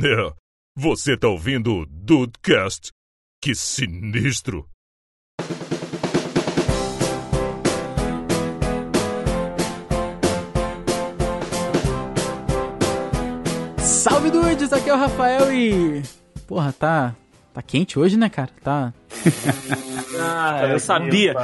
É, 0.00 0.32
você 0.76 1.16
tá 1.16 1.26
ouvindo 1.26 1.74
o 1.74 1.86
Dudecast? 1.86 2.92
Que 3.42 3.52
sinistro! 3.52 4.64
Salve 13.78 14.30
dudes, 14.30 14.72
aqui 14.72 14.88
é 14.88 14.94
o 14.94 14.96
Rafael 14.96 15.52
e. 15.52 16.00
Porra, 16.46 16.72
tá. 16.72 17.16
Tá 17.52 17.60
quente 17.60 17.98
hoje, 17.98 18.16
né, 18.16 18.28
cara? 18.28 18.50
Tá. 18.62 18.94
Ah, 20.40 20.68
eu 20.68 20.78
sabia. 20.78 21.34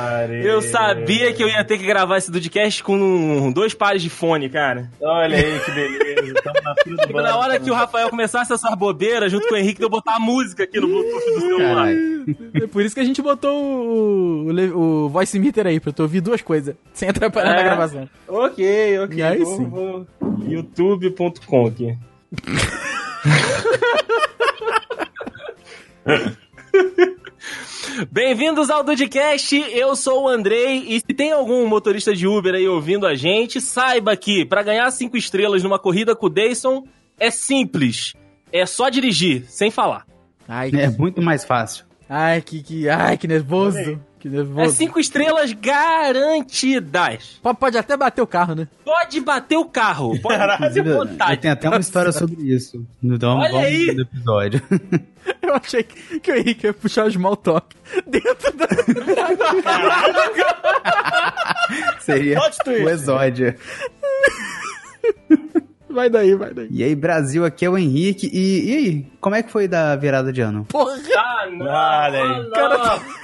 Eu 0.42 0.62
sabia 0.62 1.32
que 1.32 1.43
eu 1.43 1.48
ia 1.48 1.64
ter 1.64 1.79
que 1.79 1.84
gravar 1.86 2.18
esse 2.18 2.30
Dudcast 2.30 2.82
com 2.82 3.50
dois 3.52 3.74
pares 3.74 4.02
de 4.02 4.11
fone, 4.11 4.48
cara. 4.48 4.90
Olha 5.00 5.36
aí 5.36 5.61
que 5.61 5.70
beleza. 5.72 6.34
Tamo 6.44 6.61
na 6.62 6.74
fila 6.82 6.96
do 6.96 7.07
Tipo, 7.07 7.20
na 7.20 7.36
hora 7.36 7.58
que 7.58 7.70
o 7.70 7.75
Rafael 7.75 8.08
começasse 8.11 8.52
essas 8.52 8.75
bobeiras, 8.76 9.30
junto 9.32 9.48
com 9.48 9.54
o 9.54 9.57
Henrique, 9.57 9.82
eu 9.82 9.88
botar 9.90 10.16
a 10.16 10.20
música 10.20 10.64
aqui 10.64 10.79
no 10.80 10.86
Bluetooth 10.89 11.34
do 11.34 11.40
celular. 11.40 11.89
É 12.62 12.67
por 12.67 12.82
isso 12.82 12.94
que 12.94 13.00
a 13.00 13.04
gente 13.04 13.20
botou 13.20 13.53
o, 13.54 14.50
o, 14.50 15.04
o 15.04 15.08
voice 15.08 15.39
meter 15.39 15.67
aí, 15.67 15.79
pra 15.81 15.92
tu 15.92 16.03
ouvir 16.03 16.20
duas 16.20 16.40
coisas, 16.42 16.75
sem 16.95 17.08
atrapalhar 17.08 17.53
É. 17.53 17.56
na 17.56 17.62
gravação. 17.62 18.08
Ok, 18.29 18.98
ok. 19.00 19.22
Aí 19.22 19.39
vou- 19.45 19.56
sim. 19.56 19.68
vou- 19.68 20.06
youtube.com 20.46 21.67
aqui. 21.67 21.96
Bem-vindos 28.11 28.70
ao 28.70 28.82
Dudcast, 28.82 29.56
eu 29.72 29.94
sou 29.94 30.25
o 30.25 30.29
Andrei 30.29 30.84
e 30.88 31.00
se 31.00 31.14
tem 31.14 31.32
algum 31.32 31.66
motorista 31.66 32.14
de 32.14 32.27
Uber 32.27 32.55
aí 32.55 32.66
ouvindo 32.66 33.06
a 33.06 33.14
gente, 33.14 33.61
saiba 33.61 34.16
que 34.16 34.44
para 34.44 34.62
ganhar 34.62 34.91
cinco 34.91 35.16
estrelas 35.16 35.62
numa 35.62 35.78
corrida 35.78 36.14
com 36.16 36.27
o 36.27 36.30
Dayson 36.30 36.84
é 37.19 37.30
simples, 37.30 38.14
é 38.52 38.66
só 38.66 38.89
dirigir, 38.89 39.44
sem 39.48 39.70
falar. 39.70 40.06
Ai, 40.48 40.70
É 40.75 40.89
muito 40.89 41.22
mais 41.22 41.44
fácil. 41.44 41.84
ai, 42.08 42.41
que, 42.41 42.62
que, 42.62 42.89
ai, 42.89 43.17
que 43.17 43.28
nervoso. 43.28 44.00
Que 44.25 44.30
É 44.62 44.69
cinco 44.70 44.98
estrelas 44.98 45.53
garantidas. 45.53 47.39
Pode, 47.42 47.58
pode 47.58 47.77
até 47.77 47.94
bater 47.94 48.22
o 48.22 48.27
carro, 48.27 48.55
né? 48.55 48.66
Pode 48.83 49.20
bater 49.20 49.58
o 49.58 49.66
carro, 49.66 50.19
pode 50.22 50.78
eu 50.78 50.84
vontade. 50.84 51.42
tenho 51.42 51.53
até 51.53 51.69
uma 51.69 51.78
história 51.78 52.11
sobre 52.11 52.42
isso. 52.42 52.86
Então 53.03 53.36
Olha 53.36 53.53
vamos 53.53 53.66
aí! 53.66 53.94
no 53.94 54.00
episódio. 54.00 54.62
Eu 55.42 55.55
achei 55.55 55.83
que, 55.83 56.20
que 56.20 56.33
o 56.33 56.36
Henrique 56.36 56.66
ia 56.66 56.72
puxar 56.72 57.06
o 57.06 57.11
small 57.11 57.36
talk 57.36 57.77
dentro 58.06 58.50
da. 58.56 58.66
Seria 62.00 62.38
o 62.38 62.88
exódio. 62.88 63.55
Vai 65.91 66.11
daí, 66.11 66.34
vai 66.34 66.53
daí. 66.53 66.69
E 66.70 66.83
aí, 66.83 66.94
Brasil, 66.94 67.44
aqui 67.44 67.64
é 67.64 67.70
o 67.70 67.78
Henrique. 67.78 68.28
E, 68.33 68.70
e 68.70 68.77
aí, 68.77 69.06
como 69.20 69.36
é 69.36 69.42
que 69.42 69.50
foi 69.53 69.69
da 69.69 69.94
virada 69.97 70.33
de 70.33 70.41
ano? 70.41 70.64
Porra! 70.64 70.97
Ah, 71.16 71.47
não. 71.50 71.66
Olha 71.66 72.22
aí. 72.22 72.50
não. 72.50 73.23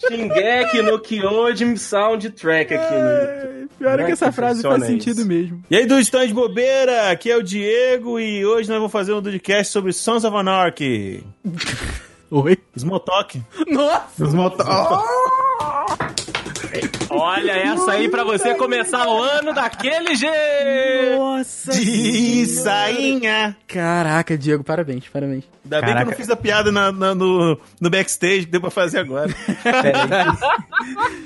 Shingeki 0.00 0.82
no 0.82 0.98
Kyojin 0.98 1.76
Soundtrack 1.76 2.74
aqui. 2.74 2.94
né? 2.94 3.00
É, 3.00 3.64
Pior 3.78 4.00
é 4.00 4.04
que 4.04 4.12
essa 4.12 4.26
que 4.26 4.32
frase 4.32 4.62
faz 4.62 4.84
sentido 4.84 5.20
isso? 5.20 5.28
mesmo. 5.28 5.62
E 5.70 5.76
aí, 5.76 5.86
do 5.86 5.98
Estão 5.98 6.26
de 6.26 6.34
Bobeira, 6.34 7.10
aqui 7.10 7.30
é 7.30 7.36
o 7.36 7.42
Diego 7.42 8.18
e 8.18 8.44
hoje 8.44 8.68
nós 8.68 8.78
vamos 8.78 8.92
fazer 8.92 9.12
um 9.12 9.22
podcast 9.22 9.72
sobre 9.72 9.92
Sons 9.92 10.24
of 10.24 10.36
Anarchy. 10.36 11.24
Oi? 12.30 12.58
Smotalk. 12.76 13.42
Nossa! 13.66 14.24
Os 14.24 14.34
moto... 14.34 14.62
Olha 17.10 17.52
essa 17.52 17.92
aí 17.92 18.08
pra 18.08 18.22
você 18.24 18.54
começar 18.54 19.06
o 19.08 19.22
ano 19.22 19.52
daquele 19.52 20.14
jeito. 20.14 21.18
Nossa! 21.18 21.72
De 21.72 22.46
sainha. 22.46 23.56
Caraca, 23.66 24.36
Diego, 24.38 24.62
parabéns, 24.64 25.04
parabéns. 25.08 25.44
Ainda 25.64 25.76
bem 25.80 25.84
que 25.84 25.90
eu 25.90 25.94
Caraca. 25.94 26.10
não 26.10 26.16
fiz 26.16 26.30
a 26.30 26.36
piada 26.36 26.72
na- 26.72 26.90
na- 26.92 27.14
no, 27.14 27.58
no 27.80 27.90
backstage, 27.90 28.40
que 28.46 28.52
deu 28.52 28.60
pra 28.60 28.70
fazer 28.70 28.98
agora. 29.00 29.28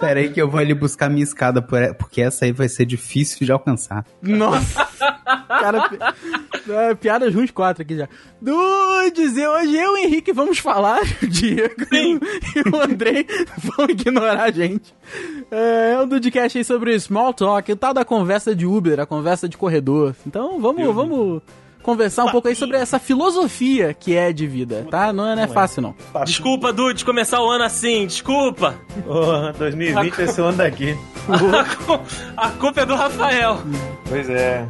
Pera 0.00 0.20
aí 0.20 0.30
que 0.30 0.40
eu 0.40 0.48
vou 0.50 0.60
ali 0.60 0.74
buscar 0.74 1.08
minha 1.08 1.22
escada, 1.24 1.62
por- 1.62 1.94
porque 1.94 2.20
essa 2.22 2.44
aí 2.44 2.52
vai 2.52 2.68
ser 2.68 2.84
difícil 2.84 3.44
de 3.46 3.52
alcançar. 3.52 4.04
Nossa! 4.22 4.84
Cara, 5.48 5.88
pi... 5.88 5.98
é, 6.70 6.94
piadas 6.94 7.34
ruins 7.34 7.50
quatro 7.50 7.82
aqui 7.82 7.96
já. 7.96 8.08
Dudes, 8.40 9.36
e 9.36 9.46
hoje 9.46 9.74
eu 9.76 9.96
e 9.96 10.00
o 10.02 10.06
Henrique 10.06 10.32
vamos 10.32 10.58
falar, 10.58 11.00
o 11.22 11.26
Diego 11.26 11.74
e 11.92 12.14
o- 12.16 12.20
e 12.56 12.68
o 12.70 12.82
Andrei 12.82 13.26
vão 13.58 13.86
ignorar 13.88 14.44
a 14.44 14.50
gente. 14.50 14.94
É, 15.50 15.73
é 15.74 16.00
um 16.00 16.06
Dudecast 16.06 16.58
aí 16.58 16.64
sobre 16.64 16.98
small 16.98 17.32
talk, 17.34 17.70
o 17.70 17.76
tal 17.76 17.92
da 17.94 18.04
conversa 18.04 18.54
de 18.54 18.66
Uber, 18.66 19.00
a 19.00 19.06
conversa 19.06 19.48
de 19.48 19.56
corredor. 19.56 20.14
Então 20.26 20.60
vamos, 20.60 20.94
vamos 20.94 21.42
conversar 21.82 22.24
um 22.24 22.30
pouco 22.30 22.48
aí 22.48 22.56
sobre 22.56 22.78
essa 22.78 22.98
filosofia 22.98 23.92
que 23.92 24.16
é 24.16 24.32
de 24.32 24.46
vida, 24.46 24.86
tá? 24.90 25.12
Não 25.12 25.28
é, 25.28 25.36
não 25.36 25.42
é 25.42 25.46
fácil 25.46 25.82
não. 25.82 25.94
Desculpa, 26.24 26.72
Dudes, 26.72 27.02
começar 27.02 27.40
o 27.42 27.48
ano 27.48 27.64
assim. 27.64 28.06
Desculpa. 28.06 28.74
Porra, 29.06 29.52
2020 29.52 30.14
vai 30.14 30.28
ser 30.28 30.40
o 30.40 30.44
ano 30.46 30.58
daqui. 30.58 30.96
A 32.36 32.50
culpa 32.50 32.80
é 32.80 32.86
do 32.86 32.94
Rafael. 32.94 33.58
Pois 34.08 34.28
é. 34.30 34.66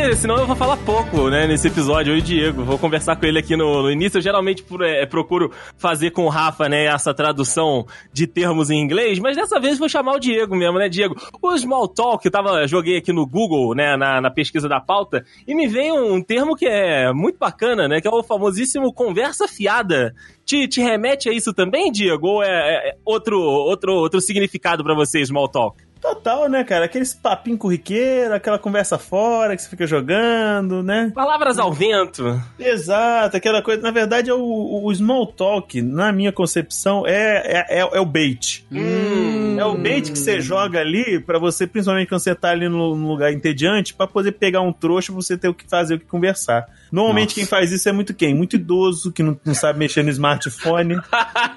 Porque 0.00 0.16
senão 0.16 0.36
eu 0.38 0.46
vou 0.46 0.56
falar 0.56 0.76
pouco, 0.78 1.30
né, 1.30 1.46
nesse 1.46 1.68
episódio. 1.68 2.12
Eu 2.14 2.18
o 2.18 2.22
Diego, 2.22 2.64
vou 2.64 2.78
conversar 2.78 3.14
com 3.16 3.26
ele 3.26 3.38
aqui 3.38 3.56
no, 3.56 3.82
no 3.82 3.90
início. 3.90 4.18
Eu 4.18 4.22
geralmente 4.22 4.62
pro- 4.62 4.84
é, 4.84 5.06
procuro 5.06 5.52
fazer 5.78 6.10
com 6.10 6.24
o 6.24 6.28
Rafa, 6.28 6.68
né, 6.68 6.86
essa 6.86 7.14
tradução 7.14 7.86
de 8.12 8.26
termos 8.26 8.70
em 8.70 8.80
inglês, 8.80 9.18
mas 9.20 9.36
dessa 9.36 9.60
vez 9.60 9.78
vou 9.78 9.88
chamar 9.88 10.14
o 10.16 10.18
Diego 10.18 10.56
mesmo, 10.56 10.78
né, 10.78 10.88
Diego? 10.88 11.14
O 11.40 11.56
small 11.56 11.86
talk, 11.86 12.24
eu 12.24 12.30
tava, 12.32 12.66
joguei 12.66 12.96
aqui 12.98 13.12
no 13.12 13.24
Google, 13.26 13.74
né, 13.74 13.96
na, 13.96 14.20
na 14.20 14.30
pesquisa 14.30 14.68
da 14.68 14.80
pauta, 14.80 15.24
e 15.46 15.54
me 15.54 15.66
veio 15.68 15.94
um 15.94 16.20
termo 16.20 16.56
que 16.56 16.66
é 16.66 17.12
muito 17.12 17.38
bacana, 17.38 17.86
né, 17.86 18.00
que 18.00 18.08
é 18.08 18.10
o 18.10 18.22
famosíssimo 18.22 18.92
conversa 18.92 19.46
fiada. 19.46 20.12
Te, 20.44 20.68
te 20.68 20.80
remete 20.80 21.28
a 21.28 21.32
isso 21.32 21.54
também, 21.54 21.90
Diego? 21.90 22.26
Ou 22.26 22.42
é, 22.42 22.90
é 22.90 22.96
outro, 23.04 23.40
outro, 23.40 23.94
outro 23.94 24.20
significado 24.20 24.84
pra 24.84 24.94
você, 24.94 25.24
small 25.24 25.48
talk? 25.48 25.82
Total, 26.04 26.50
né, 26.50 26.62
cara? 26.62 26.84
Aqueles 26.84 27.14
papinho 27.14 27.56
corriqueiro, 27.56 28.34
aquela 28.34 28.58
conversa 28.58 28.98
fora 28.98 29.56
que 29.56 29.62
você 29.62 29.70
fica 29.70 29.86
jogando, 29.86 30.82
né? 30.82 31.10
Palavras 31.14 31.58
ao 31.58 31.72
vento. 31.72 32.38
Exato, 32.58 33.38
aquela 33.38 33.62
coisa. 33.62 33.80
Na 33.80 33.90
verdade, 33.90 34.28
é 34.28 34.34
o, 34.34 34.84
o 34.84 34.94
small 34.94 35.26
talk, 35.28 35.80
na 35.80 36.12
minha 36.12 36.30
concepção, 36.30 37.06
é, 37.06 37.64
é, 37.70 37.80
é, 37.80 37.80
é 37.80 38.00
o 38.00 38.04
bait. 38.04 38.66
Hum. 38.70 39.56
É 39.58 39.64
o 39.64 39.78
bait 39.78 40.12
que 40.12 40.18
você 40.18 40.42
joga 40.42 40.78
ali 40.78 41.18
pra 41.20 41.38
você, 41.38 41.66
principalmente 41.66 42.08
quando 42.08 42.20
você 42.20 42.34
tá 42.34 42.50
ali 42.50 42.68
no, 42.68 42.94
no 42.94 43.08
lugar 43.08 43.32
entediante, 43.32 43.94
pra 43.94 44.06
poder 44.06 44.32
pegar 44.32 44.60
um 44.60 44.74
trouxa 44.74 45.10
pra 45.10 45.22
você 45.22 45.38
ter 45.38 45.48
o 45.48 45.54
que 45.54 45.66
fazer, 45.66 45.94
o 45.94 45.98
que 45.98 46.04
conversar. 46.04 46.66
Normalmente 46.94 47.30
Nossa. 47.30 47.34
quem 47.34 47.44
faz 47.44 47.72
isso 47.72 47.88
é 47.88 47.92
muito 47.92 48.14
quem? 48.14 48.32
Muito 48.32 48.54
idoso, 48.54 49.10
que 49.10 49.20
não, 49.20 49.36
não 49.44 49.52
sabe 49.52 49.80
mexer 49.80 50.04
no 50.04 50.10
smartphone, 50.10 50.94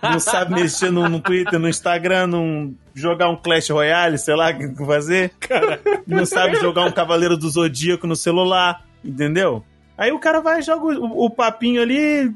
não 0.02 0.20
sabe 0.20 0.56
mexer 0.56 0.92
no, 0.92 1.08
no 1.08 1.20
Twitter, 1.20 1.60
no 1.60 1.70
Instagram, 1.70 2.26
não 2.26 2.74
jogar 2.96 3.30
um 3.30 3.36
Clash 3.36 3.70
Royale, 3.70 4.18
sei 4.18 4.36
lá 4.36 4.50
o 4.50 4.58
que 4.58 4.84
fazer. 4.84 5.32
Cara, 5.40 5.80
não 6.08 6.26
sabe 6.26 6.56
jogar 6.56 6.86
um 6.86 6.92
Cavaleiro 6.92 7.38
do 7.38 7.48
Zodíaco 7.48 8.08
no 8.08 8.16
celular, 8.16 8.84
entendeu? 9.06 9.64
Aí 9.96 10.12
o 10.12 10.18
cara 10.18 10.42
vai 10.42 10.58
e 10.58 10.64
joga 10.64 11.00
o, 11.00 11.26
o 11.26 11.30
papinho 11.30 11.84
ali, 11.84 12.34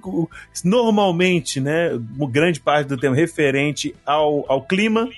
normalmente, 0.64 1.60
né? 1.60 2.00
Grande 2.30 2.60
parte 2.60 2.88
do 2.88 2.98
tempo 2.98 3.16
referente 3.16 3.96
ao, 4.06 4.46
ao 4.48 4.62
clima, 4.62 5.10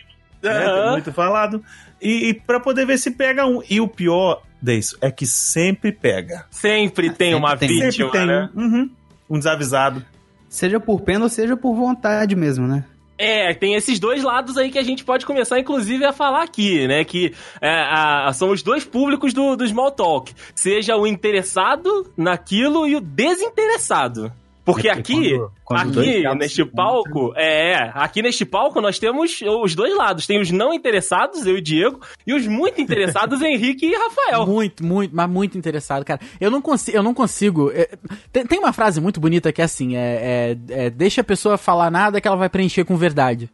né? 0.42 0.92
Muito 0.92 1.12
falado. 1.12 1.62
E, 2.02 2.30
e 2.30 2.34
para 2.34 2.62
poder 2.62 2.86
ver 2.86 2.98
se 2.98 3.12
pega 3.12 3.46
um. 3.46 3.62
E 3.70 3.82
o 3.82 3.90
pior 3.90 4.42
disso 4.64 4.98
é 5.02 5.12
que 5.12 5.26
sempre 5.28 5.92
pega. 5.92 6.46
Sempre 6.50 7.12
tem 7.12 7.36
uma 7.36 7.50
Sempre 7.52 7.68
tem. 7.68 7.80
vítima, 7.82 7.92
sempre 8.12 8.20
tem 8.20 8.28
né? 8.28 8.50
um, 8.56 8.62
uhum, 8.62 8.90
um 9.32 9.38
desavisado. 9.38 10.04
Seja 10.50 10.80
por 10.80 11.02
pena 11.02 11.26
ou 11.26 11.30
seja 11.30 11.58
por 11.58 11.76
vontade 11.76 12.36
mesmo, 12.36 12.68
né? 12.68 12.86
É, 13.18 13.54
tem 13.54 13.76
esses 13.76 14.00
dois 14.00 14.24
lados 14.24 14.58
aí 14.58 14.72
que 14.72 14.78
a 14.80 14.84
gente 14.84 15.04
pode 15.06 15.26
começar, 15.26 15.60
inclusive, 15.60 16.04
a 16.04 16.12
falar 16.12 16.44
aqui, 16.44 16.88
né? 16.88 17.04
Que 17.04 17.34
é, 17.62 17.70
a- 17.70 18.32
são 18.34 18.50
os 18.50 18.64
dois 18.64 18.84
públicos 18.84 19.34
do, 19.34 19.56
do 19.56 19.68
Small 19.68 19.92
Talk. 19.92 20.34
Seja 20.56 20.96
o 20.98 21.06
interessado 21.06 22.12
naquilo 22.18 22.88
e 22.88 22.96
o 22.96 23.02
desinteressado. 23.02 24.32
Porque 24.66 24.88
É, 24.88 24.92
aqui, 24.92 25.32
quando- 25.32 25.52
quando 25.66 26.00
aqui 26.00 26.36
neste 26.36 26.64
palco, 26.64 27.34
é, 27.36 27.92
aqui 27.94 28.22
neste 28.22 28.46
palco 28.46 28.80
nós 28.80 28.98
temos 28.98 29.40
os 29.42 29.76
dois 29.76 29.94
lados. 29.96 30.26
Tem 30.26 30.40
os 30.40 30.52
não 30.52 30.74
interessados, 30.74 31.46
eu 31.46 31.56
e 31.56 31.60
o 31.60 31.62
Diego, 31.62 32.00
e 32.26 32.34
os 32.34 32.48
muito 32.48 32.80
interessados, 32.80 33.42
Henrique 33.44 33.86
e 33.86 33.94
Rafael. 33.96 34.46
Muito, 34.48 34.84
muito, 34.86 35.14
mas 35.14 35.30
muito 35.30 35.58
interessado, 35.58 36.06
cara. 36.06 36.22
Eu 36.40 36.50
não 36.50 36.62
consigo, 36.62 36.96
eu 36.98 37.04
não 37.04 37.14
consigo. 37.14 37.72
é, 37.74 37.90
tem, 38.32 38.46
tem 38.46 38.60
uma 38.60 38.72
frase 38.72 39.02
muito 39.02 39.20
bonita 39.20 39.52
que 39.52 39.62
é 39.62 39.66
assim: 39.66 39.98
é, 39.98 40.56
é- 40.70 40.86
é, 40.86 40.90
deixa 40.90 41.20
a 41.22 41.26
pessoa 41.26 41.58
falar 41.58 41.92
nada 41.92 42.22
que 42.22 42.28
ela 42.28 42.38
vai 42.38 42.48
preencher 42.50 42.86
com 42.86 42.96
verdade. 42.96 43.50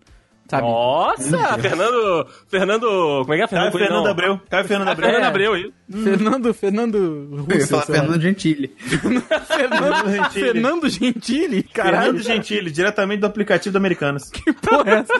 Sabe? 0.49 0.63
Nossa, 0.63 1.57
Fernando. 1.59 2.27
Fernando. 2.47 2.87
Como 3.21 3.33
é 3.33 3.37
que 3.37 3.43
é? 3.43 3.47
Caio 3.47 3.71
Coelho, 3.71 3.87
Fernando. 3.87 4.07
Abreu. 4.07 4.41
Caio 4.49 4.65
Fernando 4.65 4.87
Ah, 4.87 4.91
Abreu. 4.91 5.09
Fernando 5.09 5.23
É. 5.23 5.27
Abreu, 5.27 5.55
isso. 5.57 5.73
Fernando, 6.03 6.53
Fernando 6.53 6.97
Eu 6.97 7.55
ia 7.55 7.55
Russo, 7.61 7.67
falar. 7.67 7.85
Fernando 7.85 8.21
Gentili. 8.21 8.75
Fernando, 9.47 10.11
Gentili. 10.11 10.45
Fernando 10.45 10.89
Gentili, 10.89 11.63
caralho. 11.63 11.97
Fernando 12.13 12.21
Gentili, 12.23 12.71
diretamente 12.71 13.19
do 13.21 13.27
aplicativo 13.27 13.73
do 13.73 13.77
Americanas. 13.77 14.29
Que 14.31 14.53
porra 14.53 14.89
é 14.91 14.93
essa? 14.99 15.13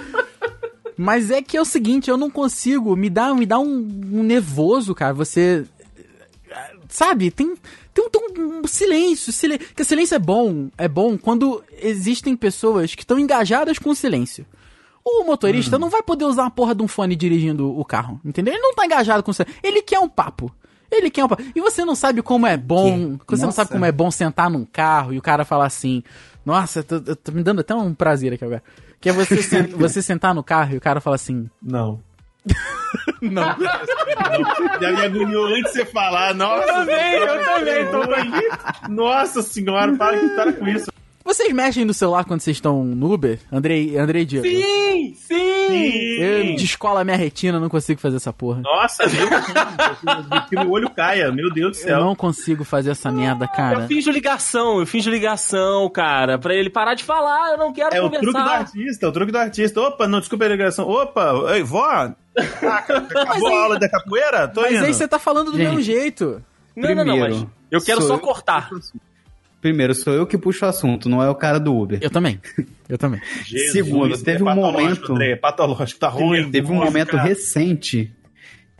Mas 0.98 1.32
é 1.32 1.42
que 1.42 1.56
é 1.56 1.62
o 1.62 1.66
seguinte, 1.66 2.10
eu 2.10 2.18
não 2.18 2.30
consigo, 2.30 2.96
me 2.96 3.10
dá, 3.10 3.34
me 3.34 3.46
dá 3.46 3.58
um, 3.58 3.88
um 4.12 4.22
nervoso, 4.24 4.94
cara, 4.94 5.14
você... 5.14 5.64
Sabe, 6.90 7.32
tem, 7.32 7.56
tem, 7.94 8.04
um, 8.06 8.10
tem 8.10 8.44
um 8.44 8.68
silêncio, 8.68 9.32
silêncio, 9.32 9.68
que 9.76 9.84
silêncio 9.84 10.16
é 10.16 10.20
bom, 10.20 10.70
é 10.78 10.88
bom 10.88 11.18
quando 11.18 11.64
existem 11.82 12.36
pessoas 12.36 12.96
que 12.96 13.04
estão 13.04 13.20
engajadas 13.20 13.78
com 13.80 13.92
o 13.92 13.96
silêncio. 13.96 14.46
O 15.22 15.24
motorista 15.26 15.76
Uhum. 15.76 15.82
não 15.82 15.90
vai 15.90 16.04
poder 16.04 16.26
usar 16.26 16.44
uma 16.44 16.52
porra 16.52 16.76
de 16.76 16.84
um 16.84 16.88
fone 16.88 17.16
dirigindo 17.16 17.68
o 17.78 17.84
carro, 17.86 18.20
entendeu? 18.24 18.54
Ele 18.54 18.62
não 18.64 18.74
tá 18.76 18.86
engajado 18.86 19.24
com 19.24 19.34
silêncio, 19.34 19.60
ele 19.64 19.82
quer 19.82 20.00
um 20.00 20.10
papo. 20.10 20.54
Ele 20.92 21.10
quer 21.10 21.24
um 21.24 21.28
papo. 21.28 21.44
E 21.56 21.62
você 21.62 21.84
não 21.86 21.96
sabe 21.96 22.22
como 22.22 22.46
é 22.48 22.58
bom, 22.58 23.18
Que? 23.18 23.26
você 23.36 23.42
não 23.42 23.48
Nossa. 23.48 23.56
sabe 23.58 23.72
como 23.72 23.86
é 23.86 23.92
bom 23.92 24.10
sentar 24.12 24.50
num 24.50 24.66
carro 24.66 25.14
e 25.14 25.18
o 25.18 25.22
cara 25.22 25.44
falar 25.46 25.66
assim, 25.68 26.04
nossa, 26.46 26.84
tô, 26.84 26.96
eu 26.96 27.16
tô 27.16 27.32
me 27.32 27.44
dando 27.44 27.62
até 27.62 27.74
um 27.76 27.94
prazer 27.94 28.34
aqui 28.34 28.44
agora. 28.46 28.64
Que 29.00 29.10
é 29.10 29.14
você, 29.14 29.38
sen- 29.44 29.68
você 29.68 30.02
sentar 30.02 30.34
no 30.34 30.44
carro 30.44 30.74
e 30.74 30.78
o 30.78 30.82
cara 30.82 31.00
fala 31.00 31.16
assim, 31.16 31.50
Não. 31.62 32.00
não. 33.22 33.56
Já 34.82 34.92
me 34.92 35.06
agoniou 35.06 35.46
antes 35.48 35.72
de 35.74 35.80
você 35.80 35.86
falar. 35.86 36.34
Nossa, 36.34 36.64
eu 36.64 36.74
também, 36.76 37.14
eu 37.16 37.46
também, 37.46 37.88
tô 37.92 38.02
aqui. 38.02 38.90
Nossa 38.90 39.42
senhora, 39.42 39.96
para 39.96 40.18
que 40.20 40.30
para 40.30 40.54
com 40.54 40.68
isso. 40.68 40.92
Vocês 41.24 41.54
mexem 41.54 41.86
no 41.86 41.94
celular 41.94 42.24
quando 42.26 42.40
vocês 42.42 42.58
estão 42.58 42.84
no 42.84 43.14
Uber? 43.14 43.40
Andrei, 43.52 43.98
Andrei 43.98 44.26
Diego. 44.26 44.48
Sim, 44.48 45.14
sim. 45.16 45.36
Eu 46.20 46.56
descola 46.56 47.02
a 47.02 47.04
minha 47.04 47.18
retina, 47.18 47.60
não 47.60 47.70
consigo 47.70 48.00
fazer 48.00 48.16
essa 48.16 48.34
porra. 48.34 48.62
Nossa, 48.62 49.06
Deus, 49.06 49.30
que 50.50 50.56
meu 50.56 50.72
olho 50.72 50.90
caia, 50.90 51.32
meu 51.32 51.52
Deus 51.54 51.78
do 51.78 51.84
Eu 51.84 51.88
céu. 51.88 52.00
não 52.00 52.16
consigo 52.16 52.64
fazer 52.64 52.92
essa 52.92 53.12
merda, 53.12 53.46
Eu 53.46 53.50
cara. 53.50 53.88
finjo 53.88 54.10
ligação, 54.10 54.80
eu 54.80 54.88
finjo 54.88 55.12
ligação, 55.12 55.88
cara, 55.90 56.40
pra 56.40 56.54
ele 56.56 56.70
parar 56.70 56.96
de 56.96 57.04
falar, 57.04 57.52
eu 57.52 57.58
não 57.58 57.72
quero 57.74 57.96
É 57.96 58.00
o 58.02 58.06
conversar. 58.06 58.24
truque 58.32 58.42
do 58.44 58.50
artista, 58.50 59.06
é 59.06 59.10
o 59.10 59.12
truque 59.12 59.32
do 59.32 59.38
artista. 59.38 59.82
Opa, 59.82 60.08
não, 60.08 60.20
desculpa 60.20 60.46
a 60.46 60.50
ligação. 60.50 60.88
Opa, 60.90 61.34
ei, 61.54 61.62
vó, 61.64 61.84
ah, 61.86 62.14
acabou 62.64 63.48
a 63.56 63.64
aula 63.64 63.78
da 63.80 63.90
capoeira? 63.90 64.48
Tô 64.48 64.62
Mas 64.62 64.72
indo. 64.76 64.86
aí 64.86 64.94
você 64.94 65.08
tá 65.08 65.20
falando 65.20 65.52
do 65.52 65.58
Gente. 65.58 65.68
mesmo 65.68 65.82
jeito. 65.82 66.44
Não, 66.76 66.96
não, 66.96 67.06
não, 67.06 67.18
mas 67.18 67.28
Primeiro, 67.36 67.52
eu 67.70 67.82
quero 67.82 68.02
só 68.02 68.16
eu- 68.16 68.20
cortar. 68.20 68.70
Primeiro, 69.62 69.94
sou 69.94 70.14
eu 70.14 70.26
que 70.26 70.38
puxo 70.38 70.66
o 70.66 70.70
assunto, 70.70 71.10
não 71.10 71.22
é 71.22 71.30
o 71.30 71.36
cara 71.36 71.60
do 71.60 71.76
Uber. 71.76 72.00
Eu 72.02 72.10
também. 72.10 72.40
Eu 72.88 72.98
também. 72.98 73.20
Jesus, 73.46 73.72
Segundo, 73.72 74.18
teve 74.24 74.42
é 74.42 74.52
um 74.52 74.56
momento- 74.56 75.12
André, 75.14 75.32
é 75.32 75.36
patológico, 75.36 76.00
tá 76.00 76.08
ruim. 76.08 76.50
Teve 76.50 76.68
um 76.68 76.76
Nossa, 76.76 76.86
momento 76.86 77.12
cara. 77.12 77.24
recente 77.24 78.12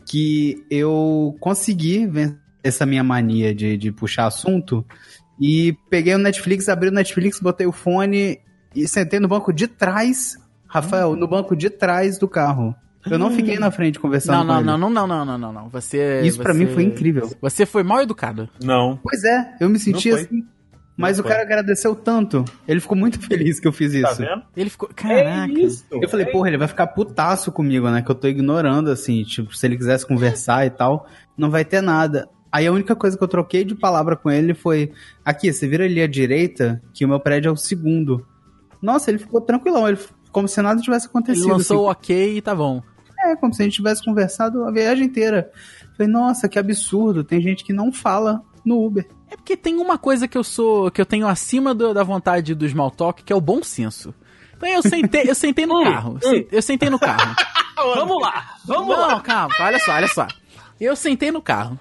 que 0.06 0.64
eu 0.70 1.36
consegui 1.40 2.06
vencer 2.06 2.38
essa 2.62 2.84
minha 2.84 3.02
mania 3.04 3.54
de, 3.54 3.76
de 3.76 3.90
puxar 3.92 4.26
assunto 4.26 4.84
e 5.40 5.74
peguei 5.88 6.14
o 6.14 6.18
Netflix, 6.18 6.68
abri 6.68 6.88
o 6.88 6.92
Netflix, 6.92 7.40
botei 7.40 7.66
o 7.66 7.72
fone 7.72 8.38
e 8.74 8.86
sentei 8.86 9.18
no 9.18 9.28
banco 9.28 9.52
de 9.52 9.66
trás, 9.66 10.36
Rafael, 10.66 11.16
no 11.16 11.26
banco 11.26 11.56
de 11.56 11.70
trás 11.70 12.18
do 12.18 12.28
carro. 12.28 12.74
Eu 13.06 13.18
não 13.18 13.30
fiquei 13.30 13.58
na 13.58 13.70
frente 13.70 13.98
conversando 13.98 14.34
Não, 14.36 14.40
com 14.42 14.46
não, 14.46 14.58
ele. 14.58 14.66
não, 14.66 14.78
não, 14.78 14.90
não, 14.90 15.06
não, 15.06 15.24
não, 15.24 15.38
não, 15.38 15.52
não. 15.54 15.68
Você. 15.70 16.20
Isso 16.22 16.38
pra 16.42 16.52
você- 16.52 16.58
mim 16.58 16.66
foi 16.66 16.82
incrível. 16.84 17.30
Você 17.40 17.64
foi 17.64 17.82
mal 17.82 18.02
educado. 18.02 18.46
Não. 18.62 18.98
Pois 19.02 19.24
é, 19.24 19.54
eu 19.58 19.70
me 19.70 19.78
senti 19.78 20.10
assim. 20.10 20.44
Mas 21.00 21.18
o 21.18 21.24
cara 21.24 21.42
agradeceu 21.42 21.94
tanto. 21.94 22.44
Ele 22.68 22.78
ficou 22.80 22.96
muito 22.96 23.18
feliz 23.26 23.58
que 23.58 23.66
eu 23.66 23.72
fiz 23.72 23.92
Tá 24.00 24.10
isso. 24.12 24.22
vendo? 24.22 24.42
Ele 24.56 24.70
ficou. 24.70 24.88
Caraca. 24.94 25.52
Eu 25.92 26.08
falei, 26.08 26.26
porra, 26.26 26.48
ele 26.48 26.58
vai 26.58 26.68
ficar 26.68 26.86
putaço 26.88 27.50
comigo, 27.50 27.88
né? 27.90 28.02
Que 28.02 28.10
eu 28.10 28.14
tô 28.14 28.28
ignorando, 28.28 28.90
assim, 28.90 29.22
tipo, 29.24 29.54
se 29.56 29.66
ele 29.66 29.76
quisesse 29.76 30.06
conversar 30.06 30.66
e 30.66 30.70
tal, 30.70 31.06
não 31.36 31.50
vai 31.50 31.64
ter 31.64 31.80
nada. 31.80 32.28
Aí 32.52 32.66
a 32.66 32.72
única 32.72 32.94
coisa 32.96 33.16
que 33.16 33.22
eu 33.22 33.28
troquei 33.28 33.64
de 33.64 33.74
palavra 33.74 34.16
com 34.16 34.30
ele 34.30 34.54
foi: 34.54 34.92
aqui, 35.24 35.52
você 35.52 35.66
vira 35.68 35.84
ali 35.84 36.02
à 36.02 36.06
direita, 36.06 36.82
que 36.92 37.04
o 37.04 37.08
meu 37.08 37.20
prédio 37.20 37.48
é 37.48 37.52
o 37.52 37.56
segundo. 37.56 38.26
Nossa, 38.82 39.10
ele 39.10 39.18
ficou 39.18 39.40
tranquilão, 39.40 39.86
ele, 39.88 39.98
como 40.32 40.48
se 40.48 40.60
nada 40.62 40.80
tivesse 40.80 41.06
Ele 41.06 41.10
acontecido. 41.10 41.48
lançou 41.48 41.84
o 41.84 41.90
assim. 41.90 41.98
ok 42.00 42.36
e 42.38 42.42
tá 42.42 42.54
bom. 42.54 42.82
É, 43.22 43.36
como 43.36 43.52
se 43.52 43.60
a 43.62 43.64
gente 43.66 43.74
tivesse 43.74 44.02
conversado 44.04 44.64
a 44.64 44.70
viagem 44.72 45.04
inteira. 45.06 45.50
Falei, 45.96 46.10
nossa, 46.10 46.48
que 46.48 46.58
absurdo, 46.58 47.22
tem 47.22 47.40
gente 47.42 47.62
que 47.62 47.72
não 47.72 47.92
fala 47.92 48.40
no 48.70 48.84
Uber. 48.86 49.06
É 49.30 49.36
porque 49.36 49.56
tem 49.56 49.76
uma 49.76 49.98
coisa 49.98 50.26
que 50.26 50.36
eu 50.38 50.42
sou. 50.44 50.90
que 50.90 51.00
eu 51.00 51.06
tenho 51.06 51.26
acima 51.28 51.74
do- 51.74 51.92
da 51.94 52.02
vontade 52.02 52.54
do 52.54 52.68
small 52.68 52.90
talk, 52.90 53.22
que 53.22 53.32
é 53.32 53.36
o 53.36 53.40
bom 53.40 53.62
senso. 53.62 54.14
Então 54.56 54.68
eu 54.68 54.82
sentei, 54.82 55.22
eu 55.28 55.34
sentei 55.34 55.66
no 55.66 55.82
carro. 55.82 56.18
Eu 56.50 56.60
sentei 56.62 56.88
no 56.90 56.98
carro. 56.98 57.34
Vamos 57.96 58.20
lá, 58.20 58.56
vamos 58.66 58.88
Não, 58.88 59.06
lá. 59.08 59.20
calma, 59.20 59.54
olha 59.60 59.78
só, 59.78 59.92
olha 59.92 60.08
só. 60.08 60.26
Eu 60.78 60.94
sentei 60.94 61.30
no 61.32 61.40
carro. 61.40 61.78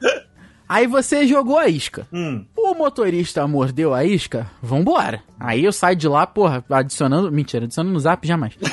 Aí 0.67 0.87
você 0.87 1.27
jogou 1.27 1.57
a 1.57 1.67
isca. 1.67 2.07
Hum. 2.13 2.45
O 2.55 2.73
motorista 2.73 3.45
mordeu 3.47 3.93
a 3.93 4.05
isca, 4.05 4.49
vambora. 4.61 5.21
Aí 5.37 5.65
eu 5.65 5.73
saio 5.73 5.97
de 5.97 6.07
lá, 6.07 6.25
porra, 6.25 6.63
adicionando. 6.69 7.29
Mentira, 7.31 7.65
adicionando 7.65 7.91
no 7.93 7.99
zap 7.99 8.25
jamais. 8.25 8.53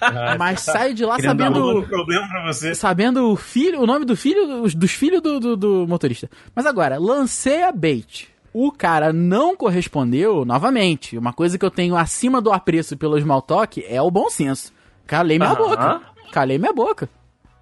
Mas 0.38 0.60
saio 0.60 0.94
de 0.94 1.04
lá 1.04 1.18
sabendo. 1.18 1.82
Problema 1.88 2.28
pra 2.28 2.46
você. 2.46 2.74
Sabendo 2.74 3.30
o 3.30 3.36
filho, 3.36 3.80
o 3.80 3.86
nome 3.86 4.04
do 4.04 4.16
filho, 4.16 4.62
dos, 4.62 4.92
filhos 4.92 5.20
do, 5.20 5.40
do, 5.40 5.56
do 5.56 5.86
motorista. 5.88 6.30
Mas 6.54 6.66
agora, 6.66 6.98
lancei 6.98 7.62
a 7.62 7.72
bait. 7.72 8.28
O 8.52 8.72
cara 8.72 9.12
não 9.12 9.54
correspondeu 9.54 10.44
novamente. 10.44 11.18
Uma 11.18 11.32
coisa 11.32 11.58
que 11.58 11.64
eu 11.64 11.70
tenho 11.70 11.96
acima 11.96 12.40
do 12.40 12.52
apreço 12.52 12.96
pelo 12.96 13.20
small 13.20 13.42
talk 13.42 13.84
é 13.86 14.00
o 14.00 14.10
bom 14.10 14.30
senso. 14.30 14.72
Calei 15.06 15.38
minha 15.38 15.54
boca. 15.54 16.00
Calei 16.32 16.58
minha 16.58 16.72
boca. 16.72 17.08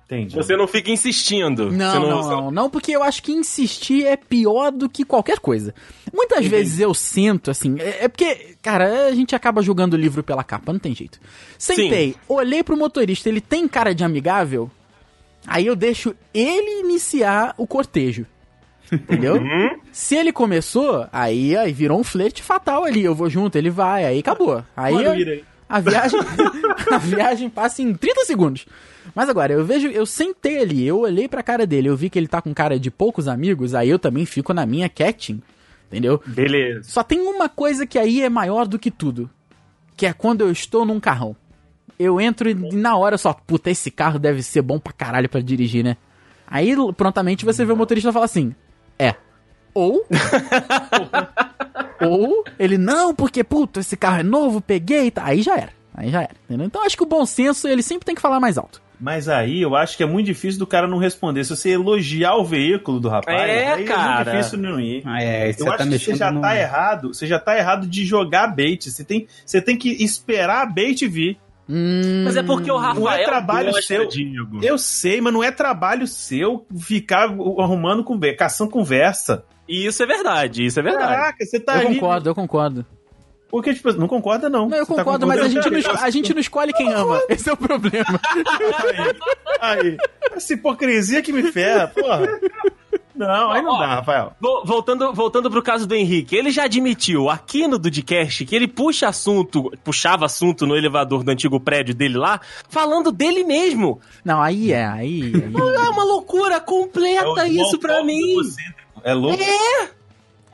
Entendi. 0.07 0.37
Você 0.37 0.57
não 0.57 0.67
fica 0.67 0.91
insistindo. 0.91 1.73
Não, 1.73 1.93
Você 1.93 1.99
não, 1.99 2.23
não, 2.23 2.51
não, 2.51 2.71
porque 2.71 2.93
eu 2.93 3.03
acho 3.03 3.23
que 3.23 3.33
insistir 3.33 4.07
é 4.07 4.17
pior 4.17 4.71
do 4.71 4.89
que 4.89 5.05
qualquer 5.05 5.39
coisa. 5.39 5.75
Muitas 6.13 6.45
vezes 6.47 6.79
eu 6.79 6.93
sinto, 6.93 7.51
assim, 7.51 7.77
é, 7.79 8.05
é 8.05 8.09
porque, 8.09 8.55
cara, 8.61 9.07
a 9.07 9.15
gente 9.15 9.35
acaba 9.35 9.63
julgando 9.63 9.97
o 9.97 9.99
livro 9.99 10.23
pela 10.23 10.45
capa, 10.45 10.73
não 10.73 10.79
tem 10.79 10.95
jeito. 10.95 11.19
Sentei, 11.59 12.15
olhei 12.29 12.63
pro 12.63 12.77
motorista, 12.77 13.29
ele 13.29 13.41
tem 13.41 13.67
cara 13.67 13.95
de 13.95 14.05
amigável, 14.05 14.71
aí 15.47 15.67
eu 15.67 15.75
deixo 15.75 16.15
ele 16.35 16.81
iniciar 16.81 17.55
o 17.57 17.67
cortejo. 17.67 18.27
Entendeu? 18.93 19.41
Se 19.91 20.15
ele 20.15 20.31
começou, 20.31 21.07
aí, 21.11 21.57
aí 21.57 21.73
virou 21.73 21.99
um 21.99 22.05
flerte 22.05 22.43
fatal 22.43 22.85
ali. 22.85 23.03
Eu 23.03 23.15
vou 23.15 23.31
junto, 23.31 23.57
ele 23.57 23.71
vai, 23.71 24.05
aí 24.05 24.19
acabou. 24.19 24.63
Aí, 24.77 24.95
aí. 25.07 25.45
A 25.75 25.81
viagem, 25.81 26.21
a 26.89 26.99
viagem 26.99 27.51
passa 27.51 27.83
em 27.83 27.93
30 27.93 28.25
segundos. 28.27 28.65
Mas 29.13 29.29
agora, 29.29 29.53
eu 29.53 29.65
vejo, 29.65 29.89
eu 29.89 30.07
sentei 30.07 30.63
ali, 30.63 30.87
eu 30.87 31.01
olhei 31.01 31.27
pra 31.27 31.43
cara 31.43 31.67
dele, 31.67 31.89
eu 31.89 31.97
vi 31.97 32.09
que 32.09 32.17
ele 32.17 32.29
tá 32.29 32.41
com 32.41 32.55
cara 32.55 32.79
de 32.79 32.93
poucos 32.93 33.27
amigos, 33.27 33.75
aí 33.75 33.89
eu 33.89 33.99
também 33.99 34.25
fico 34.25 34.55
na 34.55 34.65
minha 34.65 34.89
quietinho, 34.89 35.43
entendeu? 35.89 36.23
Beleza. 36.25 36.89
Só 36.89 37.03
tem 37.03 37.21
uma 37.21 37.49
coisa 37.49 37.85
que 37.89 37.99
aí 37.99 38.23
é 38.23 38.29
maior 38.29 38.69
do 38.69 38.79
que 38.79 38.89
tudo, 38.89 39.29
que 39.97 40.07
é 40.07 40.13
quando 40.13 40.43
eu 40.43 40.53
estou 40.53 40.85
num 40.85 41.01
carrão. 41.01 41.35
Eu 41.99 42.21
entro 42.21 42.49
e 42.49 42.55
na 42.55 42.97
hora 42.97 43.19
só, 43.19 43.33
puta, 43.33 43.69
esse 43.69 43.91
carro 43.91 44.21
deve 44.21 44.45
ser 44.45 44.63
bom 44.63 44.79
pra 44.79 44.93
caralho 44.93 45.29
pra 45.29 45.41
dirigir, 45.41 45.83
né? 45.83 45.97
Aí 46.47 46.73
prontamente 46.97 47.45
você 47.45 47.65
vê 47.65 47.73
o 47.73 47.77
motorista 47.77 48.13
falar 48.13 48.27
assim: 48.27 48.55
"É". 48.97 49.17
Ou 49.73 50.07
ou 52.01 52.45
ele 52.59 52.79
não, 52.79 53.15
porque 53.15 53.43
puta, 53.45 53.81
esse 53.81 53.97
carro 53.97 54.21
é 54.21 54.23
novo, 54.23 54.61
peguei, 54.61 55.11
tá. 55.11 55.25
Aí 55.25 55.43
já 55.43 55.57
era. 55.57 55.71
Aí 55.97 56.11
já 56.11 56.23
era, 56.23 56.33
entendeu? 56.45 56.67
Então 56.67 56.85
acho 56.85 56.97
que 56.97 57.03
o 57.03 57.07
bom 57.07 57.25
senso, 57.25 57.69
ele 57.69 57.83
sempre 57.83 58.05
tem 58.05 58.15
que 58.15 58.21
falar 58.21 58.41
mais 58.41 58.59
alto. 58.59 58.83
Mas 59.01 59.29
aí 59.29 59.61
eu 59.61 59.75
acho 59.77 59.97
que 59.97 60.03
é 60.03 60.07
muito 60.07 60.27
difícil 60.27 60.59
do 60.59 60.67
cara 60.67 60.87
não 60.89 60.99
responder. 60.99 61.45
Se 61.45 61.55
você 61.55 61.71
elogiar 61.71 62.37
o 62.37 62.45
veículo 62.45 62.99
do 63.01 63.09
rapaz, 63.09 63.39
É, 63.39 63.73
aí 63.73 63.83
é 63.83 63.87
cara. 63.87 64.25
muito 64.25 64.31
difícil 64.37 64.59
não 64.59 64.81
ir. 64.81 65.03
Ah, 65.05 65.23
é, 65.23 65.51
Eu 65.51 65.55
você 65.55 65.69
acho 65.69 65.79
tá 65.79 65.85
que 65.87 65.99
você 65.99 66.15
já 66.15 66.31
no... 66.31 66.41
tá 66.41 66.57
errado. 66.57 67.13
Você 67.15 67.27
já 67.27 67.39
tá 67.39 67.59
errado 67.59 67.87
de 67.87 68.05
jogar 68.05 68.47
bait. 68.49 68.89
Você 68.91 69.05
tem, 69.05 69.27
você 69.45 69.61
tem 69.61 69.77
que 69.77 69.91
esperar 70.03 70.63
a 70.63 70.67
bait 70.67 71.07
vir. 71.07 71.37
Hum, 71.69 72.23
Mas 72.25 72.37
é 72.37 72.43
porque 72.43 72.71
o 72.71 72.77
Rafael 72.77 73.05
Não 73.05 73.11
é 73.13 73.25
trabalho 73.25 73.83
seu. 73.83 74.07
Diego. 74.07 74.61
Eu 74.63 74.79
sei, 74.79 75.21
mas 75.21 75.33
não 75.33 75.43
é 75.43 75.51
trabalho 75.51 76.07
seu 76.07 76.67
ficar 76.79 77.25
arrumando 77.25 78.05
conversa, 78.05 78.37
caçando 78.37 78.71
conversa. 78.71 79.45
E 79.69 79.87
isso 79.87 80.03
é 80.03 80.07
verdade, 80.07 80.65
isso 80.67 80.79
é 80.79 80.83
verdade. 80.83 81.15
Caraca, 81.15 81.45
você 81.45 81.59
tá 81.61 81.75
eu 81.83 81.87
ali. 81.89 81.95
concordo, 81.95 82.29
eu 82.31 82.35
concordo. 82.35 82.87
Porque, 83.49 83.73
tipo, 83.73 83.93
não 83.93 84.09
concorda, 84.09 84.49
não. 84.51 84.69
Não, 84.69 84.77
eu 84.77 84.85
Você 84.85 84.95
tá 84.95 85.05
concordo, 85.05 85.27
mas 85.29 85.41
a 85.41 85.49
gente, 85.49 85.71
não, 85.71 86.03
a 86.03 86.11
gente 86.11 86.35
não 86.35 86.41
escolhe 86.41 86.73
quem 86.73 86.93
ama. 86.93 87.23
Esse 87.29 87.49
é 87.49 87.53
o 87.53 87.57
problema. 87.57 88.21
Aí, 89.61 89.79
aí. 89.91 89.97
Essa 90.33 90.55
hipocrisia 90.55 91.23
que 91.23 91.33
me 91.33 91.45
ferra, 91.53 91.87
porra. 91.89 92.27
Não, 93.15 93.53
aí 93.53 93.63
não 93.63 93.75
Ó, 93.75 93.79
dá, 93.79 93.87
Rafael. 93.95 94.33
Vo- 94.41 94.65
Voltando, 94.65 95.13
voltando 95.13 95.49
pro 95.49 95.63
caso 95.63 95.87
do 95.87 95.95
Henrique, 95.95 96.35
ele 96.35 96.51
já 96.51 96.65
admitiu 96.65 97.31
aqui 97.31 97.69
no 97.69 97.79
Dudcast 97.79 98.45
que 98.45 98.57
ele 98.57 98.67
puxa 98.67 99.07
assunto, 99.07 99.71
puxava 99.85 100.25
assunto 100.25 100.67
no 100.67 100.77
elevador 100.77 101.23
do 101.23 101.31
antigo 101.31 101.61
prédio 101.61 101.95
dele 101.95 102.19
lá, 102.19 102.41
falando 102.69 103.13
dele 103.13 103.45
mesmo. 103.45 104.01
Não, 104.25 104.43
aí 104.43 104.73
é, 104.73 104.85
aí. 104.85 105.33
aí. 105.33 105.55
É 105.55 105.91
uma 105.91 106.03
loucura 106.05 106.61
completa 106.61 107.47
isso 107.47 107.79
pra 107.79 108.03
mim. 108.03 108.21
É 109.05 109.13
louco? 109.15 109.43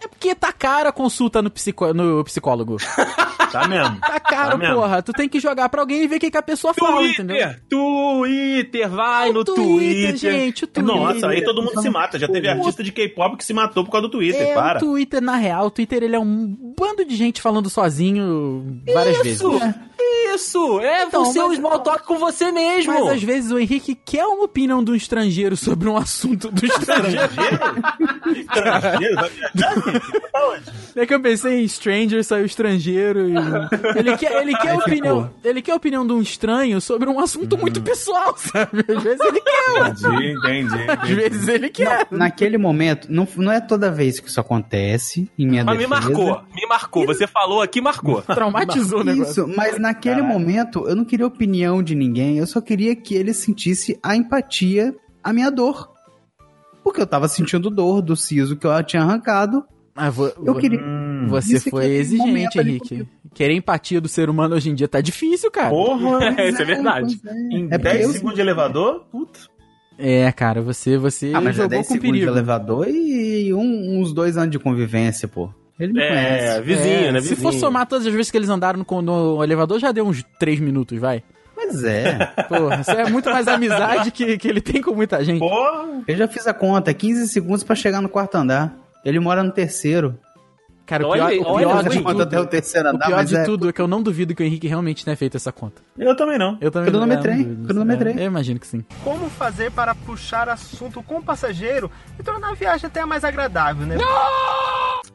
É 0.02 0.09
porque 0.09 0.35
tá 0.35 0.50
cara 0.52 0.88
a 0.88 0.92
consulta 0.92 1.40
no, 1.42 1.50
psico- 1.50 1.92
no 1.95 2.23
psicólogo. 2.25 2.76
Tá 3.50 3.66
mesmo. 3.66 3.99
Tá 3.99 4.21
caro, 4.21 4.50
Tá 4.52 4.57
mesmo. 4.59 4.76
porra. 4.76 5.02
Tu 5.02 5.12
tem 5.12 5.28
que 5.28 5.40
jogar 5.40 5.69
pra 5.69 5.80
alguém 5.80 6.04
e 6.04 6.07
ver 6.07 6.19
o 6.19 6.21
que, 6.21 6.30
que 6.30 6.37
a 6.38 6.42
pessoa 6.42 6.73
fala, 6.73 7.02
entendeu? 7.04 7.37
Twitter, 7.37 7.61
Twitter, 7.69 8.88
vai 8.88 9.33
no 9.33 9.42
Twitter, 9.45 9.64
Twitter. 9.64 10.16
gente, 10.16 10.62
o 10.62 10.66
Twitter. 10.69 10.85
Nossa, 10.85 11.26
aí 11.26 11.42
todo 11.42 11.61
mundo 11.61 11.83
se 11.83 11.90
mata. 11.90 12.16
Já 12.16 12.28
teve 12.28 12.47
artista 12.47 12.85
de 12.85 12.92
K-pop 12.92 13.37
que 13.37 13.45
se 13.45 13.52
matou 13.52 13.85
por 13.85 13.90
causa 13.90 14.07
do 14.07 14.11
Twitter. 14.12 14.40
É, 14.40 14.54
Para. 14.54 14.78
o 14.78 14.80
Twitter, 14.80 15.21
na 15.21 15.35
real, 15.35 15.66
o 15.66 15.71
Twitter 15.73 16.00
ele 16.04 16.14
é 16.14 16.21
um 16.21 16.57
bando 16.78 17.04
de 17.04 17.16
gente 17.16 17.42
falando 17.42 17.69
sozinho 17.69 18.80
várias 18.95 19.16
vezes. 19.19 19.40
Isso, 19.40 19.50
isso, 20.34 20.80
é 20.80 21.04
Então, 21.04 21.25
você 21.25 21.38
o 21.40 21.49
mas- 21.49 21.58
small 21.58 21.78
talk 21.80 22.04
com 22.06 22.18
você 22.18 22.50
mesmo. 22.52 22.92
Mas 22.92 23.06
às 23.08 23.22
vezes 23.22 23.50
o 23.50 23.58
Henrique 23.58 23.94
quer 23.94 24.25
uma 24.26 24.44
opinião 24.44 24.82
do 24.82 24.94
estrangeiro 24.94 25.56
sobre 25.56 25.88
um 25.88 25.96
assunto 25.96 26.50
do 26.50 26.64
estrangeiro. 26.66 27.30
Estrangeiro? 28.37 29.30
É 30.96 31.06
que 31.06 31.14
eu 31.14 31.20
pensei 31.20 31.62
em 31.62 31.68
stranger, 31.68 32.25
saiu 32.25 32.44
estrangeiro 32.44 33.28
e... 33.28 33.34
Ele 33.99 34.16
quer, 34.16 34.42
ele 34.42 34.56
quer 34.56 34.70
a 34.70 34.76
opinião. 34.76 35.30
Ele 35.44 35.62
quer 35.62 35.72
a 35.72 35.76
opinião 35.76 36.06
de 36.06 36.12
um 36.12 36.20
estranho 36.20 36.80
sobre 36.80 37.08
um 37.08 37.18
assunto 37.20 37.56
muito 37.56 37.80
pessoal, 37.82 38.34
sabe? 38.37 38.84
Às 38.88 39.02
vezes 39.02 39.20
ele 39.20 39.40
quer, 39.40 39.88
Entendi, 39.90 40.32
entendi. 40.32 40.90
às 40.90 41.08
vezes 41.08 41.49
ele 41.49 41.68
quer. 41.68 42.06
Naquele 42.10 42.58
momento, 42.58 43.06
não, 43.10 43.26
não 43.37 43.52
é 43.52 43.60
toda 43.60 43.90
vez 43.90 44.18
que 44.20 44.28
isso 44.28 44.40
acontece 44.40 45.30
em 45.38 45.46
minha 45.46 45.64
Mas 45.64 45.78
me 45.78 45.87
defesa. 45.87 46.08
marcou, 46.08 46.42
me 46.54 46.66
marcou. 46.68 47.06
Você 47.06 47.26
falou 47.26 47.62
aqui, 47.62 47.80
marcou. 47.80 48.22
Traumatizou 48.22 49.00
o 49.00 49.04
negócio. 49.04 49.30
Isso, 49.49 49.54
mas 49.56 49.78
naquele 49.78 50.19
momento 50.24 50.86
eu 50.88 50.94
não 50.96 51.04
queria 51.04 51.26
opinião 51.26 51.82
de 51.82 51.94
ninguém, 51.94 52.38
eu 52.38 52.46
só 52.46 52.60
queria 52.60 52.94
que 52.96 53.14
ele 53.14 53.32
sentisse 53.34 53.98
a 54.02 54.16
empatia, 54.16 54.94
a 55.22 55.32
minha 55.32 55.50
dor. 55.50 55.90
Porque 56.82 57.00
eu 57.00 57.06
tava 57.06 57.28
sentindo 57.28 57.68
dor 57.70 58.00
do 58.02 58.16
siso 58.16 58.56
que 58.56 58.66
eu 58.66 58.82
tinha 58.82 59.02
arrancado. 59.02 59.62
Ah, 59.94 60.08
vo- 60.08 60.32
Eu 60.44 60.54
queria. 60.54 60.80
Você 61.28 61.56
Isso 61.56 61.68
foi 61.70 61.84
é 61.86 61.88
exigente, 61.96 62.58
Henrique. 62.58 63.06
Querer 63.34 63.54
empatia 63.54 64.00
do 64.00 64.08
ser 64.08 64.30
humano 64.30 64.54
hoje 64.54 64.70
em 64.70 64.74
dia 64.74 64.88
tá 64.88 65.00
difícil, 65.00 65.50
cara. 65.50 65.68
Porra, 65.68 66.18
Isso 66.48 66.62
é 66.62 66.64
verdade. 66.64 67.18
pois 67.22 67.34
é. 67.36 67.38
em 67.38 67.64
É 67.66 67.68
porque 67.78 67.78
10 67.78 68.02
eu- 68.06 68.12
segundos 68.12 68.34
de 68.36 68.40
elevador? 68.40 69.04
Puta. 69.10 69.40
É, 69.98 70.32
cara, 70.32 70.62
você, 70.62 70.96
você 70.96 71.32
Ah, 71.34 71.40
mas 71.42 71.50
é 71.50 71.62
jogou 71.62 71.68
10 71.68 71.86
com 71.88 71.92
segundos 71.92 72.12
de 72.14 72.20
perigo. 72.20 72.32
elevador 72.32 72.88
e 72.88 73.52
um- 73.52 74.00
uns 74.00 74.14
dois 74.14 74.38
anos 74.38 74.50
de 74.50 74.58
convivência, 74.58 75.28
pô. 75.28 75.50
Ele 75.80 75.92
me 75.94 76.00
É, 76.02 76.08
conhece. 76.08 76.60
vizinho, 76.62 76.94
É, 77.08 77.12
né? 77.12 77.20
Se 77.20 77.30
Vizinho. 77.30 77.52
for 77.52 77.58
somar 77.58 77.87
todas 77.87 78.06
as 78.06 78.12
vezes 78.12 78.30
que 78.30 78.37
eles 78.37 78.49
andaram 78.50 78.84
no, 78.88 79.02
no 79.02 79.42
elevador, 79.42 79.78
já 79.80 79.90
deu 79.90 80.06
uns 80.06 80.22
3 80.38 80.60
minutos, 80.60 80.99
vai. 80.99 81.22
Pois 81.54 81.82
é. 81.84 82.26
Porra, 82.49 82.80
isso 82.80 82.90
é 82.90 83.08
muito 83.10 83.30
mais 83.30 83.49
amizade 83.49 84.10
que, 84.10 84.37
que 84.38 84.46
ele 84.49 84.60
tem 84.60 84.80
com 84.82 84.94
muita 84.94 85.25
gente. 85.25 85.40
Porra. 85.40 85.88
Eu 86.06 86.16
já 86.16 86.28
fiz 86.28 86.46
a 86.46 86.54
conta, 86.54 86.92
15 86.92 87.28
segundos 87.28 87.64
pra 87.64 87.75
chegar 87.75 88.00
no 88.00 88.08
quarto 88.08 88.34
andar. 88.37 88.75
Ele 89.04 89.18
mora 89.18 89.42
no 89.42 89.50
terceiro. 89.50 90.18
Cara, 90.87 91.06
o 91.06 91.10
Olha 91.10 91.26
pior, 91.26 91.28
aí, 91.30 91.38
o 91.38 91.46
olha 91.46 91.66
pior 91.68 91.88
de 91.88 92.02
conto 92.02 92.22
até 92.22 92.37
o 92.37 92.40
tudo, 92.40 92.50
terceiro 92.50 92.88
o 92.88 92.90
andar, 92.90 93.06
pior 93.06 93.16
mas 93.18 93.28
de 93.28 93.37
é... 93.37 93.44
tudo 93.44 93.68
é 93.68 93.72
que 93.72 93.80
eu 93.80 93.87
não 93.87 94.02
duvido 94.02 94.34
que 94.34 94.42
o 94.42 94.44
Henrique 94.46 94.66
realmente 94.66 95.04
tenha 95.04 95.16
feito 95.16 95.37
essa 95.37 95.52
conta. 95.52 95.80
Eu 95.96 96.16
também 96.16 96.37
não. 96.37 96.58
Eu 96.60 96.68
também 96.68 96.90
Cronometrei, 96.90 97.34
é, 97.34 97.44
não 97.44 97.64
cronometrei. 97.64 98.14
É, 98.14 98.22
Eu 98.22 98.26
imagino 98.26 98.58
que 98.58 98.66
sim. 98.66 98.84
Como 99.04 99.30
fazer 99.30 99.70
para 99.70 99.94
puxar 99.94 100.49
assunto 100.49 101.00
com 101.00 101.18
o 101.18 101.22
passageiro 101.22 101.88
e 102.18 102.22
tornar 102.25 102.50
a 102.50 102.54
viagem 102.54 102.88
até 102.88 103.04
mais 103.04 103.22
agradável, 103.22 103.87
né? 103.87 103.96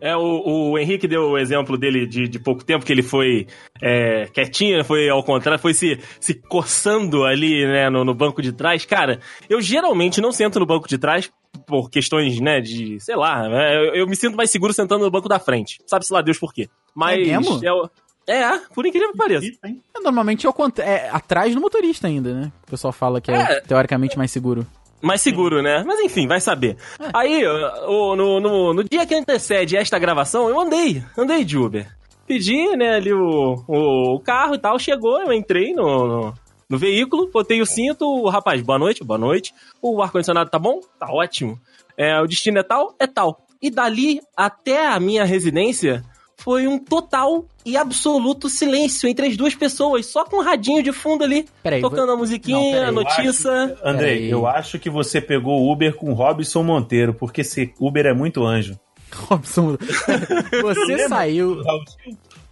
É, 0.02 0.16
o, 0.16 0.72
o 0.72 0.78
Henrique 0.78 1.08
deu 1.08 1.30
o 1.32 1.38
exemplo 1.38 1.78
dele 1.78 2.06
de, 2.06 2.28
de 2.28 2.38
pouco 2.40 2.64
tempo, 2.64 2.86
que 2.86 2.92
ele 2.92 3.02
foi 3.02 3.48
é, 3.82 4.26
quietinho, 4.28 4.84
foi 4.84 5.10
ao 5.10 5.24
contrário, 5.24 5.60
foi 5.60 5.74
se, 5.74 6.00
se 6.20 6.34
coçando 6.34 7.24
ali, 7.24 7.66
né, 7.66 7.90
no, 7.90 8.04
no 8.06 8.14
banco 8.14 8.42
de 8.42 8.52
trás. 8.52 8.86
Cara, 8.86 9.20
eu 9.50 9.62
geralmente 9.62 10.20
não 10.22 10.32
sento 10.32 10.60
no 10.60 10.66
banco 10.66 10.88
de 10.88 10.98
trás 10.98 11.32
por 11.66 11.90
questões, 11.90 12.40
né, 12.40 12.60
de, 12.60 13.00
sei 13.00 13.16
lá, 13.16 13.48
né, 13.48 13.76
eu, 13.78 13.96
eu 13.96 14.08
me 14.08 14.16
sinto 14.16 14.36
mais 14.36 14.52
seguro 14.52 14.74
sentando 14.74 15.06
no 15.06 15.12
banco 15.12 15.30
da 15.30 15.40
frente. 15.40 15.80
Sabe-se 15.88 16.12
lá 16.14 16.22
Deus 16.22 16.38
por 16.38 16.54
quê. 16.54 16.68
Mas... 16.94 17.28
É 17.28 17.38
mesmo? 17.40 17.60
É, 17.66 17.72
o- 17.72 17.90
é, 18.28 18.58
por 18.74 18.86
incrível 18.86 19.12
que 19.12 19.18
pareça. 19.18 19.48
É, 19.64 20.00
Normalmente 20.04 20.46
é, 20.48 20.50
é 20.84 21.10
atrás 21.12 21.54
do 21.54 21.62
motorista 21.62 22.08
ainda, 22.08 22.34
né? 22.34 22.52
O 22.68 22.72
pessoal 22.72 22.92
fala 22.92 23.22
que 23.22 23.32
é, 23.32 23.36
É. 23.36 23.62
teoricamente 23.62 24.18
mais 24.18 24.32
seguro. 24.32 24.66
Mais 25.06 25.22
seguro, 25.22 25.62
né? 25.62 25.84
Mas 25.86 26.00
enfim, 26.00 26.28
vai 26.28 26.40
saber. 26.42 26.76
Aí, 27.14 27.46
o- 27.48 28.16
no, 28.16 28.40
no, 28.40 28.74
no 28.74 28.84
dia 28.84 29.06
que 29.06 29.16
antecede 29.16 29.78
esta 29.78 30.00
gravação, 30.00 30.50
eu 30.50 30.60
andei, 30.60 31.04
andei 31.18 31.44
de 31.46 31.58
Uber. 31.58 31.88
Pedi, 32.28 32.76
né, 32.76 32.96
ali 32.96 33.14
o, 33.14 33.64
o, 33.68 34.16
o 34.16 34.20
carro 34.20 34.56
e 34.56 34.58
tal, 34.60 34.80
chegou, 34.80 35.22
eu 35.22 35.32
entrei 35.32 35.74
no, 35.74 36.08
no, 36.08 36.34
no 36.68 36.78
veículo, 36.78 37.30
botei 37.32 37.62
o 37.62 37.66
cinto, 37.68 38.04
o 38.06 38.28
rapaz, 38.30 38.62
boa 38.64 38.80
noite, 38.80 39.04
boa 39.04 39.20
noite. 39.20 39.54
O 39.82 40.02
ar-condicionado 40.02 40.50
tá 40.50 40.58
bom? 40.58 40.80
Tá 41.00 41.08
ótimo. 41.12 41.60
É, 41.96 42.20
o 42.20 42.26
destino 42.26 42.58
é 42.60 42.64
tal? 42.64 42.96
É 43.00 43.06
tal. 43.06 43.46
E 43.62 43.70
dali 43.70 44.20
até 44.36 44.88
a 44.88 45.00
minha 45.00 45.24
residência 45.24 46.04
foi 46.46 46.68
um 46.68 46.78
total 46.78 47.44
e 47.66 47.76
absoluto 47.76 48.48
silêncio 48.52 49.10
entre 49.10 49.26
as 49.26 49.36
duas 49.36 49.56
pessoas, 49.56 50.06
só 50.06 50.24
com 50.24 50.38
um 50.38 50.44
radinho 50.44 50.84
de 50.84 50.92
fundo 50.92 51.24
ali, 51.24 51.48
Peraí, 51.64 51.82
tocando 51.82 52.04
a 52.04 52.06
Não, 52.12 52.18
musiquinha, 52.18 52.72
peraí, 52.74 52.84
a 52.84 52.88
eu 52.90 52.92
notícia. 52.92 53.52
Andrei, 53.84 54.14
Peraí. 54.18 54.30
eu 54.30 54.46
acho 54.46 54.78
que 54.78 54.88
você 54.88 55.20
pegou 55.20 55.60
o 55.64 55.72
Uber 55.72 55.96
com 55.96 56.14
Robson 56.14 56.62
Monteiro, 56.62 57.16
porque 57.16 57.42
esse 57.42 57.74
Uber 57.80 58.06
é 58.06 58.14
muito 58.14 58.46
anjo. 58.46 58.80
Robson, 59.12 59.76
você 60.62 61.08
saiu. 61.10 61.64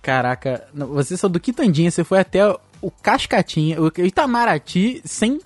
Caraca, 0.01 0.67
não, 0.73 0.87
você 0.87 1.15
saiu 1.15 1.29
do 1.29 1.39
Quitandinha, 1.39 1.91
você 1.91 2.03
foi 2.03 2.17
até 2.17 2.47
o 2.81 2.89
Cascatinha, 2.89 3.77
o 3.79 3.91
Itamaraty, 3.95 5.03
sem 5.05 5.39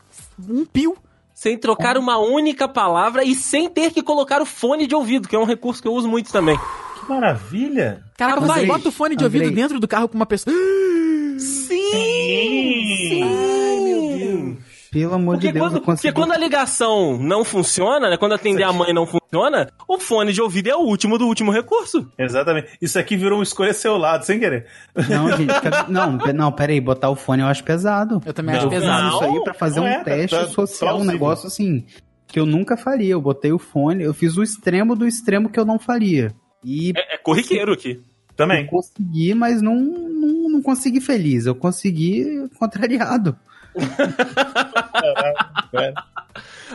um 0.47 0.65
pio. 0.65 0.95
Sem 1.33 1.57
trocar 1.57 1.97
uma 1.97 2.17
única 2.17 2.65
palavra 2.65 3.25
e 3.25 3.35
sem 3.35 3.69
ter 3.69 3.91
que 3.91 4.01
colocar 4.01 4.41
o 4.41 4.45
fone 4.45 4.87
de 4.87 4.95
ouvido, 4.95 5.27
que 5.27 5.35
é 5.35 5.39
um 5.39 5.43
recurso 5.43 5.81
que 5.81 5.87
eu 5.87 5.93
uso 5.93 6.07
muito 6.07 6.31
também. 6.31 6.57
Que 7.07 7.13
maravilha! 7.13 8.03
Caraca, 8.17 8.41
você 8.41 8.51
Andrei, 8.51 8.67
bota 8.67 8.89
o 8.89 8.91
fone 8.91 9.15
de 9.15 9.23
Andrei. 9.25 9.41
ouvido 9.43 9.55
dentro 9.55 9.79
do 9.79 9.87
carro 9.87 10.07
com 10.09 10.15
uma 10.15 10.25
pessoa. 10.25 10.53
Sim! 11.39 13.23
Ai, 13.23 13.79
meu 13.83 14.17
Deus. 14.17 14.57
Pelo 14.91 15.13
amor 15.15 15.35
Porque, 15.35 15.47
de 15.47 15.53
Deus, 15.53 15.67
quando, 15.73 15.81
porque 15.83 16.11
quando 16.13 16.31
a 16.31 16.37
ligação 16.37 17.17
não 17.19 17.43
funciona, 17.43 18.09
né? 18.09 18.17
Quando 18.17 18.33
atender 18.33 18.63
a 18.63 18.71
mãe 18.71 18.93
não 18.93 19.05
funciona, 19.05 19.69
o 19.87 19.99
fone 19.99 20.31
de 20.31 20.41
ouvido 20.41 20.69
é 20.69 20.75
o 20.75 20.79
último 20.79 21.17
do 21.17 21.27
último 21.27 21.51
recurso. 21.51 22.09
Exatamente. 22.17 22.69
Isso 22.81 22.97
aqui 22.97 23.15
virou 23.17 23.37
uma 23.37 23.43
escolha 23.43 23.73
seu 23.73 23.97
lado, 23.97 24.23
sem 24.25 24.39
querer. 24.39 24.65
Não, 25.09 25.27
gente, 25.37 25.51
não, 25.89 26.17
não, 26.33 26.51
peraí, 26.51 26.79
botar 26.79 27.09
o 27.09 27.15
fone 27.15 27.41
eu 27.43 27.47
acho 27.47 27.63
pesado. 27.63 28.21
Eu 28.25 28.33
também 28.33 28.55
Não. 28.55 28.59
acho 28.59 28.67
Eu 28.67 28.71
fiz 28.71 28.79
pesado. 28.81 29.07
isso 29.09 29.23
aí 29.25 29.43
pra 29.43 29.53
fazer 29.53 29.79
um 29.81 29.87
é, 29.87 29.97
tá- 29.97 30.03
teste 30.05 30.35
tá 30.37 30.47
social, 30.47 30.97
um 30.99 31.03
negócio 31.03 31.47
assim, 31.47 31.85
que 32.25 32.39
eu 32.39 32.45
nunca 32.45 32.77
faria. 32.77 33.11
Eu 33.11 33.21
botei 33.21 33.51
o 33.51 33.59
fone, 33.59 34.03
eu 34.03 34.13
fiz 34.13 34.37
o 34.37 34.41
extremo 34.41 34.95
do 34.95 35.05
extremo 35.05 35.49
que 35.49 35.59
eu 35.59 35.65
não 35.65 35.77
faria. 35.77 36.33
E 36.67 36.91
É, 36.95 37.15
é 37.15 37.17
corriqueiro 37.17 37.71
aqui. 37.71 38.01
Também. 38.35 38.63
eu 38.63 38.67
consegui, 38.67 39.33
mas 39.33 39.61
não, 39.61 39.75
não, 39.75 40.49
não 40.49 40.61
consegui 40.61 40.99
feliz. 40.99 41.45
Eu 41.45 41.55
consegui 41.55 42.49
contrariado. 42.59 43.37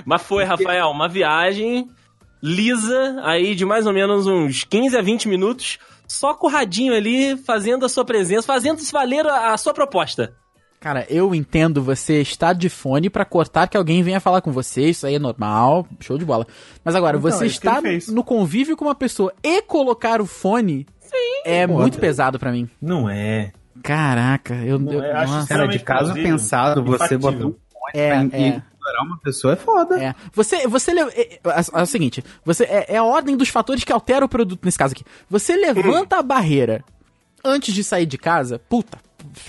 Mas 0.05 0.23
foi, 0.23 0.45
Rafael, 0.45 0.89
uma 0.89 1.09
viagem 1.09 1.89
lisa 2.43 3.21
aí 3.23 3.55
de 3.55 3.65
mais 3.65 3.87
ou 3.87 3.93
menos 3.93 4.27
uns 4.27 4.65
15 4.65 4.97
a 4.97 5.03
20 5.03 5.29
minutos, 5.29 5.79
só 6.09 6.35
corradinho 6.35 6.95
ali, 6.95 7.37
fazendo 7.37 7.87
a 7.87 7.89
sua 7.89 8.05
presença, 8.05 8.47
fazendo 8.47 8.81
se 8.81 8.93
valer 8.93 9.27
a, 9.27 9.53
a 9.53 9.57
sua 9.57 9.73
proposta. 9.73 10.35
Cara, 10.83 11.07
eu 11.09 11.33
entendo 11.33 11.81
você 11.81 12.21
estar 12.21 12.53
de 12.55 12.69
fone 12.69 13.09
pra 13.09 13.25
cortar 13.25 13.69
que 13.69 13.77
alguém 13.77 14.03
venha 14.03 14.19
falar 14.19 14.41
com 14.41 14.51
você, 14.51 14.91
isso 14.91 15.07
aí 15.07 15.15
é 15.15 15.19
normal, 15.19 15.87
show 16.01 16.19
de 16.19 16.25
bola. 16.25 16.45
Mas 16.85 16.97
agora, 16.97 17.17
Então, 17.17 17.31
você 17.31 17.45
é 17.45 17.47
estar 17.47 17.81
no 18.09 18.25
convívio 18.25 18.77
com 18.77 18.85
uma 18.87 18.95
pessoa 18.95 19.33
e 19.45 19.63
colocar 19.63 20.21
o 20.21 20.27
fone 20.27 20.85
é 21.45 21.67
muito 21.69 21.99
pesado 22.01 22.37
pra 22.37 22.51
mim. 22.51 22.69
Não 22.81 23.09
é. 23.09 23.53
Caraca, 23.83 24.55
eu, 24.57 24.77
Não 24.79 24.93
eu 24.93 25.03
é, 25.05 25.13
acho 25.13 25.33
nossa. 25.33 25.47
Cara, 25.47 25.67
de 25.69 25.79
caso 25.79 26.15
pensado, 26.15 26.83
você 26.83 27.17
botar 27.17 27.39
um 27.47 27.53
fone 27.53 27.57
É, 27.95 28.09
pra 28.09 28.19
é. 28.39 28.47
ignorar 28.49 29.03
uma 29.05 29.19
pessoa 29.21 29.53
é 29.53 29.57
foda. 29.57 30.03
É. 30.03 30.15
Você, 30.33 30.67
você 30.67 30.93
le- 30.93 31.01
é, 31.15 31.35
é, 31.35 31.41
é 31.75 31.83
o 31.83 31.87
seguinte, 31.87 32.25
você 32.45 32.65
é, 32.65 32.95
é 32.95 32.97
a 32.97 33.05
ordem 33.05 33.37
dos 33.37 33.49
fatores 33.49 33.85
que 33.85 33.93
altera 33.93 34.25
o 34.25 34.29
produto 34.29 34.65
nesse 34.65 34.79
caso 34.79 34.95
aqui. 34.95 35.05
Você 35.31 35.55
levanta 35.57 36.19
a 36.19 36.23
barreira 36.23 36.85
antes 37.45 37.73
de 37.75 37.83
sair 37.85 38.07
de 38.07 38.19
casa, 38.19 38.59
puta, 38.69 38.99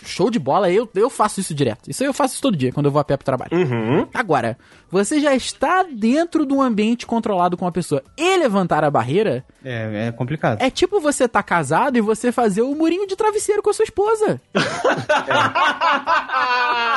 show 0.05 0.29
de 0.29 0.39
bola, 0.39 0.69
eu, 0.71 0.89
eu 0.95 1.09
faço 1.09 1.39
isso 1.39 1.53
direto. 1.53 1.89
Isso 1.89 2.03
aí 2.03 2.07
eu 2.09 2.13
faço 2.13 2.33
isso 2.33 2.41
todo 2.41 2.55
dia 2.57 2.71
quando 2.71 2.85
eu 2.87 2.91
vou 2.91 2.99
a 2.99 3.03
pé 3.03 3.15
pro 3.17 3.25
trabalho. 3.25 3.51
Uhum. 3.53 4.07
Agora, 4.13 4.57
você 4.89 5.19
já 5.19 5.35
está 5.35 5.83
dentro 5.83 6.45
de 6.45 6.53
um 6.53 6.61
ambiente 6.61 7.05
controlado 7.05 7.57
com 7.57 7.65
uma 7.65 7.71
pessoa 7.71 8.03
e 8.17 8.37
levantar 8.37 8.83
a 8.83 8.91
barreira 8.91 9.43
É, 9.63 10.07
é 10.07 10.11
complicado. 10.11 10.61
é 10.61 10.69
tipo 10.69 10.99
você 10.99 11.27
tá 11.27 11.41
casado 11.43 11.97
e 11.97 12.01
você 12.01 12.31
fazer 12.31 12.61
o 12.61 12.75
murinho 12.75 13.07
de 13.07 13.15
travesseiro 13.15 13.61
com 13.63 13.69
a 13.69 13.73
sua 13.73 13.83
esposa. 13.83 14.39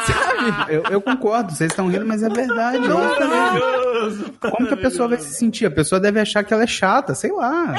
Sabe? 0.07 0.73
Eu, 0.75 0.83
eu 0.91 1.01
concordo, 1.01 1.53
vocês 1.53 1.71
estão 1.71 1.89
rindo, 1.89 2.07
mas 2.07 2.23
é 2.23 2.29
verdade. 2.29 2.79
é. 2.87 4.51
Como 4.51 4.67
que 4.69 4.75
a 4.75 4.77
pessoa 4.77 5.09
vai 5.09 5.19
se 5.19 5.35
sentir? 5.35 5.67
A 5.67 5.71
pessoa 5.71 6.01
deve 6.01 6.21
achar 6.21 6.45
que 6.45 6.53
ela 6.53 6.63
é 6.63 6.67
chata, 6.67 7.15
sei 7.15 7.33
lá. 7.33 7.75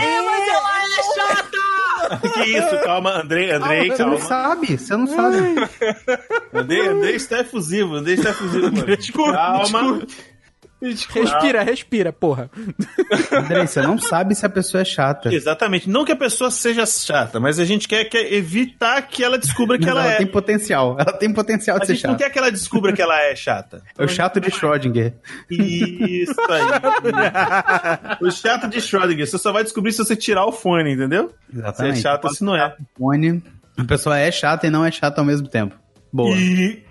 que 2.34 2.44
isso? 2.58 2.84
Calma, 2.84 3.22
Andrei, 3.22 3.52
Andrei, 3.52 3.90
Você 3.92 4.04
não 4.04 4.18
calma. 4.18 4.26
sabe, 4.26 4.78
você 4.78 4.98
não 4.98 5.08
sabe. 5.08 5.38
Andrei, 6.54 6.88
Andrei 6.88 7.16
está 7.16 7.40
efusivo, 7.40 7.96
Andrei 7.96 8.16
está 8.16 8.30
efusivo. 8.32 8.72
mano. 8.76 8.98
Desculpa, 8.98 9.32
Calma. 9.34 10.02
Respira, 10.80 11.64
respira, 11.64 12.14
porra. 12.14 12.52
Andrei, 13.32 13.66
você 13.66 13.82
não 13.82 13.98
sabe 13.98 14.36
se 14.36 14.46
a 14.46 14.50
pessoa 14.50 14.82
é 14.82 14.86
chata. 14.86 15.34
Exatamente. 15.34 15.90
Não 15.90 16.06
que 16.06 16.12
a 16.12 16.16
pessoa 16.16 16.52
seja 16.52 16.86
chata, 16.86 17.40
mas 17.40 17.58
a 17.60 17.66
gente 17.66 17.88
quer, 17.88 18.06
quer 18.06 18.32
evitar 18.32 19.02
que 19.02 19.24
ela 19.24 19.40
descubra 19.40 19.78
que 19.80 19.86
Mas 19.86 19.92
ela, 19.92 20.04
ela 20.04 20.14
é. 20.14 20.18
tem 20.18 20.28
potencial. 20.28 20.96
Ela 21.00 21.14
tem 21.14 21.34
potencial 21.34 21.78
A 21.78 21.80
de 21.80 21.88
ser 21.88 21.96
gente 21.96 22.04
não 22.06 22.12
chata. 22.14 22.24
quer 22.24 22.30
que 22.30 22.38
ela 22.38 22.52
descubra 22.52 22.94
que 22.94 23.02
ela 23.02 23.20
é 23.24 23.36
chata. 23.36 23.82
É 23.98 24.04
o 24.04 24.08
chato 24.08 24.40
de 24.40 24.52
Schrödinger. 24.52 25.14
Isso 25.50 26.36
aí. 26.50 28.18
o 28.22 28.32
chato 28.32 28.68
de 28.68 28.78
Schrödinger. 28.78 29.26
Você 29.28 29.38
só 29.40 29.52
vai 29.52 29.64
descobrir 29.64 29.92
se 29.92 29.98
você 29.98 30.16
tirar 30.16 30.46
o 30.46 30.52
fone, 30.52 30.94
entendeu? 30.94 31.32
Se 31.50 31.56
é 31.56 31.60
Exatamente. 31.60 32.02
chato 32.02 32.26
ou 32.26 32.34
se 32.34 32.44
não 32.44 32.56
é. 32.56 32.76
Fone, 32.98 33.44
a 33.78 33.84
pessoa 33.84 34.18
é 34.18 34.32
chata 34.32 34.68
e 34.68 34.70
não 34.70 34.86
é 34.86 34.92
chata 34.92 35.22
ao 35.22 35.26
mesmo 35.26 35.48
tempo. 35.48 35.76
Boa. 36.14 36.36
E... 36.38 36.86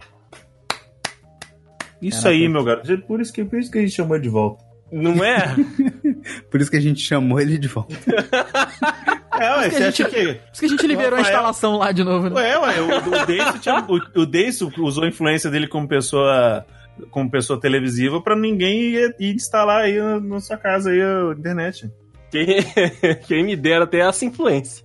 Isso 2.00 2.26
aí, 2.28 2.48
meu 2.48 2.62
garoto. 2.64 2.98
Por 3.02 3.20
isso, 3.20 3.32
que, 3.32 3.44
por 3.44 3.58
isso 3.58 3.70
que 3.70 3.78
a 3.78 3.80
gente 3.80 3.94
chamou 3.94 4.16
ele 4.16 4.22
de 4.24 4.28
volta. 4.30 4.64
Não 4.92 5.24
é? 5.24 5.54
Por 6.48 6.60
isso 6.60 6.70
que 6.70 6.76
a 6.76 6.80
gente 6.80 7.00
chamou 7.00 7.40
ele 7.40 7.58
de 7.58 7.66
volta. 7.68 7.94
É, 9.38 9.54
ué, 9.56 9.68
que 9.68 9.76
a 9.76 9.78
você 9.78 9.84
acha 9.84 10.04
gente- 10.04 10.14
que... 10.14 10.24
Por 10.34 10.50
isso 10.52 10.60
que 10.60 10.64
a 10.64 10.68
gente 10.68 10.86
liberou 10.86 11.18
a 11.18 11.20
instalação 11.20 11.76
lá 11.76 11.92
de 11.92 12.02
novo, 12.02 12.30
né? 12.30 12.34
Ué, 12.36 12.58
ué, 12.58 12.80
o, 12.80 13.22
o 13.22 13.26
Deiso 13.26 13.58
tinha- 13.58 13.84
o, 13.86 14.20
o 14.22 14.24
Deiso 14.26 14.72
usou 14.78 15.04
a 15.04 15.08
influência 15.08 15.50
dele 15.50 15.68
como 15.68 15.86
pessoa 15.86 16.64
como 17.10 17.30
pessoa 17.30 17.60
televisiva 17.60 18.18
pra 18.22 18.34
ninguém 18.34 18.94
ir, 18.94 19.14
ir 19.20 19.34
instalar 19.34 19.82
aí 19.82 20.00
na, 20.22 20.40
sua 20.40 20.56
casa 20.56 20.90
aí 20.90 21.02
a 21.02 21.34
internet. 21.38 21.90
Quem, 22.30 22.46
quem 23.28 23.44
me 23.44 23.54
dera 23.56 23.86
ter 23.86 23.98
essa 23.98 24.24
influência. 24.24 24.82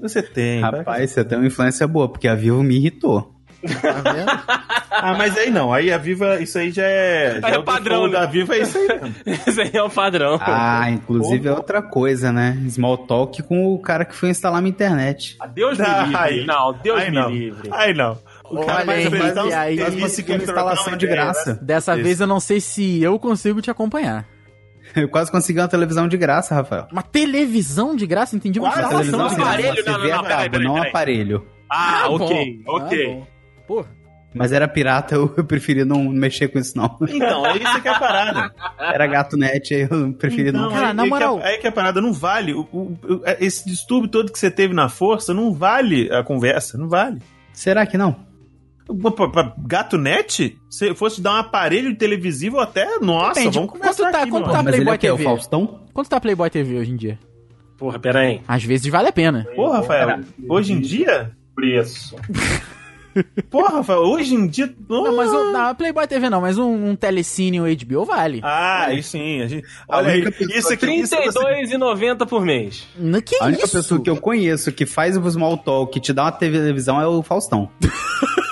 Você 0.00 0.22
tem. 0.22 0.60
tá? 0.60 0.70
Rapaz, 0.70 1.10
você 1.10 1.24
tem 1.24 1.36
uma 1.38 1.48
influência 1.48 1.88
boa, 1.88 2.08
porque 2.08 2.28
a 2.28 2.36
Vivo 2.36 2.62
me 2.62 2.76
irritou. 2.76 3.34
Tá 3.62 4.12
vendo? 4.12 4.70
Ah, 5.02 5.14
mas 5.16 5.38
aí 5.38 5.50
não. 5.50 5.72
Aí 5.72 5.90
a 5.90 5.96
Viva, 5.96 6.42
isso 6.42 6.58
aí 6.58 6.70
já 6.70 6.82
é. 6.82 7.38
Já 7.40 7.46
Aí 7.46 7.54
é 7.54 7.58
o 7.58 7.62
padrão, 7.62 8.02
default 8.08 8.12
né? 8.12 8.20
da 8.20 8.26
Viva 8.26 8.54
é 8.54 8.58
isso 8.60 8.76
aí 8.76 8.86
mesmo. 8.88 9.14
Esse 9.46 9.60
aí 9.62 9.70
é 9.72 9.82
o 9.82 9.88
padrão. 9.88 10.38
Ah, 10.42 10.90
inclusive 10.90 11.48
é 11.48 11.52
outra 11.52 11.80
coisa, 11.80 12.30
né? 12.30 12.58
Small 12.68 12.98
talk 12.98 13.42
com 13.44 13.72
o 13.72 13.78
cara 13.80 14.04
que 14.04 14.14
foi 14.14 14.28
instalar 14.28 14.60
minha 14.60 14.70
internet. 14.70 15.36
Ah, 15.40 15.46
Deus 15.46 15.78
me 15.78 15.86
livre. 15.86 16.16
aí. 16.16 16.44
Não, 16.44 16.72
Deus 16.82 17.00
Aí 17.00 17.10
me 17.10 17.16
não. 17.16 17.30
livre. 17.30 17.68
Aí 17.72 17.94
não. 17.94 18.18
O 18.44 18.56
Olha 18.58 18.66
cara 18.66 18.84
vai 18.84 18.96
aí, 18.96 19.04
e 19.04 19.54
aí- 19.54 19.74
uns- 19.80 19.80
Nós 19.94 20.00
conseguimos 20.02 20.42
uma 20.42 20.50
instalação 20.50 20.96
de 20.96 21.04
ideia, 21.06 21.20
graça. 21.22 21.52
né? 21.54 21.58
Dessa 21.62 21.94
Isso. 21.94 22.02
vez 22.02 22.20
eu 22.20 22.26
não 22.26 22.40
sei 22.40 22.60
se 22.60 23.02
eu 23.02 23.18
consigo 23.18 23.62
te 23.62 23.70
acompanhar. 23.70 24.26
Eu 24.94 25.08
quase 25.08 25.30
consegui 25.30 25.60
uma 25.60 25.68
televisão 25.68 26.08
de 26.08 26.16
graça, 26.18 26.54
Rafael. 26.54 26.88
Uma 26.92 27.02
televisão 27.02 27.96
de 27.96 28.06
graça, 28.06 28.36
entendi 28.36 28.58
uma 28.58 28.68
instalação 28.68 28.98
televisão 28.98 29.28
de 29.28 29.34
graça. 29.36 29.48
aparelho? 29.50 29.84
Não, 29.86 29.92
não, 29.98 30.08
não, 30.52 30.60
não 30.60 30.74
um 30.74 30.82
aparelho. 30.82 31.46
Ah, 31.70 32.02
bom. 32.08 32.16
ok, 32.24 32.60
Ah, 32.66 32.72
ok. 32.72 33.22
Porra. 33.70 33.86
Mas 34.34 34.50
era 34.52 34.66
pirata, 34.66 35.14
eu, 35.16 35.28
preferi 35.44 35.84
não 35.84 36.02
mexer 36.08 36.48
com 36.48 36.58
isso, 36.58 36.76
não. 36.76 36.96
Então, 37.08 37.46
é 37.46 37.56
isso 37.56 37.82
que 37.82 37.86
é 37.86 37.90
a 37.92 37.98
parada. 38.00 38.52
Era 38.78 39.06
gato 39.06 39.36
net, 39.36 39.72
aí 39.74 39.86
eu 39.88 40.12
preferi 40.12 40.50
não. 40.50 40.62
Não, 40.62 40.70
Cara, 40.72 40.88
aí, 40.88 40.92
na 40.94 41.02
aí 41.04 41.08
moral- 41.08 41.38
Que 41.38 41.44
é, 41.44 41.48
aí 41.50 41.58
que 41.58 41.66
é 41.66 41.70
a 41.70 41.72
parada 41.72 42.00
não 42.00 42.12
vale. 42.12 42.52
O, 42.54 42.60
o- 42.72 42.98
o- 43.08 43.22
esse 43.38 43.64
distúrbio 43.68 44.08
todo 44.10 44.32
que 44.32 44.38
você 44.38 44.50
teve 44.50 44.74
na 44.74 44.88
força 44.88 45.32
não 45.34 45.52
vale 45.54 46.12
a 46.12 46.22
conversa. 46.24 46.76
Não 46.78 46.88
vale. 46.88 47.18
Será 47.52 47.86
que 47.86 47.96
não? 47.98 48.16
Gato 49.66 49.96
Net? 49.98 50.58
Se 50.68 50.94
fosse 50.96 51.20
dar 51.20 51.32
um 51.34 51.36
aparelho 51.36 51.94
televisivo 51.96 52.58
até. 52.58 52.98
Nossa, 53.00 53.34
Depende, 53.34 53.54
vamos 53.58 53.72
conversar 53.72 54.02
quanto 54.04 54.12
tá- 54.12 54.20
aqui, 54.22 54.30
quanto 54.30 54.44
meu 54.46 54.52
tá- 54.52 54.60
ele 54.60 54.68
é 54.68 54.72
Playboy 54.72 54.94
o 54.94 54.98
quê? 54.98 55.10
O 55.10 55.16
TV. 55.16 55.24
Faustão? 55.24 55.80
Quanto 55.92 56.08
tá 56.10 56.20
Playboy 56.20 56.50
TV 56.50 56.76
hoje 56.78 56.90
em 56.92 56.96
dia? 56.96 57.18
Porra, 57.78 57.98
pera 58.00 58.20
aí. 58.20 58.40
Às 58.48 58.64
vezes 58.64 58.86
vale 58.90 59.08
a 59.08 59.12
pena. 59.12 59.46
Porra, 59.54 59.76
Rafael, 59.78 60.20
hoje 60.48 60.72
em 60.72 60.80
dia. 60.80 61.30
Preço. 61.54 62.16
Porra, 63.50 63.78
Rafael, 63.78 64.00
hoje 64.00 64.34
em 64.34 64.46
dia. 64.46 64.72
Não, 64.88 65.16
mas 65.16 65.32
um, 65.32 65.52
não, 65.52 65.74
Playboy 65.74 66.06
TV 66.06 66.30
não, 66.30 66.40
mas 66.40 66.58
um, 66.58 66.90
um 66.90 66.96
telecine 66.96 67.60
ou 67.60 67.66
HBO 67.66 68.04
vale. 68.04 68.40
Ah, 68.42 68.86
aí 68.86 69.02
sim. 69.02 69.40
A 69.42 69.46
gente... 69.48 69.66
A 69.88 69.96
Olha 69.98 70.12
aí, 70.12 70.20
isso 70.54 70.72
aqui. 70.72 70.86
Isso 70.92 71.16
você... 71.16 71.38
R$32,90 71.40 72.26
por 72.26 72.44
mês. 72.44 72.86
N- 72.98 73.20
Que 73.22 73.36
A 73.42 73.46
única 73.46 73.64
isso? 73.64 73.76
pessoa 73.76 74.00
que 74.02 74.08
eu 74.10 74.16
conheço 74.16 74.70
que 74.72 74.86
faz 74.86 75.16
o 75.16 75.30
small 75.30 75.58
talk, 75.58 75.92
que 75.92 76.00
te 76.00 76.12
dá 76.12 76.24
uma 76.24 76.32
televisão, 76.32 77.00
é 77.00 77.06
o 77.06 77.22
Faustão. 77.22 77.68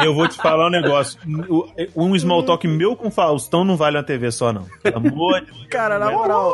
E 0.00 0.04
eu 0.04 0.14
vou 0.14 0.28
te 0.28 0.36
falar 0.36 0.66
um 0.66 0.70
negócio. 0.70 1.18
O- 1.48 1.68
Um 1.96 2.18
small 2.18 2.42
talk 2.42 2.66
meu 2.66 2.94
com 2.96 3.10
Faustão 3.10 3.64
não 3.64 3.76
vale 3.76 3.96
uma 3.96 4.02
TV 4.02 4.30
só, 4.30 4.52
não. 4.52 4.66
Pelo 4.82 4.96
amor 4.98 5.40
de 5.40 5.46
Deus. 5.46 5.66
Cara, 5.68 5.98
na 5.98 6.10
moral, 6.10 6.50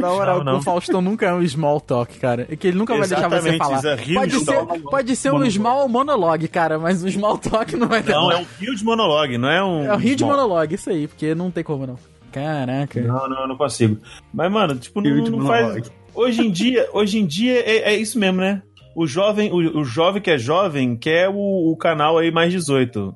na 0.00 0.08
moral, 0.08 0.36
Não, 0.38 0.52
não. 0.52 0.58
o 0.58 0.62
Faustão 0.62 1.00
nunca 1.00 1.26
é 1.26 1.34
um 1.34 1.46
small 1.46 1.80
talk, 1.80 2.18
cara. 2.18 2.46
É 2.50 2.56
que 2.56 2.68
ele 2.68 2.78
nunca 2.78 2.96
vai 2.96 3.08
deixar 3.08 3.28
você 3.28 3.48
Exatamente, 3.50 3.58
falar. 3.58 3.78
é 4.00 4.14
Pode 4.14 4.30
de 4.38 4.44
ser, 4.44 4.54
talk. 4.54 4.80
pode 4.82 5.16
ser 5.16 5.32
um 5.32 5.50
small 5.50 5.88
monologue, 5.88 6.48
cara, 6.48 6.78
mas 6.78 7.02
um 7.02 7.10
small 7.10 7.38
talk 7.38 7.74
não 7.76 7.88
vai 7.88 8.02
ter. 8.02 8.12
Não, 8.12 8.30
é 8.30 8.36
um 8.38 8.46
rio 8.60 8.74
de 8.74 8.84
monologue, 8.84 9.38
não 9.38 9.48
é 9.48 9.64
um. 9.64 9.84
É 9.84 9.94
o 9.94 9.98
rio 9.98 10.16
de 10.16 10.24
monologue, 10.24 10.74
isso 10.74 10.90
aí, 10.90 11.08
porque 11.08 11.34
não 11.34 11.50
tem 11.50 11.64
como 11.64 11.86
não. 11.86 11.98
Caraca. 12.32 13.00
Não, 13.00 13.28
não, 13.28 13.40
eu 13.42 13.48
não 13.48 13.56
consigo. 13.56 13.96
Mas, 14.32 14.50
mano, 14.50 14.74
tipo, 14.76 15.00
não, 15.00 15.08
Rio 15.08 15.22
de 15.24 15.30
não 15.30 15.46
faz. 15.46 15.62
monologue. 15.66 15.88
Hoje 16.12 16.42
em 16.46 16.50
dia, 16.50 16.88
hoje 16.92 17.18
em 17.18 17.26
dia 17.26 17.58
é, 17.60 17.92
é 17.92 17.96
isso 17.96 18.18
mesmo, 18.18 18.40
né? 18.40 18.62
O 18.94 19.06
jovem, 19.06 19.50
o, 19.50 19.80
o 19.80 19.84
jovem 19.84 20.22
que 20.22 20.30
é 20.30 20.38
jovem 20.38 20.96
quer 20.96 21.28
o, 21.28 21.72
o 21.72 21.76
canal 21.76 22.18
aí 22.18 22.30
mais 22.30 22.52
18. 22.52 23.14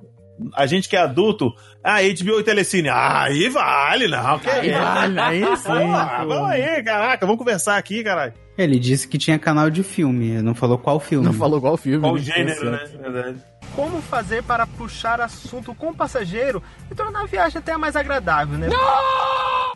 A 0.55 0.67
gente 0.67 0.89
que 0.89 0.97
é 0.97 1.01
adulto, 1.01 1.53
ah, 1.83 1.99
HBO 2.01 2.39
e 2.39 2.45
Telecine, 2.45 2.89
ah, 2.89 3.23
aí 3.23 3.49
vale, 3.49 4.07
não, 4.07 4.39
que 4.39 4.49
Aí 4.49 4.71
é. 4.71 4.79
vale, 4.79 5.19
aí 5.21 5.41
sim. 5.57 5.69
Ah, 5.93 6.25
vamos 6.27 6.51
aí, 6.51 6.83
caraca, 6.83 7.27
vamos 7.27 7.39
conversar 7.39 7.77
aqui, 7.77 8.05
caralho. 8.05 8.33
Ele 8.57 8.79
disse 8.79 9.07
que 9.09 9.19
tinha 9.19 9.39
canal 9.39 9.69
de 9.71 9.83
filme, 9.83 10.41
não 10.43 10.55
falou 10.55 10.79
qual 10.79 10.99
filme. 11.01 11.25
Não 11.25 11.33
falou 11.33 11.59
igual 11.59 11.75
o 11.75 11.77
filme. 11.77 12.01
Qual 12.01 12.15
né? 12.15 12.21
gênero, 12.21 12.61
Tá 12.61 12.71
né? 12.71 12.89
verdade. 13.01 13.39
Como 13.75 14.03
fazer 14.03 14.43
para 14.43 14.67
puxar 14.67 15.21
assunto 15.21 15.75
com 15.75 15.89
o 15.91 15.95
passageiro 15.95 16.63
e 16.91 16.95
tornar 16.95 17.23
a 17.23 17.27
viagem 17.27 17.59
até 17.59 17.77
mais 17.77 17.95
agradável, 17.95 18.59
né? 18.59 18.69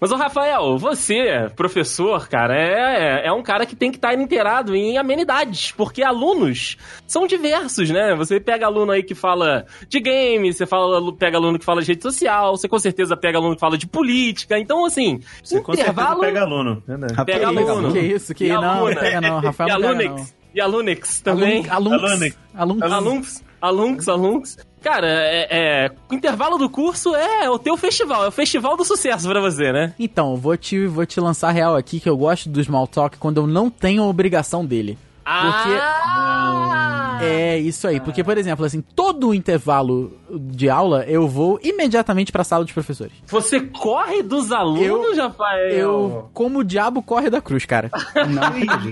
Mas, 0.01 0.11
ô 0.11 0.17
Rafael, 0.17 0.77
você, 0.79 1.49
professor, 1.55 2.29
cara, 2.29 2.57
é, 2.57 3.29
é 3.29 3.33
um 3.33 3.43
cara 3.43 3.65
que 3.65 3.77
tem 3.77 3.93
que 3.93 3.99
estar 3.99 4.15
inteirado 4.15 4.75
em 4.75 4.99
amenidades, 4.99 5.71
porque 5.71 6.03
alunos 6.03 6.77
são 7.07 7.25
diversos, 7.29 7.89
né? 7.91 8.13
Você 8.17 8.41
pega 8.41 8.67
aluno 8.67 8.91
aí 8.91 9.05
que 9.05 9.15
fala 9.15 9.65
de 9.89 10.01
game, 10.01 10.53
você 10.53 10.67
fala, 10.67 11.01
pega 11.15 11.37
aluno 11.37 11.57
que 11.57 11.65
fala 11.65 11.81
de 11.83 11.89
rede 11.89 12.03
social, 12.03 12.57
você 12.57 12.69
com 12.69 12.81
certeza 12.81 13.17
pega 13.17 13.39
aluno 13.39 13.55
que 13.55 13.61
fala 13.61 13.79
de 13.79 13.87
política. 13.87 14.59
Então, 14.59 14.85
assim, 14.85 15.21
Você 15.45 15.61
com 15.61 15.73
certeza 15.75 15.93
intervalo... 15.93 16.21
pega 16.21 16.41
aluno. 16.41 16.83
Rapaz, 17.15 17.25
Pega 17.25 17.47
aluno. 17.47 17.93
Que 17.93 18.01
isso, 18.01 18.35
que 18.35 18.47
E 18.47 18.49
não, 18.49 18.61
não 18.61 18.71
aluna. 18.71 19.01
pega 19.01 19.21
não, 19.21 19.39
Rafael 19.41 19.69
e 19.69 19.73
não 19.83 19.97
pega 19.97 20.11
não. 20.11 20.27
E 20.55 20.61
Alunix 20.61 21.21
também. 21.21 21.65
Alunx. 21.71 22.37
Alunx, 22.55 23.45
alunx, 23.63 24.09
alunx. 24.09 24.59
Cara, 24.83 25.07
é, 25.07 25.47
é, 25.51 25.91
o 26.11 26.15
intervalo 26.15 26.59
do 26.59 26.69
curso 26.69 27.15
é 27.15 27.49
o 27.49 27.57
teu 27.59 27.77
festival, 27.77 28.25
é 28.25 28.29
o 28.29 28.33
festival 28.33 28.77
do 28.77 28.85
sucesso 28.85 29.29
pra 29.29 29.41
você, 29.41 29.73
né? 29.73 29.95
Então, 29.99 30.37
vou 30.37 30.57
te, 30.57 30.87
vou 30.87 31.07
te 31.07 31.21
lançar 31.21 31.53
real 31.53 31.77
aqui 31.77 32.01
que 32.01 32.09
eu 32.09 32.17
gosto 32.17 32.49
do 32.49 32.63
small 32.63 32.89
talk 32.89 33.17
quando 33.19 33.39
eu 33.39 33.47
não 33.47 33.71
tenho 33.71 34.03
a 34.03 34.07
obrigação 34.07 34.67
dele. 34.67 34.99
Ah! 35.25 37.21
É 37.23 37.57
isso 37.57 37.87
aí, 37.87 38.01
porque, 38.01 38.25
por 38.25 38.37
exemplo, 38.37 38.65
assim, 38.65 38.81
todo 38.81 39.29
o 39.29 39.35
intervalo 39.35 40.19
de 40.29 40.69
aula 40.69 41.05
eu 41.05 41.29
vou 41.29 41.61
imediatamente 41.63 42.33
pra 42.33 42.43
sala 42.43 42.65
dos 42.65 42.73
professores. 42.73 43.13
Você 43.27 43.61
corre 43.61 44.25
dos 44.25 44.51
alunos, 44.51 45.17
Rafael? 45.17 45.71
Eu, 45.71 46.29
como 46.35 46.59
o 46.59 46.65
diabo 46.65 47.01
corre 47.01 47.31
da 47.31 47.41
cruz, 47.41 47.65
cara. 47.65 47.93
Não 48.29 48.59
entendi. 48.59 48.91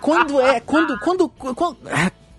Quando 0.00 0.40
é. 0.40 0.60
Quando. 0.60 0.98
Quando. 1.00 1.28
Quando, 1.28 1.76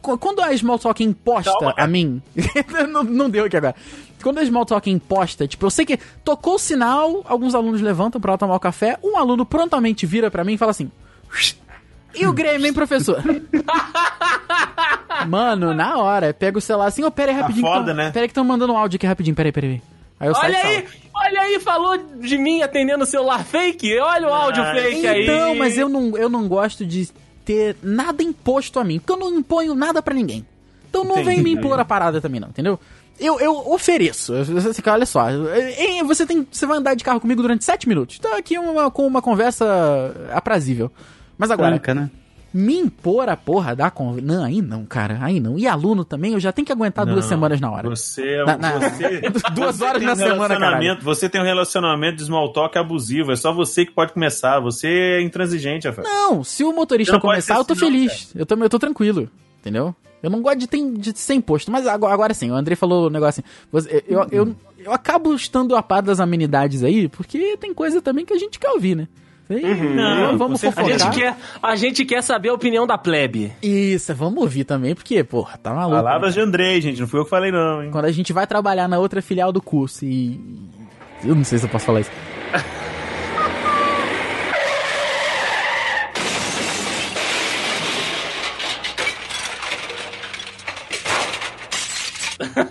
quando 0.04 0.42
a 0.42 0.56
small 0.58 0.78
talk 0.78 1.04
imposta 1.04 1.52
Calma, 1.52 1.74
a 1.78 1.88
mim. 1.88 2.22
não, 2.92 3.04
não 3.04 3.30
deu 3.30 3.46
aqui 3.46 3.58
agora. 3.58 3.76
Quando 4.22 4.40
a 4.40 4.46
small 4.46 4.66
talk 4.66 4.90
imposta, 4.90 5.48
tipo, 5.48 5.66
eu 5.66 5.70
sei 5.70 5.86
que 5.86 5.98
tocou 6.24 6.56
o 6.56 6.60
sinal, 6.60 7.24
alguns 7.26 7.56
alunos 7.56 7.82
levantam 7.82 8.22
pra 8.22 8.38
tomar 8.38 8.56
o 8.56 8.60
café, 8.60 8.98
um 9.04 9.18
aluno 9.18 9.46
prontamente 9.46 10.06
vira 10.06 10.30
pra 10.30 10.44
mim 10.44 10.54
e 10.54 10.58
fala 10.58 10.72
assim. 10.72 10.92
E 12.16 12.28
o 12.28 12.34
Grêmio, 12.34 12.68
hein, 12.68 12.74
professor? 12.74 13.24
Mano, 15.28 15.74
na 15.74 15.98
hora, 15.98 16.34
pega 16.34 16.58
o 16.58 16.62
celular 16.62 16.88
assim, 16.88 17.04
ô, 17.04 17.12
pera 17.12 17.32
aí 17.32 17.38
rapidinho. 17.38 17.66
foda, 17.66 17.80
que 17.80 17.86
tão, 17.86 17.96
né? 17.96 18.12
Pera 18.12 18.24
aí 18.24 18.28
que 18.28 18.32
estão 18.32 18.44
mandando 18.44 18.74
um 18.74 18.78
áudio 18.78 18.98
aqui 18.98 19.08
rapidinho, 19.08 19.36
pera 19.36 19.48
aí, 19.48 19.54
pera 19.54 19.68
aí. 19.68 19.82
Aí 20.20 20.30
Olha 20.30 20.58
aí, 20.58 20.86
olha 21.14 21.42
aí, 21.42 21.60
falou 21.60 21.98
de 21.98 22.38
mim 22.38 22.62
atendendo 22.62 23.04
o 23.04 23.08
celular 23.08 23.44
fake. 23.44 23.98
Olha 24.00 24.28
o 24.28 24.34
áudio 24.34 24.64
Ah, 24.64 24.74
fake 24.74 25.06
aí. 25.06 25.24
Então, 25.24 25.56
mas 25.56 25.78
eu 25.78 25.90
não, 25.90 26.18
eu 26.18 26.30
não 26.30 26.48
gosto 26.48 26.86
de 26.86 27.10
ter 27.46 27.76
nada 27.82 28.24
imposto 28.24 28.80
a 28.80 28.84
mim, 28.84 29.00
porque 29.00 29.12
eu 29.12 29.18
não 29.18 29.38
imponho 29.38 29.76
nada 29.76 30.02
pra 30.02 30.14
ninguém. 30.14 30.46
Então 30.90 31.04
não 31.04 31.24
vem 31.24 31.42
me 31.42 31.52
impor 31.52 31.80
a 31.80 31.86
parada 31.86 32.22
também, 32.22 32.40
não, 32.40 32.50
entendeu? 32.50 32.80
Eu, 33.20 33.40
eu 33.40 33.72
ofereço. 33.72 34.34
Você, 34.46 34.74
fica, 34.74 34.92
olha 34.92 35.06
só, 35.06 35.26
você, 36.06 36.26
tem, 36.26 36.48
você 36.52 36.66
vai 36.66 36.78
andar 36.78 36.96
de 36.96 37.04
carro 37.04 37.20
comigo 37.20 37.42
durante 37.42 37.64
sete 37.64 37.88
minutos. 37.88 38.18
Então 38.20 38.36
aqui 38.36 38.58
uma, 38.58 38.90
com 38.92 39.06
uma 39.06 39.22
conversa 39.22 40.30
aprazível. 40.32 40.92
Mas 41.38 41.52
agora, 41.52 41.72
Franca, 41.72 41.94
né? 41.96 42.10
Me 42.54 42.78
impor 42.78 43.28
a 43.30 43.36
porra 43.36 43.76
da 43.76 43.90
conversa. 43.90 44.28
Não, 44.28 44.44
aí 44.44 44.62
não, 44.62 44.86
cara, 44.86 45.18
aí 45.22 45.40
não. 45.40 45.58
E 45.58 45.66
aluno 45.68 46.06
também, 46.06 46.34
eu 46.34 46.40
já 46.40 46.52
tenho 46.52 46.66
que 46.66 46.72
aguentar 46.72 47.06
duas 47.06 47.26
Não, 47.26 47.30
semanas 47.30 47.60
na 47.60 47.72
hora. 47.72 47.90
Você 47.90 48.22
é 48.24 48.46
Na- 48.46 48.58
na- 48.58 48.80
você- 48.80 49.22
Duas 49.56 49.82
horas 49.82 50.02
na 50.04 50.14
um 50.14 50.16
semana, 50.16 50.36
relacionamento- 50.56 51.04
Você 51.04 51.28
tem 51.30 51.42
um 51.42 51.44
relacionamento 51.44 52.18
de 52.18 52.26
small 52.26 52.54
talk 52.54 52.78
abusivo. 52.78 53.32
É 53.32 53.36
só 53.36 53.52
você 53.52 53.86
que 53.86 53.92
pode 53.92 54.14
começar. 54.14 54.60
Você 54.60 54.88
é 54.88 55.22
intransigente, 55.22 55.88
Rafael. 55.88 56.08
Não, 56.08 56.44
se 56.44 56.64
o 56.64 56.72
motorista 56.74 57.20
começar, 57.20 57.56
eu 57.58 57.66
tô 57.66 57.74
assim, 57.74 57.82
não, 57.86 57.92
feliz. 57.92 58.32
eu, 58.36 58.46
tô, 58.46 58.56
eu 58.56 58.70
tô 58.70 58.78
tranquilo, 58.80 59.30
entendeu? 59.60 59.96
Eu 60.22 60.30
não 60.30 60.42
gosto 60.42 60.60
de, 60.60 60.68
ter, 60.68 60.80
de 60.94 61.18
ser 61.20 61.34
imposto. 61.34 61.70
Mas 61.72 61.86
agora, 61.86 62.14
agora 62.14 62.34
sim, 62.34 62.50
o 62.50 62.56
Andrei 62.56 62.76
falou 62.78 63.08
um 63.08 63.10
negócio 63.10 63.44
assim. 63.46 63.56
você- 63.72 64.04
eu, 64.08 64.26
eu, 64.32 64.56
eu 64.80 64.94
acabo 64.94 65.34
estando 65.34 65.76
a 65.76 65.84
par 65.84 66.02
das 66.02 66.20
amenidades 66.20 66.82
aí, 66.84 67.10
porque 67.10 67.58
tem 67.58 67.74
coisa 67.74 68.02
também 68.02 68.24
que 68.26 68.34
a 68.34 68.38
gente 68.38 68.58
quer 68.60 68.70
ouvir, 68.70 68.96
né? 68.96 69.08
Aí, 69.50 69.96
Não, 69.96 70.38
vamos 70.38 70.62
com 70.62 70.68
A 70.68 70.72
fofocar. 70.72 71.00
gente, 71.00 71.20
quer, 71.20 71.36
a 71.62 71.76
gente 71.76 72.06
quer 72.06 72.22
saber 72.24 72.50
a 72.50 72.54
opinião 72.54 72.88
da 72.88 72.98
plebe. 72.98 73.52
Isso, 73.62 74.14
vamos 74.16 74.42
ouvir 74.42 74.64
também, 74.64 74.96
porque, 74.96 75.24
porra, 75.24 75.58
tá 75.58 75.74
maluco. 75.74 75.96
Palavras 75.98 76.36
né? 76.36 76.42
de 76.42 76.48
Andrei, 76.48 76.82
gente. 76.82 77.00
Não 77.02 77.08
fui 77.08 77.20
eu 77.20 77.24
que 77.26 77.30
falei, 77.30 77.52
não, 77.52 77.84
hein? 77.84 77.92
Quando 77.92 78.06
a 78.06 78.12
gente 78.12 78.32
vai 78.32 78.48
trabalhar 78.48 78.88
na 78.88 79.00
outra 79.00 79.22
filial 79.22 79.52
do 79.52 79.62
curso 79.62 80.06
e. 80.06 80.40
Eu 81.24 81.36
não 81.36 81.44
sei 81.44 81.58
se 81.58 81.66
eu 81.66 81.70
posso 81.70 81.86
falar 81.86 82.02
isso. 82.02 82.12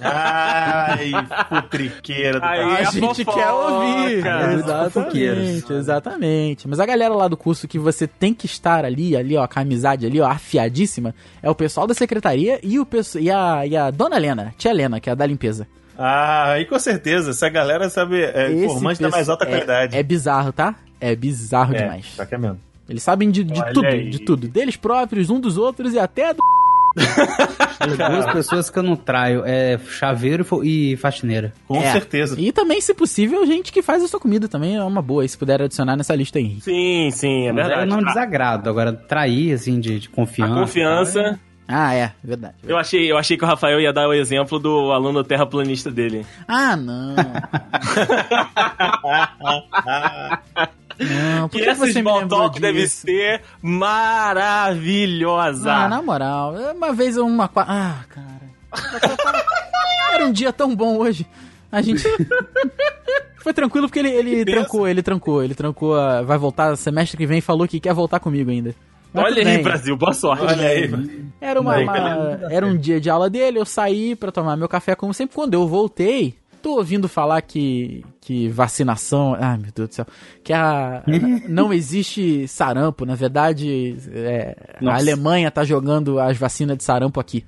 Ai, 0.00 1.10
putriqueira 1.48 2.40
do 2.40 2.44
Aí, 2.46 2.58
caralho. 2.58 2.72
a 2.76 2.88
a 2.88 2.92
gente 2.92 3.24
fofoca. 3.24 3.38
quer 3.38 3.50
ouvir. 3.52 4.26
É. 4.26 4.54
Exatamente, 4.54 5.72
exatamente. 5.72 6.68
Mas 6.68 6.80
a 6.80 6.86
galera 6.86 7.14
lá 7.14 7.28
do 7.28 7.36
curso 7.36 7.66
que 7.68 7.78
você 7.78 8.06
tem 8.06 8.32
que 8.34 8.46
estar 8.46 8.84
ali, 8.84 9.16
ali, 9.16 9.36
ó, 9.36 9.46
com 9.46 9.58
a 9.58 9.62
amizade 9.62 10.06
ali, 10.06 10.20
ó, 10.20 10.26
afiadíssima, 10.26 11.14
é 11.42 11.50
o 11.50 11.54
pessoal 11.54 11.86
da 11.86 11.94
secretaria 11.94 12.58
e, 12.62 12.78
o 12.78 12.86
pesso- 12.86 13.18
e, 13.18 13.30
a, 13.30 13.66
e 13.66 13.76
a 13.76 13.90
dona 13.90 14.16
Helena, 14.16 14.54
tia 14.56 14.70
Helena, 14.70 15.00
que 15.00 15.08
é 15.08 15.12
a 15.12 15.16
da 15.16 15.26
limpeza. 15.26 15.66
Ah, 15.98 16.52
aí 16.52 16.64
com 16.64 16.78
certeza. 16.78 17.30
Essa 17.30 17.48
galera 17.48 17.88
sabe, 17.90 18.22
é 18.22 18.50
Esse 18.50 18.64
informante 18.64 19.02
da 19.02 19.08
mais 19.10 19.28
alta 19.28 19.44
é- 19.44 19.48
qualidade. 19.48 19.96
É, 19.96 20.02
bizarro, 20.02 20.52
tá? 20.52 20.74
É 21.00 21.14
bizarro 21.14 21.74
É, 21.74 21.78
demais. 21.82 22.14
Tá 22.16 22.24
que 22.26 22.34
é 22.34 22.38
mesmo. 22.38 22.58
Eles 22.88 23.02
sabem 23.02 23.30
de, 23.30 23.44
de 23.44 23.64
tudo, 23.72 23.86
aí. 23.86 24.10
de 24.10 24.18
tudo. 24.18 24.48
Deles 24.48 24.76
próprios, 24.76 25.30
um 25.30 25.38
dos 25.40 25.56
outros 25.56 25.94
e 25.94 25.98
até 25.98 26.32
do. 26.34 26.40
Duas 26.94 28.32
pessoas 28.32 28.70
que 28.70 28.78
eu 28.78 28.82
não 28.82 28.96
traio. 28.96 29.42
É 29.44 29.78
chaveiro 29.88 30.46
e 30.64 30.96
faxineira. 30.98 31.52
Com 31.66 31.76
É. 31.82 31.92
certeza. 31.92 32.36
E 32.40 32.52
também, 32.52 32.80
se 32.80 32.94
possível, 32.94 33.44
gente 33.46 33.72
que 33.72 33.82
faz 33.82 34.02
a 34.02 34.08
sua 34.08 34.20
comida 34.20 34.48
também 34.48 34.76
é 34.76 34.82
uma 34.82 35.02
boa. 35.02 35.24
E 35.24 35.28
se 35.28 35.36
puder 35.38 35.60
adicionar 35.62 35.96
nessa 35.96 36.14
lista 36.14 36.38
aí. 36.38 36.58
Sim, 36.60 37.10
sim, 37.10 37.46
é 37.48 37.52
Mas 37.52 37.66
verdade. 37.66 37.90
Eu 37.90 37.96
não 37.96 38.02
desagrado. 38.04 38.68
Agora, 38.70 38.92
trair, 38.92 39.52
assim, 39.54 39.80
de, 39.80 39.98
de 40.00 40.08
A 40.08 40.10
confiança. 40.14 40.54
confiança. 40.54 41.40
Ah, 41.66 41.94
é, 41.94 42.12
verdade. 42.22 42.54
Eu 42.66 42.76
achei, 42.76 43.10
eu 43.10 43.16
achei 43.16 43.36
que 43.36 43.44
o 43.44 43.46
Rafael 43.46 43.80
ia 43.80 43.92
dar 43.92 44.06
o 44.06 44.12
exemplo 44.12 44.58
do 44.58 44.92
aluno 44.92 45.24
terraplanista 45.24 45.90
dele. 45.90 46.26
Ah, 46.46 46.76
não. 46.76 47.14
não, 50.98 51.48
por 51.48 51.58
Que 51.58 51.64
que 51.64 51.70
essa 51.70 51.86
small 51.92 52.26
talk 52.28 52.60
deve 52.60 52.86
ser 52.88 53.42
maravilhosa. 53.62 55.72
Ah, 55.72 55.88
na 55.88 56.02
moral, 56.02 56.54
uma 56.74 56.92
vez 56.92 57.16
uma... 57.16 57.50
Ah, 57.56 58.00
cara. 58.08 58.42
Era 60.12 60.26
um 60.26 60.32
dia 60.32 60.52
tão 60.52 60.74
bom 60.74 60.98
hoje. 60.98 61.26
A 61.70 61.80
gente... 61.82 62.02
Foi 63.42 63.52
tranquilo 63.52 63.88
porque 63.88 63.98
ele, 63.98 64.10
ele 64.10 64.44
trancou, 64.44 64.86
ele 64.86 65.02
trancou, 65.02 65.42
ele 65.42 65.54
trancou, 65.54 65.98
a- 65.98 66.22
vai 66.22 66.38
voltar 66.38 66.76
semestre 66.76 67.16
que 67.16 67.26
vem 67.26 67.38
e 67.38 67.42
falou 67.42 67.66
que 67.66 67.80
quer 67.80 67.92
voltar 67.92 68.20
comigo 68.20 68.48
ainda. 68.50 68.72
Mas 69.12 69.24
Olha 69.24 69.48
aí. 69.48 69.58
Brasil, 69.62 69.96
boa 69.96 70.12
sorte. 70.12 70.44
Olha 70.44 70.68
aí. 70.68 70.88
Era, 71.40 71.60
uma, 71.60 71.76
uma- 71.76 72.38
era 72.48 72.64
um 72.64 72.76
dia 72.76 73.00
de 73.00 73.10
aula 73.10 73.28
dele, 73.28 73.58
eu 73.58 73.66
saí 73.66 74.14
pra 74.14 74.30
tomar 74.30 74.56
meu 74.56 74.68
café 74.68 74.94
como 74.94 75.12
sempre. 75.12 75.34
Quando 75.34 75.54
eu 75.54 75.66
voltei, 75.66 76.36
tô 76.62 76.76
ouvindo 76.76 77.08
falar 77.08 77.42
que, 77.42 78.04
que 78.20 78.48
vacinação. 78.48 79.36
Ai, 79.38 79.58
meu 79.58 79.70
Deus 79.74 79.88
do 79.90 79.94
céu. 79.94 80.06
Que 80.42 80.52
a, 80.52 81.02
não 81.48 81.72
existe 81.72 82.46
sarampo. 82.48 83.04
Na 83.04 83.14
verdade, 83.14 83.96
é, 84.12 84.56
a. 84.86 84.94
Alemanha 84.96 85.50
tá 85.50 85.64
jogando 85.64 86.18
as 86.18 86.36
vacinas 86.38 86.76
de 86.78 86.84
sarampo 86.84 87.20
aqui. 87.20 87.44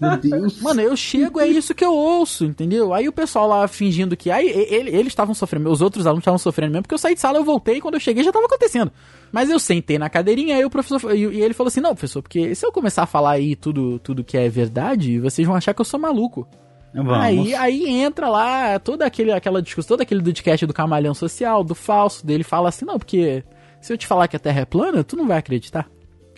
Meu 0.00 0.16
Deus. 0.16 0.60
Mano, 0.60 0.80
eu 0.80 0.96
chego, 0.96 1.40
é 1.40 1.46
isso 1.46 1.74
que 1.74 1.84
eu 1.84 1.92
ouço, 1.94 2.44
entendeu? 2.44 2.92
Aí 2.92 3.08
o 3.08 3.12
pessoal 3.12 3.46
lá 3.46 3.68
fingindo 3.68 4.16
que. 4.16 4.30
Aí 4.30 4.48
ele- 4.48 4.90
eles 4.90 5.08
estavam 5.08 5.34
sofrendo, 5.34 5.64
meus 5.64 5.80
outros 5.80 6.06
alunos 6.06 6.22
estavam 6.22 6.38
sofrendo 6.38 6.72
mesmo, 6.72 6.82
porque 6.82 6.94
eu 6.94 6.98
saí 6.98 7.14
de 7.14 7.20
sala, 7.20 7.38
eu 7.38 7.44
voltei, 7.44 7.76
e 7.76 7.80
quando 7.80 7.94
eu 7.94 8.00
cheguei 8.00 8.22
já 8.24 8.32
tava 8.32 8.46
acontecendo. 8.46 8.90
Mas 9.30 9.50
eu 9.50 9.58
sentei 9.58 9.98
na 9.98 10.08
cadeirinha, 10.08 10.56
aí 10.56 10.64
o 10.64 10.70
professor. 10.70 11.14
E, 11.14 11.20
e 11.24 11.42
ele 11.42 11.54
falou 11.54 11.68
assim: 11.68 11.80
não, 11.80 11.90
professor, 11.94 12.22
porque 12.22 12.54
se 12.54 12.64
eu 12.66 12.72
começar 12.72 13.02
a 13.02 13.06
falar 13.06 13.32
aí 13.32 13.54
tudo, 13.56 13.98
tudo 13.98 14.24
que 14.24 14.36
é 14.36 14.48
verdade, 14.48 15.20
vocês 15.20 15.46
vão 15.46 15.56
achar 15.56 15.74
que 15.74 15.80
eu 15.80 15.84
sou 15.84 16.00
maluco. 16.00 16.46
Vamos. 16.94 17.12
Aí, 17.12 17.54
aí 17.54 17.88
entra 17.88 18.28
lá 18.28 18.78
toda 18.78 19.04
aquele, 19.04 19.32
aquela 19.32 19.60
discussão, 19.60 19.96
todo 19.96 20.02
aquele 20.02 20.22
podcast 20.22 20.64
do 20.64 20.72
camalhão 20.72 21.12
social, 21.12 21.64
do 21.64 21.74
falso, 21.74 22.24
dele 22.24 22.44
fala 22.44 22.68
assim, 22.68 22.84
não, 22.84 22.98
porque 22.98 23.42
se 23.80 23.92
eu 23.92 23.98
te 23.98 24.06
falar 24.06 24.28
que 24.28 24.36
a 24.36 24.38
Terra 24.38 24.60
é 24.60 24.64
plana, 24.64 25.02
tu 25.02 25.16
não 25.16 25.26
vai 25.26 25.38
acreditar. 25.38 25.88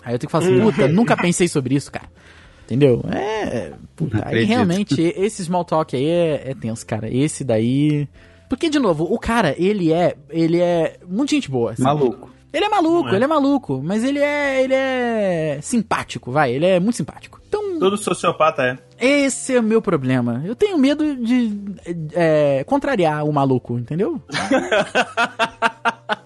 Aí 0.02 0.14
eu 0.14 0.18
tenho 0.18 0.28
que 0.28 0.32
falar 0.32 0.44
assim, 0.44 0.60
puta, 0.60 0.88
nunca 0.88 1.16
pensei 1.16 1.46
sobre 1.46 1.74
isso, 1.74 1.92
cara. 1.92 2.08
Entendeu? 2.64 3.04
É. 3.12 3.72
Puta, 3.94 4.22
aí 4.26 4.44
realmente, 4.44 5.00
esse 5.16 5.44
small 5.44 5.64
talk 5.64 5.94
aí 5.94 6.04
é, 6.04 6.50
é 6.50 6.54
tenso, 6.54 6.84
cara. 6.84 7.08
Esse 7.08 7.44
daí. 7.44 8.08
Porque, 8.48 8.68
de 8.68 8.78
novo, 8.78 9.04
o 9.04 9.18
cara, 9.18 9.54
ele 9.56 9.92
é. 9.92 10.16
Ele 10.30 10.60
é 10.60 10.98
muito 11.08 11.30
gente 11.30 11.48
boa. 11.48 11.72
assim. 11.72 11.82
Maluco. 11.82 12.30
Ele 12.52 12.64
é 12.64 12.68
maluco, 12.68 13.08
é. 13.10 13.14
ele 13.14 13.24
é 13.24 13.26
maluco, 13.28 13.80
mas 13.84 14.02
ele 14.02 14.18
é. 14.18 14.62
ele 14.62 14.74
é 14.74 15.58
simpático, 15.62 16.32
vai. 16.32 16.52
Ele 16.52 16.66
é 16.66 16.80
muito 16.80 16.96
simpático. 16.96 17.40
Então, 17.46 17.62
Todo 17.78 17.96
sociopata 17.96 18.62
é. 18.62 18.78
esse 19.24 19.54
é 19.54 19.60
o 19.60 19.62
meu 19.62 19.80
problema. 19.82 20.42
Eu 20.44 20.54
tenho 20.56 20.78
medo 20.78 21.14
de 21.16 21.52
é, 22.14 22.64
contrariar 22.64 23.24
o 23.24 23.32
maluco, 23.32 23.78
entendeu? 23.78 24.20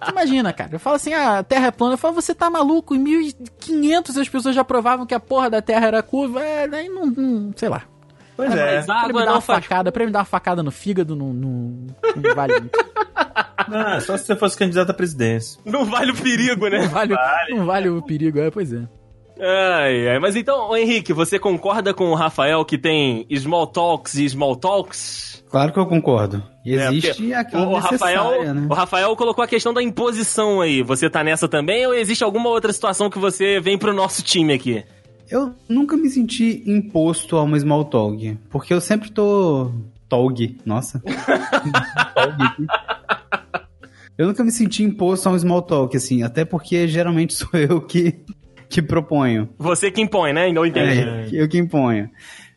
Imagina, 0.09 0.51
cara. 0.53 0.69
Eu 0.73 0.79
falo 0.79 0.95
assim, 0.95 1.13
ah, 1.13 1.39
a 1.39 1.43
Terra 1.43 1.67
é 1.67 1.71
plana. 1.71 1.93
Eu 1.93 1.97
falo, 1.97 2.13
você 2.13 2.33
tá 2.33 2.49
maluco? 2.49 2.95
Em 2.95 2.99
1500 2.99 4.17
as 4.17 4.29
pessoas 4.29 4.55
já 4.55 4.63
provavam 4.63 5.05
que 5.05 5.13
a 5.13 5.19
porra 5.19 5.49
da 5.49 5.61
Terra 5.61 5.87
era 5.87 6.03
curva. 6.03 6.41
É, 6.43 6.67
daí 6.67 6.89
não, 6.89 7.05
não- 7.05 7.51
sei 7.55 7.69
lá. 7.69 7.83
Pois 8.35 8.53
É, 8.55 8.77
é. 8.77 8.81
Pra 8.81 9.07
me 9.07 9.13
dar 9.13 9.31
uma 9.33 9.41
faz... 9.41 9.63
facada, 9.63 9.91
pra 9.91 10.05
me 10.05 10.11
dar 10.11 10.19
uma 10.19 10.25
facada 10.25 10.63
no 10.63 10.71
fígado, 10.71 11.15
não, 11.15 11.33
não, 11.33 11.87
não 12.15 12.35
vale 12.35 12.59
muito. 12.59 12.79
Não, 13.67 13.99
só 14.01 14.17
se 14.17 14.25
você 14.25 14.35
fosse 14.35 14.57
candidato 14.57 14.89
à 14.89 14.93
presidência. 14.93 15.59
Não 15.65 15.85
vale 15.85 16.11
o 16.11 16.15
perigo, 16.15 16.69
Não 16.69 16.79
né? 16.79 16.87
vale, 16.87 17.15
não 17.49 17.65
vale 17.65 17.89
o 17.89 18.01
perigo, 18.01 18.39
é, 18.39 18.49
pois 18.49 18.73
é. 18.73 18.83
Ai, 19.41 20.07
ai. 20.09 20.19
Mas 20.19 20.35
então, 20.35 20.75
Henrique, 20.77 21.11
você 21.13 21.39
concorda 21.39 21.93
com 21.93 22.11
o 22.11 22.15
Rafael 22.15 22.63
que 22.63 22.77
tem 22.77 23.25
small 23.35 23.65
talks 23.65 24.13
e 24.15 24.29
small 24.29 24.55
talks? 24.55 25.43
Claro 25.49 25.73
que 25.73 25.79
eu 25.79 25.85
concordo. 25.85 26.43
Existe 26.63 27.33
É, 27.33 27.37
aquela 27.37 27.67
o, 27.67 27.77
Rafael, 27.77 28.53
né? 28.53 28.67
o 28.69 28.73
Rafael 28.73 29.15
colocou 29.15 29.43
a 29.43 29.47
questão 29.47 29.73
da 29.73 29.81
imposição 29.81 30.61
aí. 30.61 30.83
Você 30.83 31.09
tá 31.09 31.23
nessa 31.23 31.47
também 31.47 31.85
ou 31.87 31.93
existe 31.93 32.23
alguma 32.23 32.49
outra 32.49 32.71
situação 32.71 33.09
que 33.09 33.17
você 33.17 33.59
vem 33.59 33.77
pro 33.77 33.93
nosso 33.93 34.21
time 34.21 34.53
aqui? 34.53 34.83
Eu 35.29 35.55
nunca 35.67 35.97
me 35.97 36.09
senti 36.09 36.63
imposto 36.67 37.35
a 37.35 37.43
uma 37.43 37.59
small 37.59 37.85
talk. 37.85 38.37
Porque 38.49 38.73
eu 38.73 38.79
sempre 38.79 39.09
tô. 39.11 39.71
Tog, 40.07 40.57
nossa. 40.65 40.99
Tog 42.13 42.43
aqui. 42.43 42.65
Eu 44.17 44.27
nunca 44.27 44.43
me 44.43 44.51
senti 44.51 44.83
imposto 44.83 45.27
a 45.27 45.31
um 45.31 45.39
small 45.39 45.61
talk, 45.61 45.95
assim. 45.95 46.21
Até 46.21 46.45
porque 46.45 46.87
geralmente 46.87 47.33
sou 47.33 47.49
eu 47.53 47.81
que, 47.81 48.19
que 48.71 48.81
proponho. 48.81 49.49
Você 49.57 49.91
que 49.91 50.01
impõe, 50.01 50.33
né? 50.33 50.51
Não 50.51 50.65
entendi. 50.65 50.99
É, 51.01 51.27
eu 51.31 51.47
que 51.47 51.57
imponho. 51.57 52.09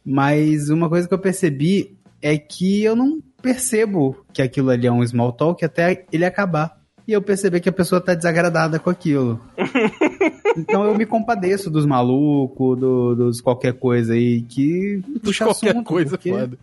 Mas 0.05 0.71
uma 0.71 0.89
coisa 0.89 1.07
que 1.09 1.13
eu 1.15 1.19
percebi 1.19 1.97
é 2.23 2.39
que 2.39 2.83
eu 2.85 2.95
não 2.97 3.21
percebo 3.43 4.17
que 4.33 4.41
aquilo 4.41 4.71
ali 4.71 4.87
é 4.87 4.93
um 4.93 5.07
small 5.07 5.33
talk 5.33 5.63
até 5.65 6.05
ele 6.13 6.25
acabar. 6.25 6.79
E 7.07 7.13
eu 7.13 7.21
perceber 7.21 7.61
que 7.61 7.69
a 7.69 7.73
pessoa 7.73 8.01
tá 8.01 8.15
desagradada 8.15 8.79
com 8.79 8.89
aquilo. 8.89 9.39
então 10.57 10.85
eu 10.85 10.95
me 10.97 11.05
compadeço 11.05 11.71
dos 11.71 11.85
malucos, 11.85 12.79
do- 12.79 13.15
dos 13.15 13.41
qualquer 13.43 13.75
coisa 13.75 14.15
aí, 14.15 14.41
que 14.41 15.03
puxa 15.23 15.45
Qualquer 15.45 15.71
assunto, 15.73 15.87
coisa 15.87 16.11
porque- 16.17 16.31
foda. 16.31 16.59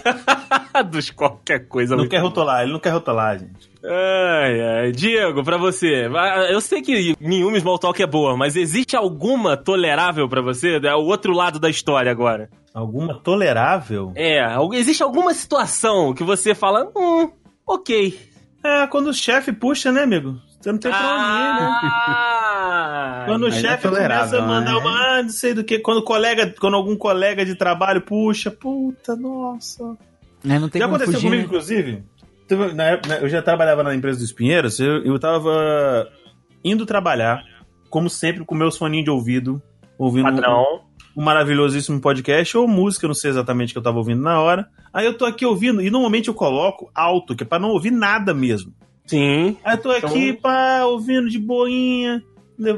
Dos 0.90 1.10
qualquer 1.10 1.66
coisa. 1.68 1.96
Não 1.96 2.06
quer 2.08 2.18
rotular, 2.20 2.62
ele 2.62 2.72
não 2.72 2.78
quer 2.80 2.90
rotular, 2.90 3.38
gente. 3.38 3.68
Ai, 3.88 4.60
ai. 4.60 4.92
Diego, 4.92 5.44
pra 5.44 5.56
você. 5.56 6.08
ah, 6.16 6.46
Eu 6.50 6.60
sei 6.60 6.82
que 6.82 7.14
nenhuma 7.20 7.58
small 7.60 7.78
talk 7.78 8.02
é 8.02 8.06
boa, 8.06 8.36
mas 8.36 8.56
existe 8.56 8.96
alguma 8.96 9.56
tolerável 9.56 10.28
pra 10.28 10.42
você? 10.42 10.80
É 10.82 10.94
o 10.94 11.04
outro 11.04 11.32
lado 11.32 11.58
da 11.58 11.70
história 11.70 12.10
agora. 12.10 12.48
Alguma 12.74 13.14
tolerável? 13.14 14.12
É, 14.14 14.44
existe 14.74 15.02
alguma 15.02 15.32
situação 15.32 16.12
que 16.12 16.22
você 16.24 16.54
fala, 16.54 16.90
hum, 16.96 17.30
ok. 17.66 18.18
É, 18.64 18.86
quando 18.88 19.06
o 19.08 19.14
chefe 19.14 19.52
puxa, 19.52 19.92
né, 19.92 20.02
amigo? 20.02 20.36
Você 20.60 20.72
não 20.72 20.78
tem 20.78 20.90
pra 20.90 21.00
onde 21.00 21.22
ir, 21.22 21.60
né? 21.60 21.78
Ah, 21.82 23.22
Quando 23.26 23.44
o 23.44 23.48
é 23.48 23.52
chefe 23.52 23.82
começa 23.88 23.88
tolerável, 23.88 24.42
a 24.42 24.46
mandar 24.46 24.72
né? 24.72 24.78
uma, 24.78 24.90
ah, 25.18 25.22
não 25.22 25.28
sei 25.30 25.54
do 25.54 25.62
que, 25.62 25.78
quando 25.78 25.98
o 25.98 26.02
colega, 26.02 26.52
quando 26.58 26.74
algum 26.74 26.96
colega 26.96 27.44
de 27.44 27.54
trabalho 27.54 28.00
puxa, 28.02 28.50
puta, 28.50 29.14
nossa. 29.14 29.96
É, 30.44 30.58
não 30.58 30.68
tem 30.68 30.80
já 30.80 30.86
aconteceu 30.86 31.14
fugir, 31.14 31.26
comigo, 31.26 31.42
né? 31.42 31.46
inclusive. 31.46 32.04
Na 32.48 32.92
né, 32.96 33.00
eu 33.20 33.28
já 33.28 33.42
trabalhava 33.42 33.82
na 33.82 33.94
empresa 33.94 34.20
dos 34.20 34.32
Pinheiros, 34.32 34.78
eu, 34.78 35.04
eu 35.04 35.18
tava 35.18 36.08
indo 36.62 36.86
trabalhar, 36.86 37.42
como 37.90 38.08
sempre, 38.08 38.44
com 38.44 38.54
meus 38.54 38.76
foninhos 38.76 39.04
de 39.04 39.10
ouvido, 39.10 39.60
ouvindo 39.98 40.24
Padrão. 40.24 40.82
um 41.16 41.22
maravilhosíssimo 41.22 42.00
podcast 42.00 42.56
ou 42.56 42.68
música, 42.68 43.06
eu 43.06 43.08
não 43.08 43.14
sei 43.14 43.30
exatamente 43.30 43.70
o 43.70 43.74
que 43.74 43.78
eu 43.78 43.82
tava 43.82 43.98
ouvindo 43.98 44.22
na 44.22 44.40
hora. 44.40 44.68
Aí 44.92 45.06
eu 45.06 45.16
tô 45.16 45.24
aqui 45.24 45.44
ouvindo, 45.44 45.82
e 45.82 45.90
normalmente 45.90 46.28
eu 46.28 46.34
coloco 46.34 46.90
alto, 46.94 47.34
que 47.34 47.42
é 47.42 47.46
pra 47.46 47.58
não 47.58 47.70
ouvir 47.70 47.90
nada 47.90 48.32
mesmo. 48.32 48.72
Sim. 49.06 49.56
Aí 49.64 49.76
eu 49.76 49.82
tô 49.82 49.90
aqui, 49.90 50.32
pá, 50.32 50.84
ouvindo 50.84 51.28
de 51.28 51.38
boinha. 51.38 52.22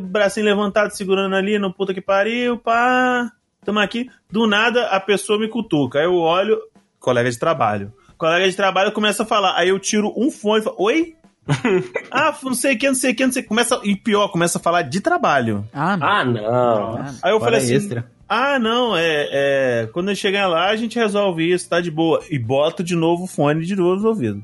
bracinho 0.03 0.47
levantado, 0.47 0.91
segurando 0.91 1.35
ali, 1.35 1.59
no 1.59 1.73
puta 1.73 1.95
que 1.95 2.01
pariu, 2.01 2.59
pá. 2.59 3.31
Tamo 3.65 3.81
aqui. 3.81 4.09
Do 4.31 4.47
nada, 4.47 4.87
a 4.89 5.01
pessoa 5.01 5.39
me 5.39 5.49
cutuca. 5.49 5.99
Aí 5.99 6.05
eu 6.05 6.15
olho, 6.17 6.59
colega 7.01 7.31
de 7.31 7.39
trabalho. 7.39 7.93
Colega 8.19 8.51
de 8.51 8.57
trabalho 8.57 8.91
começa 8.91 9.23
a 9.23 9.27
falar. 9.27 9.57
Aí 9.57 9.69
eu 9.69 9.79
tiro 9.79 10.13
um 10.17 10.29
fone 10.31 10.61
e 10.61 10.65
falo, 10.65 10.77
oi? 10.81 11.15
ah, 12.11 12.37
não 12.43 12.53
sei 12.53 12.75
o 12.75 12.79
que, 12.79 12.89
não 12.89 12.95
sei 12.95 13.13
o 13.13 13.15
que, 13.15 13.25
não 13.25 13.33
sei 13.33 13.41
o 13.41 13.45
que. 13.45 13.49
Começa, 13.49 13.81
e 13.85 13.97
pior, 13.97 14.29
começa 14.29 14.59
a 14.59 14.61
falar 14.61 14.83
de 14.83 15.01
trabalho. 15.01 15.65
Ah, 15.73 15.97
não. 15.97 16.07
Ah, 16.07 16.25
não. 16.25 17.05
Aí 17.23 17.33
eu 17.33 17.41
falei 17.41 17.61
assim, 17.61 17.75
extra. 17.75 18.11
ah, 18.29 18.59
não, 18.59 18.97
é, 18.97 19.29
é, 19.31 19.89
Quando 19.93 20.11
eu 20.11 20.17
chegar 20.17 20.49
lá, 20.49 20.69
a 20.69 20.77
gente 20.77 20.99
resolve 20.99 21.51
isso, 21.51 21.69
tá 21.69 21.81
de 21.81 21.91
boa. 21.91 22.21
E 22.29 22.39
boto 22.39 22.83
de 22.83 22.97
novo 22.97 23.25
o 23.25 23.29
fone 23.29 23.65
de 23.65 23.77
novo 23.77 24.03
no 24.03 24.09
ouvido. 24.09 24.43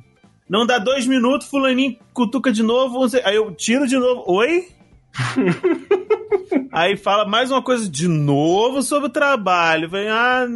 Não 0.49 0.65
dá 0.65 0.79
dois 0.79 1.07
minutos, 1.07 1.49
fulaninho 1.49 1.97
cutuca 2.13 2.53
de 2.53 2.63
novo, 2.63 3.07
aí 3.25 3.35
eu 3.35 3.53
tiro 3.55 3.89
de 3.89 3.99
novo. 3.99 4.23
Oi? 4.27 4.69
aí 6.73 6.97
fala 6.97 7.25
mais 7.25 7.51
uma 7.51 7.63
coisa 7.63 7.89
de 7.89 8.09
novo 8.09 8.83
sobre 8.83 9.09
o 9.09 9.13
trabalho. 9.13 9.89
Vem, 9.89 10.09
ah. 10.09 10.47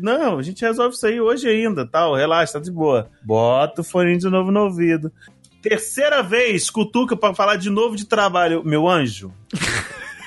Não, 0.00 0.38
a 0.38 0.42
gente 0.42 0.64
resolve 0.64 0.94
isso 0.94 1.06
aí 1.06 1.20
hoje 1.20 1.48
ainda, 1.48 1.86
tal. 1.86 2.14
Relaxa, 2.14 2.54
tá 2.54 2.60
de 2.60 2.70
boa. 2.70 3.10
Bota 3.22 3.80
o 3.80 3.84
fone 3.84 4.16
de 4.16 4.28
novo 4.28 4.50
no 4.50 4.64
ouvido. 4.64 5.12
Terceira 5.60 6.22
vez, 6.22 6.70
cutuca 6.70 7.16
pra 7.16 7.34
falar 7.34 7.56
de 7.56 7.70
novo 7.70 7.96
de 7.96 8.04
trabalho. 8.04 8.62
Meu 8.64 8.88
anjo, 8.88 9.32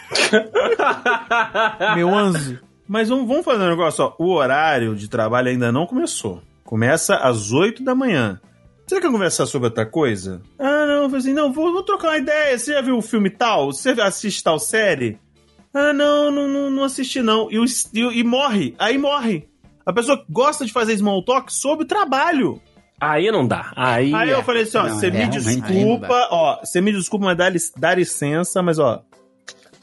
Meu 1.96 2.14
anjo. 2.14 2.60
Mas 2.88 3.08
vamos, 3.10 3.28
vamos 3.28 3.46
fazer 3.46 3.64
um 3.64 3.70
negócio, 3.70 4.04
ó. 4.04 4.16
O 4.18 4.32
horário 4.32 4.96
de 4.96 5.08
trabalho 5.08 5.50
ainda 5.50 5.72
não 5.72 5.86
começou. 5.86 6.42
Começa 6.64 7.16
às 7.16 7.52
8 7.52 7.84
da 7.84 7.94
manhã. 7.94 8.40
Você 8.90 9.00
quer 9.00 9.12
conversar 9.12 9.46
sobre 9.46 9.68
outra 9.68 9.86
coisa? 9.86 10.42
Ah, 10.58 10.84
não. 10.88 11.04
Eu 11.04 11.10
falei 11.10 11.18
assim, 11.20 11.34
não, 11.34 11.54
vou, 11.54 11.72
vou 11.72 11.84
trocar 11.84 12.08
uma 12.08 12.18
ideia. 12.18 12.58
Você 12.58 12.74
já 12.74 12.82
viu 12.82 12.98
o 12.98 13.02
filme 13.04 13.30
tal? 13.30 13.72
Você 13.72 13.92
assiste 13.92 14.44
tal 14.44 14.58
série? 14.58 15.20
Ah, 15.72 15.94
não, 15.94 16.32
não, 16.32 16.48
não, 16.48 16.72
não 16.72 16.84
assisti 16.84 17.22
não. 17.22 17.52
E, 17.52 17.60
o- 17.60 17.66
e, 17.94 18.00
e 18.20 18.24
morre. 18.24 18.74
Aí 18.80 18.98
morre. 18.98 19.48
A 19.86 19.94
pessoa 19.94 20.26
gosta 20.28 20.66
de 20.66 20.72
fazer 20.74 20.98
small 20.98 21.24
talk 21.24 21.54
sobre 21.54 21.86
trabalho. 21.86 22.60
Aí 23.00 23.30
não 23.32 23.48
dá. 23.48 23.72
Aí, 23.76 24.12
Aí 24.12 24.32
é. 24.32 24.34
eu 24.34 24.42
falei 24.42 24.64
assim, 24.64 24.80
ó, 24.80 24.90
você 24.90 25.06
é, 25.06 25.12
me 25.12 25.28
desculpa, 25.28 26.28
ó, 26.32 26.60
você 26.66 26.82
me 26.82 26.92
desculpa, 26.92 27.26
mas 27.28 27.38
dá, 27.38 27.46
dá 27.78 27.94
licença, 27.94 28.64
mas 28.64 28.80
ó, 28.80 29.04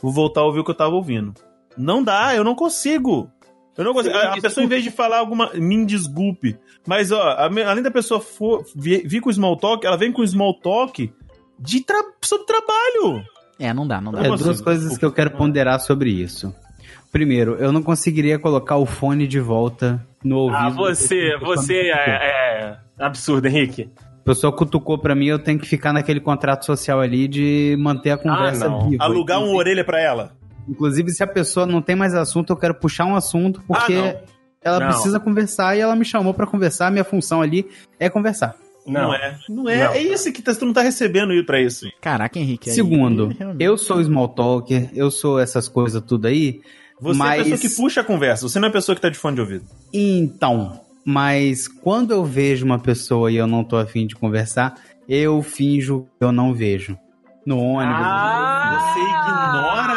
vou 0.02 0.10
voltar 0.10 0.40
a 0.40 0.44
ouvir 0.46 0.58
o 0.58 0.64
que 0.64 0.72
eu 0.72 0.74
tava 0.76 0.96
ouvindo. 0.96 1.32
Não 1.78 2.02
dá, 2.02 2.34
eu 2.34 2.42
não 2.42 2.56
consigo. 2.56 3.30
Eu 3.76 3.84
não 3.84 3.92
consigo. 3.92 4.16
A, 4.16 4.34
a 4.34 4.40
pessoa, 4.40 4.64
em 4.64 4.68
vez 4.68 4.82
de 4.82 4.90
falar 4.90 5.18
alguma. 5.18 5.50
Me 5.54 5.84
desculpe. 5.84 6.56
Mas, 6.86 7.12
ó, 7.12 7.36
além 7.38 7.82
da 7.82 7.90
pessoa 7.90 8.20
for, 8.20 8.64
vir, 8.74 9.06
vir 9.06 9.20
com 9.20 9.32
small 9.32 9.56
talk, 9.56 9.86
ela 9.86 9.96
vem 9.96 10.12
com 10.12 10.26
small 10.26 10.54
talk 10.54 11.12
de 11.58 11.80
tra 11.80 12.02
sobre 12.22 12.46
trabalho. 12.46 13.24
É, 13.58 13.72
não 13.72 13.86
dá, 13.86 14.00
não 14.00 14.12
dá. 14.12 14.20
É, 14.20 14.28
consigo. 14.28 14.44
duas 14.48 14.60
coisas 14.60 14.98
que 14.98 15.04
eu 15.04 15.12
quero 15.12 15.30
ponderar 15.32 15.80
sobre 15.80 16.10
isso. 16.10 16.54
Primeiro, 17.10 17.54
eu 17.54 17.72
não 17.72 17.82
conseguiria 17.82 18.38
colocar 18.38 18.76
o 18.76 18.84
fone 18.84 19.26
de 19.26 19.40
volta 19.40 20.04
no 20.22 20.36
ouvido. 20.36 20.60
Ah, 20.60 20.70
você, 20.70 21.36
você 21.38 21.90
é, 21.90 22.78
é 22.98 23.04
absurdo, 23.04 23.46
Henrique. 23.46 23.90
A 23.98 24.24
pessoa 24.24 24.52
cutucou 24.52 24.98
pra 24.98 25.14
mim, 25.14 25.26
eu 25.26 25.38
tenho 25.38 25.58
que 25.58 25.66
ficar 25.66 25.92
naquele 25.92 26.20
contrato 26.20 26.66
social 26.66 27.00
ali 27.00 27.28
de 27.28 27.76
manter 27.78 28.10
a 28.10 28.18
conversa 28.18 28.68
não. 28.68 28.90
viva. 28.90 29.04
Alugar 29.04 29.42
uma 29.42 29.54
orelha 29.54 29.84
pra 29.84 30.00
ela. 30.00 30.32
Inclusive, 30.68 31.10
se 31.10 31.22
a 31.22 31.26
pessoa 31.26 31.66
não 31.66 31.80
tem 31.82 31.94
mais 31.96 32.14
assunto, 32.14 32.52
eu 32.52 32.56
quero 32.56 32.74
puxar 32.74 33.04
um 33.06 33.14
assunto, 33.16 33.62
porque 33.66 33.94
Ah, 33.94 34.12
não. 34.14 34.20
ela 34.62 34.80
Não. 34.80 34.86
precisa 34.88 35.20
conversar 35.20 35.76
e 35.76 35.80
ela 35.80 35.94
me 35.96 36.04
chamou 36.04 36.34
pra 36.34 36.46
conversar. 36.46 36.90
Minha 36.90 37.04
função 37.04 37.40
ali 37.42 37.66
é 38.00 38.08
conversar. 38.08 38.54
Não. 38.86 39.12
é. 39.14 39.36
Não 39.48 39.68
é. 39.68 39.84
Não. 39.84 39.92
É 39.94 40.00
isso 40.02 40.32
que 40.32 40.40
tá- 40.42 40.54
tu 40.54 40.64
não 40.64 40.72
tá 40.72 40.80
recebendo 40.82 41.32
pra 41.44 41.60
isso. 41.60 41.86
Caraca, 42.00 42.38
Henrique. 42.38 42.70
aí- 42.70 42.76
Segundo, 42.76 43.28
realmente. 43.36 43.64
eu 43.64 43.76
sou 43.76 44.02
small 44.04 44.28
talker, 44.28 44.90
eu 44.94 45.10
sou 45.10 45.38
essas 45.40 45.68
coisas 45.68 46.00
tudo 46.02 46.26
aí. 46.26 46.60
Você 47.00 47.14
é 47.14 47.18
mas... 47.18 47.40
a 47.40 47.44
pessoa 47.50 47.58
que 47.58 47.76
puxa 47.76 48.00
a 48.00 48.04
conversa, 48.04 48.48
você 48.48 48.58
não 48.60 48.66
é 48.66 48.70
a 48.70 48.72
pessoa 48.72 48.94
que 48.94 49.02
tá 49.02 49.08
de 49.08 49.18
fone 49.18 49.34
de 49.34 49.40
ouvido. 49.40 49.64
Então, 49.92 50.80
mas 51.04 51.66
quando 51.68 52.12
eu 52.12 52.24
vejo 52.24 52.64
uma 52.64 52.78
pessoa 52.78 53.30
e 53.30 53.36
eu 53.36 53.46
não 53.46 53.62
tô 53.64 53.76
afim 53.76 54.06
de 54.06 54.14
conversar, 54.14 54.74
eu 55.08 55.42
finjo 55.42 56.06
que 56.18 56.24
eu 56.24 56.30
não 56.32 56.54
vejo. 56.54 56.96
No 57.44 57.58
ônibus. 57.60 57.96
Ah! 58.04 58.92
Você 58.94 59.00
ignora. 59.00 59.95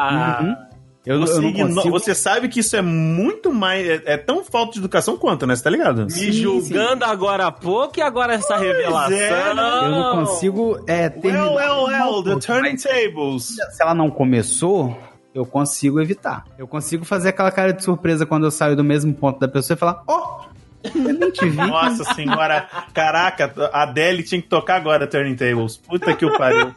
Ah, 0.00 0.38
Uhum. 0.42 0.70
Eu, 1.06 1.18
Você, 1.20 1.38
eu 1.38 1.42
não 1.42 1.48
igno- 1.48 1.74
consigo. 1.76 1.98
você 1.98 2.14
sabe 2.14 2.46
que 2.48 2.60
isso 2.60 2.76
é 2.76 2.82
muito 2.82 3.50
mais. 3.50 3.88
É, 3.88 4.02
é 4.04 4.16
tão 4.18 4.44
falta 4.44 4.72
de 4.74 4.80
educação 4.80 5.16
quanto, 5.16 5.46
né? 5.46 5.56
Você 5.56 5.64
tá 5.64 5.70
ligado? 5.70 6.04
Me 6.06 6.30
julgando 6.32 7.06
agora 7.06 7.46
há 7.46 7.50
pouco 7.50 7.98
e 7.98 8.02
agora 8.02 8.34
essa 8.34 8.56
revelação. 8.58 9.10
é, 9.16 9.54
não. 9.54 9.84
Eu 9.86 9.90
não 9.90 10.26
consigo 10.26 10.78
é, 10.86 11.08
terminar. 11.08 11.50
Well, 11.52 11.84
well, 11.84 11.84
well, 12.12 12.22
the 12.22 12.36
turning 12.38 12.76
tables. 12.76 13.46
Se 13.70 13.82
ela 13.82 13.94
não 13.94 14.10
começou, 14.10 14.94
eu 15.34 15.46
consigo 15.46 15.98
evitar. 16.02 16.44
Eu 16.58 16.68
consigo 16.68 17.02
fazer 17.06 17.30
aquela 17.30 17.50
cara 17.50 17.72
de 17.72 17.82
surpresa 17.82 18.26
quando 18.26 18.44
eu 18.44 18.50
saio 18.50 18.76
do 18.76 18.84
mesmo 18.84 19.14
ponto 19.14 19.40
da 19.40 19.48
pessoa 19.48 19.74
e 19.76 19.78
falar: 19.78 20.02
Ó, 20.06 20.42
eu 20.84 21.14
nem 21.14 21.30
te 21.30 21.48
vi. 21.48 21.56
Nossa 21.56 22.04
senhora, 22.14 22.66
caraca, 22.94 23.52
a 23.72 23.82
Adele 23.82 24.22
tinha 24.22 24.40
que 24.40 24.48
tocar 24.48 24.76
agora 24.76 25.06
Turning 25.06 25.36
Tables. 25.36 25.76
Puta 25.76 26.14
que 26.14 26.24
o 26.24 26.36
pariu. 26.38 26.72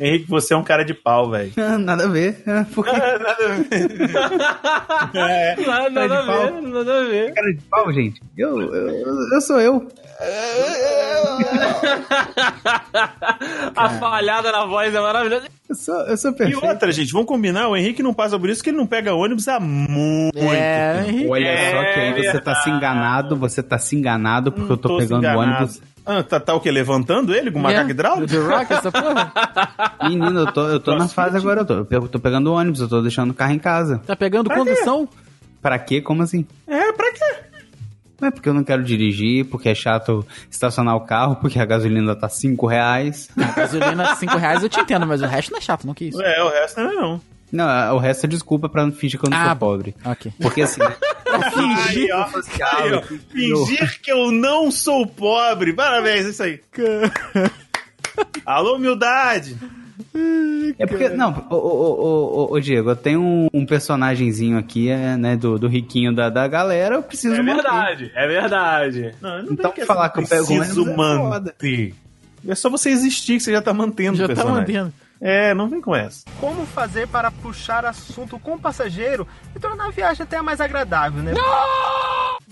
Henrique, 0.00 0.28
você 0.28 0.54
é 0.54 0.56
um 0.56 0.62
cara 0.64 0.84
de 0.84 0.94
pau, 0.94 1.30
velho. 1.30 1.52
Nada 1.80 2.04
a 2.04 2.08
ver. 2.08 2.42
Porque 2.74 2.90
Nada 2.92 3.30
a 3.30 3.46
ver. 3.46 3.68
É. 5.28 5.56
Nada, 5.66 5.90
nada 5.90 6.18
a 6.18 6.22
ver, 6.22 6.26
pau. 6.52 6.62
nada 6.62 6.98
a 7.00 7.04
ver. 7.04 7.32
cara 7.34 7.52
de 7.52 7.60
pau, 7.70 7.92
gente. 7.92 8.20
Eu, 8.36 8.60
eu, 8.60 8.88
eu- 9.32 9.40
sou 9.40 9.60
eu. 9.60 9.88
A 13.76 13.88
falhada 14.00 14.50
na 14.52 14.64
voz 14.66 14.94
é 14.94 15.00
maravilhosa. 15.00 15.46
Eu 15.68 15.74
sou, 15.74 15.94
eu 16.06 16.16
sou 16.16 16.30
E 16.32 16.34
perfeito. 16.34 16.66
outra, 16.66 16.90
gente, 16.92 17.12
vamos 17.12 17.28
combinar, 17.28 17.68
o 17.68 17.76
Henrique 17.76 18.02
não 18.02 18.14
passa 18.14 18.38
por 18.38 18.48
isso 18.48 18.62
que 18.62 18.70
ele 18.70 18.76
não 18.78 18.86
pega 18.86 19.14
ônibus 19.14 19.46
há 19.48 19.60
muito 19.60 20.36
É, 20.38 20.94
tempo. 21.02 21.08
Henrique. 21.10 21.28
Olha 21.30 21.48
É 21.48 21.70
só 21.70 21.82
que 21.92 22.00
aí 22.00 22.22
você 22.32 22.40
tá 22.40 22.54
se 22.56 22.70
enganado, 22.92 23.36
você 23.36 23.62
tá 23.62 23.78
se 23.78 23.96
enganado 23.96 24.52
porque 24.52 24.72
eu 24.72 24.76
tô, 24.76 24.88
Tô 24.88 24.96
pegando 24.98 25.26
o 25.26 25.38
ônibus. 25.38 25.80
Ah, 26.04 26.22
tá, 26.22 26.40
tá 26.40 26.54
o 26.54 26.60
quê? 26.60 26.70
Levantando 26.70 27.34
ele 27.34 27.50
com 27.50 27.58
o 27.58 27.62
macaco 27.62 27.88
É, 27.88 27.90
hidráulico? 27.90 28.28
The 28.28 28.38
Rock, 28.38 28.72
essa 28.72 28.90
porra? 28.90 29.32
Menino, 30.08 30.40
eu 30.40 30.52
tô, 30.52 30.66
eu 30.68 30.80
tô 30.80 30.94
na 30.96 31.06
fase 31.06 31.36
agora, 31.36 31.60
eu 31.60 31.66
tô, 31.66 31.86
eu 31.90 32.08
tô 32.08 32.18
pegando 32.18 32.46
o 32.50 32.54
ônibus, 32.54 32.80
eu 32.80 32.88
tô 32.88 33.02
deixando 33.02 33.30
o 33.30 33.34
carro 33.34 33.52
em 33.52 33.58
casa. 33.58 34.00
Tá 34.06 34.16
pegando 34.16 34.46
Pra 34.48 34.56
condução? 34.56 35.06
Pra 35.60 35.78
quê? 35.78 36.00
Como 36.00 36.22
assim? 36.22 36.46
É, 36.66 36.92
pra 36.92 37.12
quê? 37.12 37.42
Não 38.20 38.28
é 38.28 38.30
porque 38.30 38.48
eu 38.48 38.54
não 38.54 38.64
quero 38.64 38.82
dirigir, 38.82 39.44
porque 39.44 39.68
é 39.68 39.74
chato 39.74 40.26
estacionar 40.50 40.96
o 40.96 41.02
carro, 41.02 41.36
porque 41.36 41.58
a 41.60 41.64
gasolina 41.66 42.16
tá 42.16 42.28
5 42.28 42.66
reais. 42.66 43.28
A 43.36 43.52
gasolina 43.60 44.16
5 44.16 44.36
reais 44.38 44.62
eu 44.62 44.68
te 44.68 44.80
entendo, 44.80 45.06
mas 45.06 45.20
o 45.22 45.26
resto 45.26 45.52
não 45.52 45.58
é 45.58 45.60
chato, 45.60 45.86
não 45.86 45.92
que 45.94 46.06
isso. 46.06 46.20
É, 46.22 46.42
o 46.42 46.48
resto 46.48 46.80
não 46.80 46.90
é 46.90 46.94
não. 46.94 47.20
Não, 47.52 47.96
o 47.96 47.98
resto 47.98 48.24
é 48.24 48.28
desculpa 48.28 48.68
pra 48.68 48.84
não 48.84 48.92
fingir 48.92 49.20
que 49.20 49.26
eu 49.26 49.30
não 49.30 49.38
Ah, 49.38 49.46
sou 49.48 49.56
pobre. 49.56 49.94
Ok. 50.04 50.32
Porque 50.40 50.62
assim, 50.62 50.80
Aí, 51.42 52.08
ó. 52.12 52.26
Aí, 52.78 52.92
ó. 52.92 53.02
Fingir 53.02 54.00
que 54.00 54.10
eu 54.12 54.30
não 54.30 54.70
sou 54.70 55.06
pobre. 55.06 55.72
Parabéns, 55.72 56.26
é 56.26 56.30
isso 56.30 56.42
aí. 56.42 56.60
Alô, 58.44 58.76
humildade. 58.76 59.56
É 60.78 60.86
porque, 60.86 61.08
não, 61.10 61.46
ô, 61.50 61.54
ô, 61.54 61.58
ô, 61.58 62.46
ô, 62.50 62.54
ô, 62.54 62.60
Diego, 62.60 62.90
eu 62.90 62.96
tenho 62.96 63.20
um, 63.20 63.48
um 63.52 63.64
personagemzinho 63.66 64.58
aqui, 64.58 64.88
é, 64.88 65.16
né, 65.16 65.36
do, 65.36 65.58
do 65.58 65.68
riquinho 65.68 66.12
da, 66.14 66.28
da 66.28 66.48
galera, 66.48 66.96
eu 66.96 67.02
preciso 67.02 67.34
É 67.34 67.42
manter. 67.42 67.54
verdade, 67.62 68.12
é 68.14 68.26
verdade. 68.26 69.14
Não, 69.20 69.42
não 69.42 69.52
Então 69.52 69.70
tem 69.70 69.84
falar 69.84 70.08
que 70.08 70.18
eu 70.20 70.26
pego 70.26 70.46
preciso 70.46 70.82
ônibus 70.82 70.92
é 70.92 70.96
foda. 70.96 71.28
manter. 71.28 71.94
É 72.48 72.54
só 72.54 72.68
você 72.70 72.90
existir 72.90 73.34
que 73.36 73.40
você 73.40 73.52
já 73.52 73.62
tá 73.62 73.72
mantendo 73.72 74.14
o 74.14 74.16
Já 74.16 74.26
tá 74.28 74.34
personagem. 74.34 74.60
mantendo. 74.60 74.92
É, 75.20 75.52
não 75.54 75.68
vem 75.68 75.80
com 75.80 75.94
essa. 75.96 76.24
Como 76.40 76.64
fazer 76.66 77.08
para 77.08 77.30
puxar 77.30 77.84
assunto 77.84 78.38
com 78.38 78.54
o 78.54 78.58
passageiro 78.60 79.26
e 79.54 79.58
tornar 79.58 79.86
a 79.86 79.90
viagem 79.90 80.22
até 80.22 80.40
mais 80.40 80.60
agradável, 80.60 81.22
né? 81.22 81.32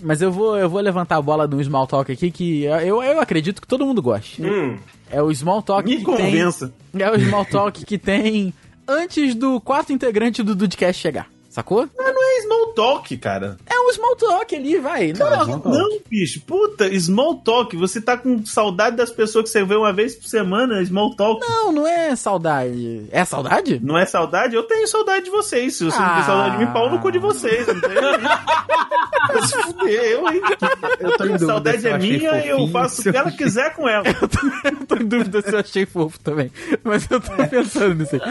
Mas 0.01 0.21
eu 0.21 0.31
vou, 0.31 0.57
eu 0.57 0.69
vou 0.69 0.81
levantar 0.81 1.15
a 1.17 1.21
bola 1.21 1.47
do 1.47 1.63
small 1.63 1.87
talk 1.87 2.11
aqui, 2.11 2.29
que 2.29 2.63
eu, 2.65 3.01
eu 3.01 3.19
acredito 3.19 3.61
que 3.61 3.67
todo 3.67 3.85
mundo 3.85 4.01
goste. 4.01 4.43
Hum, 4.43 4.77
É 5.09 5.21
o 5.21 5.33
small 5.33 5.61
talk 5.61 5.87
Me 5.89 5.97
que 5.97 6.03
convença. 6.03 6.71
tem... 6.93 7.01
É 7.01 7.09
o 7.11 7.19
small 7.19 7.45
talk 7.45 7.83
que 7.85 7.97
tem 7.97 8.53
antes 8.87 9.33
do 9.33 9.59
quarto 9.61 9.91
integrante 9.93 10.43
do 10.43 10.53
Dudcast 10.55 11.01
chegar. 11.01 11.27
Sacou? 11.57 11.89
É 11.99 12.41
small 12.43 12.67
talk, 12.75 13.17
cara. 13.17 13.57
É 13.65 13.79
um 13.79 13.91
small 13.91 14.15
talk 14.15 14.55
ali, 14.55 14.77
vai. 14.77 15.11
Não, 15.13 15.57
Não, 15.57 15.99
bicho. 16.07 16.39
Puta, 16.41 16.87
small 16.99 17.37
talk. 17.37 17.75
Você 17.75 17.99
tá 17.99 18.15
com 18.15 18.45
saudade 18.45 18.95
das 18.95 19.09
pessoas 19.09 19.45
que 19.45 19.49
você 19.49 19.63
vê 19.65 19.75
uma 19.75 19.91
vez 19.91 20.15
por 20.15 20.27
semana, 20.27 20.85
small 20.85 21.15
talk. 21.15 21.41
não, 21.49 21.71
não 21.71 21.87
é 21.87 22.15
saudade. 22.15 23.07
É 23.11 23.25
saudade? 23.25 23.79
Não 23.83 23.97
é 23.97 24.05
saudade? 24.05 24.55
Eu 24.55 24.61
tenho 24.63 24.87
saudade 24.87 25.25
de 25.25 25.31
vocês. 25.31 25.75
Se 25.77 25.83
você 25.85 25.97
não 25.97 26.05
Ah. 26.05 26.13
tem 26.17 26.23
saudade 26.25 26.57
de 26.59 26.65
mim, 26.65 26.71
pau 26.71 26.91
no 26.91 26.99
cu 26.99 27.11
de 27.11 27.17
vocês. 27.17 27.65
Não 27.65 27.81
tem? 27.81 27.89
Fuder, 29.63 30.03
eu, 30.03 30.29
hein? 30.29 30.41
Eu 30.99 31.17
tô 31.17 31.23
em 31.25 31.27
A 31.27 31.31
dúvida 31.37 31.45
saudade 31.45 31.81
se 31.81 31.87
eu 31.87 31.95
é 31.95 31.97
minha, 31.97 32.29
eu 32.45 32.57
fofinho, 32.57 32.71
faço 32.71 32.99
o 32.99 33.03
que 33.03 33.09
eu 33.09 33.15
ela 33.15 33.31
quiser 33.31 33.75
com 33.75 33.89
ela. 33.89 34.03
eu 34.07 34.85
tô 34.85 34.95
em 34.95 35.05
dúvida 35.07 35.41
se 35.41 35.53
eu 35.53 35.59
achei 35.59 35.85
fofo 35.87 36.19
também. 36.19 36.51
Mas 36.83 37.09
eu 37.09 37.19
tô 37.19 37.31
pensando 37.49 37.95
nisso 37.95 38.15
aí. 38.15 38.21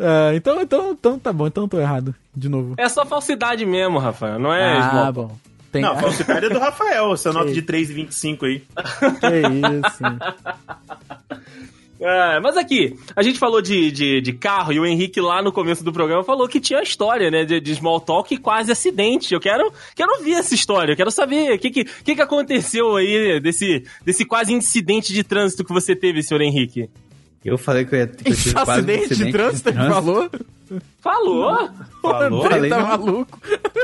Ah, 0.00 0.34
então, 0.34 0.60
então, 0.60 0.92
então 0.92 1.18
tá 1.18 1.32
bom, 1.32 1.46
então 1.46 1.68
tô 1.68 1.78
errado. 1.78 2.14
De 2.34 2.48
novo. 2.48 2.74
é 2.78 2.88
só 2.88 3.04
falsidade 3.04 3.66
mesmo, 3.66 3.98
Rafael. 3.98 4.38
Não 4.38 4.52
é 4.52 4.78
ah, 4.78 5.12
bom. 5.12 5.36
Tem... 5.70 5.82
Não, 5.82 5.92
a 5.92 5.96
falsidade 5.98 6.46
é 6.46 6.48
do 6.48 6.58
Rafael, 6.58 7.12
essa 7.12 7.30
nota 7.34 7.52
de 7.52 7.62
3,25 7.62 8.44
aí. 8.44 8.62
Que 9.20 9.88
isso. 9.88 10.02
É, 12.02 12.40
mas 12.40 12.56
aqui, 12.56 12.96
a 13.14 13.22
gente 13.22 13.38
falou 13.38 13.60
de, 13.60 13.90
de, 13.90 14.22
de 14.22 14.32
carro 14.32 14.72
e 14.72 14.80
o 14.80 14.86
Henrique 14.86 15.20
lá 15.20 15.42
no 15.42 15.52
começo 15.52 15.84
do 15.84 15.92
programa 15.92 16.24
falou 16.24 16.48
que 16.48 16.58
tinha 16.58 16.82
história, 16.82 17.30
né? 17.30 17.44
De, 17.44 17.60
de 17.60 17.74
small 17.74 18.00
talk 18.00 18.34
e 18.34 18.38
quase 18.38 18.72
acidente. 18.72 19.34
Eu 19.34 19.38
quero, 19.38 19.70
quero 19.94 20.10
ouvir 20.12 20.32
essa 20.32 20.54
história, 20.54 20.92
eu 20.92 20.96
quero 20.96 21.10
saber 21.10 21.52
o 21.52 21.58
que, 21.58 21.68
que, 21.68 21.84
que, 21.84 22.14
que 22.14 22.22
aconteceu 22.22 22.96
aí 22.96 23.38
desse, 23.38 23.84
desse 24.02 24.24
quase 24.24 24.50
incidente 24.54 25.12
de 25.12 25.22
trânsito 25.22 25.62
que 25.62 25.74
você 25.74 25.94
teve, 25.94 26.22
senhor 26.22 26.40
Henrique. 26.40 26.88
Eu 27.44 27.56
falei 27.56 27.84
que 27.86 27.94
eu 27.94 27.98
ia 28.00 28.06
que 28.06 28.24
tive 28.34 28.52
quase 28.52 28.70
um 28.70 28.74
acidente, 28.74 29.16
de 29.16 29.32
trânsito, 29.32 29.68
ele 29.70 29.78
falou? 29.78 30.30
Falou? 31.00 31.70
O 32.02 32.08
André 32.08 32.48
Falei, 32.50 32.70
tá 32.70 32.78
não. 32.78 32.86
maluco. 32.86 33.38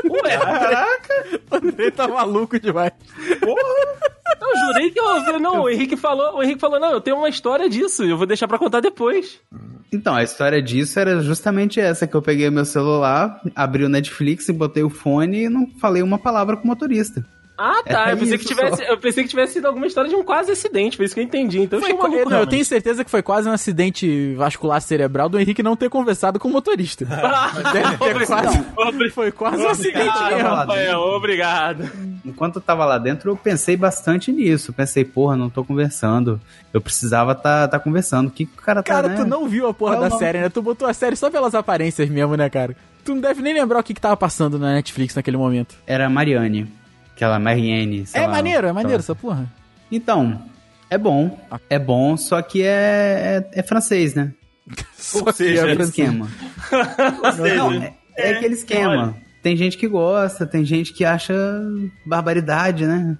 Ué, 0.05 0.39
O 1.49 1.55
André 1.55 1.91
tá 1.91 2.07
maluco 2.07 2.59
demais. 2.59 2.93
eu 3.41 4.59
jurei 4.65 4.91
que 4.91 4.99
eu. 4.99 5.39
Não, 5.39 5.63
o 5.63 5.69
Henrique 5.69 5.97
falou, 5.97 6.37
o 6.37 6.43
Henrique 6.43 6.61
falou, 6.61 6.79
não, 6.79 6.91
eu 6.91 7.01
tenho 7.01 7.17
uma 7.17 7.29
história 7.29 7.67
disso, 7.69 8.03
eu 8.03 8.17
vou 8.17 8.27
deixar 8.27 8.47
pra 8.47 8.59
contar 8.59 8.79
depois. 8.79 9.39
Então, 9.91 10.15
a 10.15 10.23
história 10.23 10.61
disso 10.61 10.99
era 10.99 11.19
justamente 11.21 11.79
essa, 11.79 12.05
que 12.05 12.15
eu 12.15 12.21
peguei 12.21 12.49
meu 12.49 12.65
celular, 12.65 13.41
abri 13.55 13.83
o 13.85 13.89
Netflix 13.89 14.47
e 14.49 14.53
botei 14.53 14.83
o 14.83 14.89
fone 14.89 15.45
e 15.45 15.49
não 15.49 15.67
falei 15.79 16.03
uma 16.03 16.19
palavra 16.19 16.57
com 16.57 16.65
o 16.65 16.67
motorista. 16.67 17.25
Ah, 17.57 17.81
tá. 17.83 18.09
É 18.09 18.13
eu, 18.13 18.17
pensei 18.17 18.37
que 18.37 18.45
tivesse, 18.45 18.83
eu 18.83 18.97
pensei 18.99 19.23
que 19.23 19.29
tivesse 19.29 19.53
sido 19.53 19.65
alguma 19.65 19.87
história 19.87 20.09
de 20.09 20.15
um 20.15 20.23
quase 20.23 20.51
acidente, 20.51 20.95
foi 20.95 21.05
isso 21.07 21.15
que 21.15 21.19
eu 21.19 21.23
entendi. 21.23 21.59
Então 21.59 21.79
Foi 21.79 21.91
eu 21.91 21.97
maluco, 21.97 22.29
não, 22.29 22.39
eu 22.39 22.47
tenho 22.47 22.63
certeza 22.63 23.03
que 23.03 23.09
foi 23.09 23.23
quase 23.23 23.49
um 23.49 23.51
acidente 23.51 24.35
vascular 24.35 24.79
cerebral 24.79 25.27
do 25.27 25.39
Henrique 25.39 25.63
não 25.63 25.75
ter 25.75 25.89
conversado 25.89 26.39
com 26.39 26.47
o 26.47 26.51
motorista. 26.51 27.05
Deve 27.73 27.97
ter 27.97 28.27
quase, 28.27 29.09
foi 29.11 29.31
quase 29.31 29.63
um 29.63 29.69
acidente 29.69 30.07
Obrigado, 30.07 30.35
mesmo. 30.35 30.49
Rafael, 30.49 30.99
obrigado. 30.99 31.91
Enquanto 32.23 32.57
eu 32.57 32.61
tava 32.61 32.85
lá 32.85 32.97
dentro, 32.99 33.31
eu 33.31 33.35
pensei 33.35 33.75
bastante 33.75 34.31
nisso. 34.31 34.71
Pensei, 34.71 35.03
porra, 35.03 35.35
não 35.35 35.49
tô 35.49 35.63
conversando. 35.63 36.39
Eu 36.71 36.79
precisava 36.81 37.33
tá, 37.33 37.67
tá 37.67 37.79
conversando. 37.79 38.27
O 38.27 38.31
que, 38.31 38.45
que 38.45 38.59
o 38.59 38.61
cara 38.61 38.83
tá, 38.83 38.93
Cara, 38.93 39.07
né? 39.07 39.15
tu 39.15 39.25
não 39.25 39.47
viu 39.47 39.67
a 39.67 39.73
porra 39.73 39.95
Não, 39.95 40.01
da 40.01 40.09
não. 40.09 40.19
série, 40.19 40.39
né? 40.39 40.49
Tu 40.49 40.61
botou 40.61 40.87
a 40.87 40.93
série 40.93 41.15
só 41.15 41.31
pelas 41.31 41.55
aparências 41.55 42.07
mesmo, 42.09 42.35
né, 42.35 42.49
cara? 42.49 42.75
Tu 43.03 43.15
não 43.15 43.21
deve 43.21 43.41
nem 43.41 43.53
lembrar 43.53 43.79
o 43.79 43.83
que, 43.83 43.93
que 43.93 44.01
tava 44.01 44.17
passando 44.17 44.59
na 44.59 44.73
Netflix 44.73 45.15
naquele 45.15 45.37
momento. 45.37 45.75
Era 45.87 46.05
a 46.05 46.09
Mariane. 46.09 46.67
Aquela 47.17 47.39
Marianne. 47.39 48.05
É 48.13 48.21
lá, 48.21 48.27
maneiro, 48.27 48.67
é 48.67 48.71
maneiro 48.71 48.99
essa 48.99 49.15
porra. 49.15 49.51
Então, 49.91 50.39
é 50.87 50.97
bom. 50.99 51.37
É 51.67 51.79
bom, 51.79 52.15
só 52.15 52.41
que 52.43 52.61
é, 52.61 53.43
é, 53.53 53.59
é 53.59 53.63
francês, 53.63 54.13
né? 54.13 54.31
Só 54.95 55.23
que 55.25 55.33
seja, 55.33 55.61
é 55.61 55.61
Aquele 55.61 55.75
pra- 55.77 55.85
esquema. 55.85 56.27
Ou 57.23 57.31
seja, 57.33 57.55
Não, 57.55 57.73
é, 57.73 57.93
é 58.17 58.29
aquele 58.33 58.53
esquema. 58.53 59.15
Tem 59.41 59.55
gente 59.55 59.77
que 59.77 59.87
gosta, 59.87 60.45
tem 60.45 60.63
gente 60.65 60.93
que 60.93 61.03
acha 61.05 61.33
barbaridade, 62.05 62.85
né? 62.85 63.17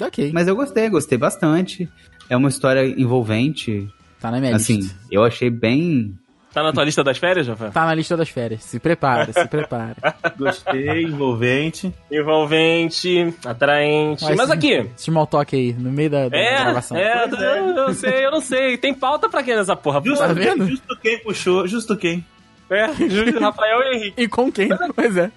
Ok, 0.00 0.30
Mas 0.34 0.48
eu 0.48 0.56
gostei, 0.56 0.88
gostei 0.90 1.16
bastante. 1.16 1.88
É 2.28 2.36
uma 2.36 2.48
história 2.48 2.84
envolvente. 2.86 3.88
tá 4.20 4.30
na 4.30 4.40
minha 4.40 4.56
Assim, 4.56 4.76
lista. 4.76 4.94
eu 5.10 5.22
achei 5.24 5.48
bem. 5.48 6.14
Tá 6.52 6.62
na 6.64 6.72
tua 6.72 6.84
lista 6.84 7.04
das 7.04 7.16
férias, 7.16 7.46
Rafael? 7.46 7.70
Tá 7.70 7.86
na 7.86 7.94
lista 7.94 8.16
das 8.16 8.28
férias. 8.28 8.64
Se 8.64 8.80
prepara, 8.80 9.32
se 9.32 9.46
prepara. 9.46 9.94
gostei, 10.36 11.04
envolvente. 11.04 11.94
Envolvente, 12.10 13.32
atraente. 13.46 14.24
Mas 14.24 14.36
Mas 14.36 14.50
aqui. 14.50 14.72
Esse 14.72 15.04
small 15.04 15.26
talk 15.28 15.54
aí, 15.54 15.72
no 15.72 15.92
meio 15.92 16.10
da, 16.10 16.28
da 16.28 16.36
É, 16.36 16.64
gravação. 16.64 16.96
é, 16.96 17.24
eu, 17.24 17.76
eu 17.76 17.94
sei, 17.94 18.26
eu 18.26 18.30
não 18.32 18.40
sei. 18.40 18.76
Tem 18.76 18.92
pauta 18.92 19.28
pra 19.28 19.42
quem 19.44 19.54
nessa 19.54 19.76
porra? 19.76 20.02
Justo, 20.04 20.26
Tá 20.26 20.32
vendo? 20.32 20.66
justo 20.66 20.98
quem 21.00 21.18
puxou, 21.20 21.66
justo 21.68 21.96
quem. 21.96 22.24
É, 22.68 22.86
Júlio, 23.08 23.40
Rafael 23.40 23.80
e 23.82 23.96
Henrique. 23.96 24.22
E 24.22 24.28
com 24.28 24.50
quem? 24.52 24.68
Pois 24.94 25.16
é. 25.16 25.30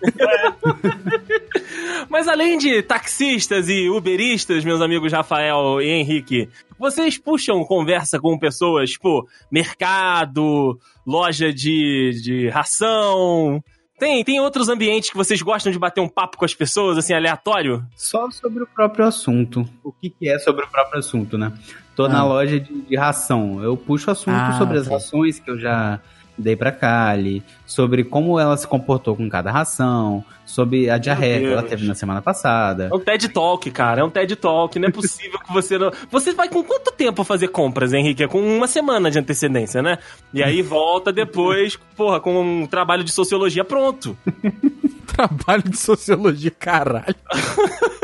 Mas 2.13 2.27
além 2.27 2.59
de 2.59 2.83
taxistas 2.83 3.67
e 3.69 3.89
uberistas, 3.89 4.63
meus 4.63 4.81
amigos 4.81 5.11
Rafael 5.11 5.81
e 5.81 5.89
Henrique, 5.89 6.47
vocês 6.77 7.17
puxam 7.17 7.65
conversa 7.65 8.19
com 8.19 8.37
pessoas, 8.37 8.91
tipo, 8.91 9.27
mercado, 9.51 10.79
loja 11.07 11.51
de, 11.51 12.11
de 12.23 12.49
ração. 12.49 13.63
Tem, 13.97 14.23
tem 14.23 14.39
outros 14.39 14.69
ambientes 14.69 15.09
que 15.09 15.17
vocês 15.17 15.41
gostam 15.41 15.71
de 15.71 15.79
bater 15.79 16.01
um 16.01 16.07
papo 16.07 16.37
com 16.37 16.45
as 16.45 16.53
pessoas, 16.53 16.99
assim, 16.99 17.15
aleatório? 17.15 17.83
Só 17.95 18.29
sobre 18.29 18.61
o 18.61 18.67
próprio 18.67 19.05
assunto. 19.07 19.67
O 19.83 19.91
que, 19.91 20.11
que 20.11 20.29
é 20.29 20.37
sobre 20.37 20.65
o 20.65 20.67
próprio 20.67 20.99
assunto, 20.99 21.35
né? 21.35 21.51
Tô 21.95 22.07
na 22.07 22.19
Ah. 22.19 22.25
loja 22.25 22.59
de, 22.59 22.81
de 22.81 22.95
ração. 22.95 23.63
Eu 23.63 23.75
puxo 23.75 24.11
assunto 24.11 24.35
Ah, 24.37 24.53
sobre 24.59 24.77
as 24.77 24.87
rações 24.87 25.39
que 25.39 25.49
eu 25.49 25.57
já 25.59 25.99
dei 26.37 26.55
pra 26.55 26.71
Kali, 26.71 27.43
sobre 27.65 28.03
como 28.03 28.39
ela 28.39 28.57
se 28.57 28.67
comportou 28.67 29.15
com 29.15 29.29
cada 29.29 29.51
ração, 29.51 30.23
sobre 30.45 30.89
a 30.89 30.97
diarreia 30.97 31.39
que 31.39 31.45
ela 31.45 31.63
teve 31.63 31.85
na 31.87 31.95
semana 31.95 32.21
passada. 32.21 32.89
É 32.91 32.95
um 32.95 32.99
TED 32.99 33.29
Talk, 33.29 33.69
cara. 33.71 34.01
É 34.01 34.03
um 34.03 34.09
TED 34.09 34.35
Talk. 34.35 34.77
Não 34.79 34.87
é 34.87 34.91
possível 34.91 35.39
que 35.39 35.53
você 35.53 35.77
não. 35.77 35.91
Você 36.11 36.33
vai 36.33 36.49
com 36.49 36.63
quanto 36.63 36.91
tempo 36.91 37.23
fazer 37.23 37.49
compras, 37.49 37.93
Henrique? 37.93 38.23
É 38.23 38.27
com 38.27 38.39
uma 38.41 38.67
semana 38.67 39.09
de 39.11 39.19
antecedência, 39.19 39.81
né? 39.81 39.97
E 40.33 40.41
aí 40.43 40.61
volta 40.61 41.11
depois, 41.13 41.77
porra, 41.95 42.19
com 42.19 42.41
um 42.41 42.65
trabalho 42.67 43.03
de 43.03 43.11
sociologia 43.11 43.63
pronto. 43.63 44.17
Trabalho 45.13 45.63
de 45.63 45.77
sociologia, 45.77 46.49
caralho. 46.49 47.13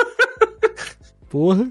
Porra. 1.29 1.69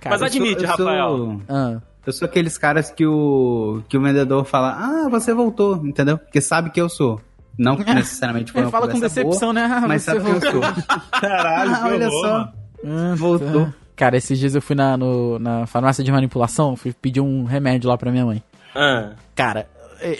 Cara, 0.00 0.14
Mas 0.16 0.22
admite, 0.22 0.62
eu 0.64 0.68
sou- 0.76 0.86
Rafael. 0.86 1.40
Ah, 1.48 1.80
Eu 2.10 2.12
sou 2.12 2.26
aqueles 2.26 2.58
caras 2.58 2.90
que 2.90 3.06
o, 3.06 3.82
que 3.88 3.96
o 3.96 4.02
vendedor 4.02 4.44
fala, 4.44 4.76
ah, 4.78 5.08
você 5.08 5.32
voltou, 5.32 5.76
entendeu? 5.86 6.18
Porque 6.18 6.40
sabe 6.40 6.70
que 6.70 6.80
eu 6.80 6.88
sou. 6.88 7.20
Não 7.58 7.76
necessariamente 7.94 8.52
foi 8.52 8.62
ele 8.62 8.70
fala 8.70 8.86
com 8.86 8.92
boa, 8.94 9.02
decepção, 9.08 9.52
né? 9.52 9.68
Ah, 9.72 9.86
mas 9.86 10.02
você 10.02 10.10
sabe 10.12 10.20
que 10.24 10.46
eu 10.46 10.60
voltou. 10.60 10.62
sou. 10.74 11.00
Caralho, 11.20 11.70
Ah, 11.74 11.86
olha 11.88 12.10
só. 12.10 12.52
mano. 12.84 13.16
Voltou. 13.16 13.68
Cara, 13.96 14.16
esses 14.16 14.38
dias 14.38 14.54
eu 14.54 14.62
fui 14.62 14.74
na, 14.74 14.96
no- 14.96 15.38
na 15.38 15.66
farmácia 15.66 16.02
de 16.02 16.10
manipulação, 16.10 16.74
fui 16.74 16.92
pedir 16.92 17.20
um 17.20 17.44
remédio 17.44 17.88
lá 17.90 17.98
pra 17.98 18.10
minha 18.10 18.24
mãe. 18.24 18.42
Ah. 18.74 19.10
Cara, 19.34 19.68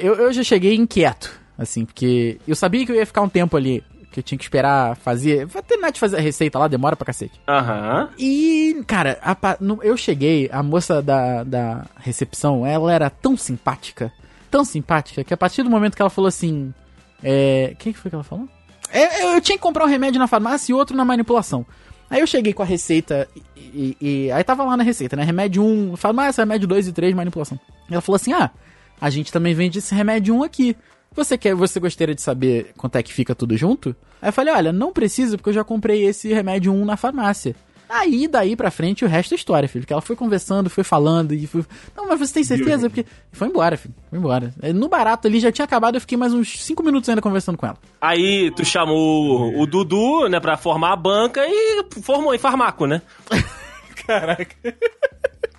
eu, 0.00 0.14
eu 0.16 0.32
já 0.32 0.42
cheguei 0.42 0.74
inquieto, 0.74 1.32
assim, 1.56 1.84
porque 1.86 2.38
eu 2.46 2.54
sabia 2.54 2.84
que 2.84 2.92
eu 2.92 2.96
ia 2.96 3.06
ficar 3.06 3.22
um 3.22 3.28
tempo 3.28 3.56
ali, 3.56 3.82
que 4.10 4.18
eu 4.20 4.22
tinha 4.24 4.36
que 4.38 4.44
esperar 4.44 4.96
fazer. 4.96 5.46
Vai 5.46 5.62
terminar 5.62 5.90
de 5.92 6.00
fazer 6.00 6.16
a 6.16 6.20
receita 6.20 6.58
lá, 6.58 6.66
demora 6.68 6.96
pra 6.96 7.06
cacete. 7.06 7.40
Aham. 7.48 8.08
E, 8.18 8.82
cara, 8.86 9.18
a 9.22 9.36
eu 9.82 9.96
cheguei, 9.96 10.48
a 10.52 10.62
moça 10.62 11.00
da, 11.00 11.44
da 11.44 11.86
recepção, 11.96 12.66
ela 12.66 12.92
era 12.92 13.08
tão 13.08 13.36
simpática, 13.36 14.12
tão 14.50 14.64
simpática, 14.64 15.22
que 15.22 15.32
a 15.32 15.36
partir 15.36 15.62
do 15.62 15.70
momento 15.70 15.94
que 15.96 16.02
ela 16.02 16.10
falou 16.10 16.28
assim. 16.28 16.74
É. 17.22 17.74
Quem 17.78 17.92
que 17.92 17.98
foi 17.98 18.10
que 18.10 18.14
ela 18.14 18.24
falou? 18.24 18.48
É, 18.92 19.22
eu, 19.24 19.28
eu 19.34 19.40
tinha 19.40 19.56
que 19.56 19.62
comprar 19.62 19.84
um 19.84 19.88
remédio 19.88 20.18
na 20.18 20.26
farmácia 20.26 20.72
e 20.72 20.74
outro 20.74 20.96
na 20.96 21.04
manipulação. 21.04 21.64
Aí 22.08 22.20
eu 22.20 22.26
cheguei 22.26 22.52
com 22.52 22.62
a 22.62 22.66
receita 22.66 23.28
e, 23.56 23.96
e- 24.00 24.26
e- 24.26 24.32
aí 24.32 24.42
tava 24.42 24.64
lá 24.64 24.76
na 24.76 24.82
receita, 24.82 25.14
né? 25.14 25.22
Remédio 25.22 25.62
1, 25.64 25.96
farmácia, 25.96 26.42
remédio 26.42 26.66
2 26.66 26.88
e 26.88 26.92
3, 26.92 27.14
manipulação. 27.14 27.60
Ela 27.88 28.00
falou 28.00 28.16
assim: 28.16 28.32
"Ah, 28.32 28.50
a 29.00 29.08
gente 29.08 29.30
também 29.30 29.54
vende 29.54 29.78
esse 29.78 29.94
remédio 29.94 30.34
1 30.34 30.42
aqui. 30.42 30.76
Você 31.14 31.36
quer, 31.36 31.54
você 31.54 31.80
gostaria 31.80 32.14
de 32.14 32.22
saber 32.22 32.72
quanto 32.76 32.96
é 32.96 33.02
que 33.02 33.12
fica 33.12 33.34
tudo 33.34 33.56
junto?" 33.56 33.94
Aí 34.20 34.28
eu 34.28 34.32
falei: 34.32 34.54
"Olha, 34.54 34.72
não 34.72 34.92
precisa 34.92 35.36
porque 35.36 35.50
eu 35.50 35.54
já 35.54 35.64
comprei 35.64 36.04
esse 36.04 36.32
remédio 36.32 36.72
1 36.72 36.84
na 36.84 36.96
farmácia." 36.96 37.54
Aí, 37.92 38.28
daí 38.28 38.54
pra 38.54 38.70
frente, 38.70 39.04
o 39.04 39.08
resto 39.08 39.34
é 39.34 39.34
história, 39.34 39.68
filho. 39.68 39.84
Que 39.84 39.92
ela 39.92 40.00
foi 40.00 40.14
conversando, 40.14 40.70
foi 40.70 40.84
falando 40.84 41.34
e 41.34 41.44
foi... 41.44 41.64
Não, 41.96 42.06
mas 42.06 42.20
você 42.20 42.34
tem 42.34 42.44
certeza? 42.44 42.88
Porque... 42.88 43.04
Foi 43.32 43.48
embora, 43.48 43.76
filho. 43.76 43.92
Foi 44.08 44.16
embora. 44.16 44.54
No 44.72 44.88
barato 44.88 45.26
ali 45.26 45.40
já 45.40 45.50
tinha 45.50 45.64
acabado, 45.64 45.96
eu 45.96 46.00
fiquei 46.00 46.16
mais 46.16 46.32
uns 46.32 46.62
5 46.62 46.84
minutos 46.84 47.08
ainda 47.08 47.20
conversando 47.20 47.58
com 47.58 47.66
ela. 47.66 47.76
Aí 48.00 48.52
tu 48.54 48.64
chamou 48.64 49.60
o 49.60 49.66
Dudu, 49.66 50.28
né, 50.28 50.38
pra 50.38 50.56
formar 50.56 50.92
a 50.92 50.96
banca 50.96 51.44
e 51.44 51.84
formou 52.00 52.32
em 52.32 52.38
farmaco, 52.38 52.86
né? 52.86 53.02
Caraca. 54.06 54.56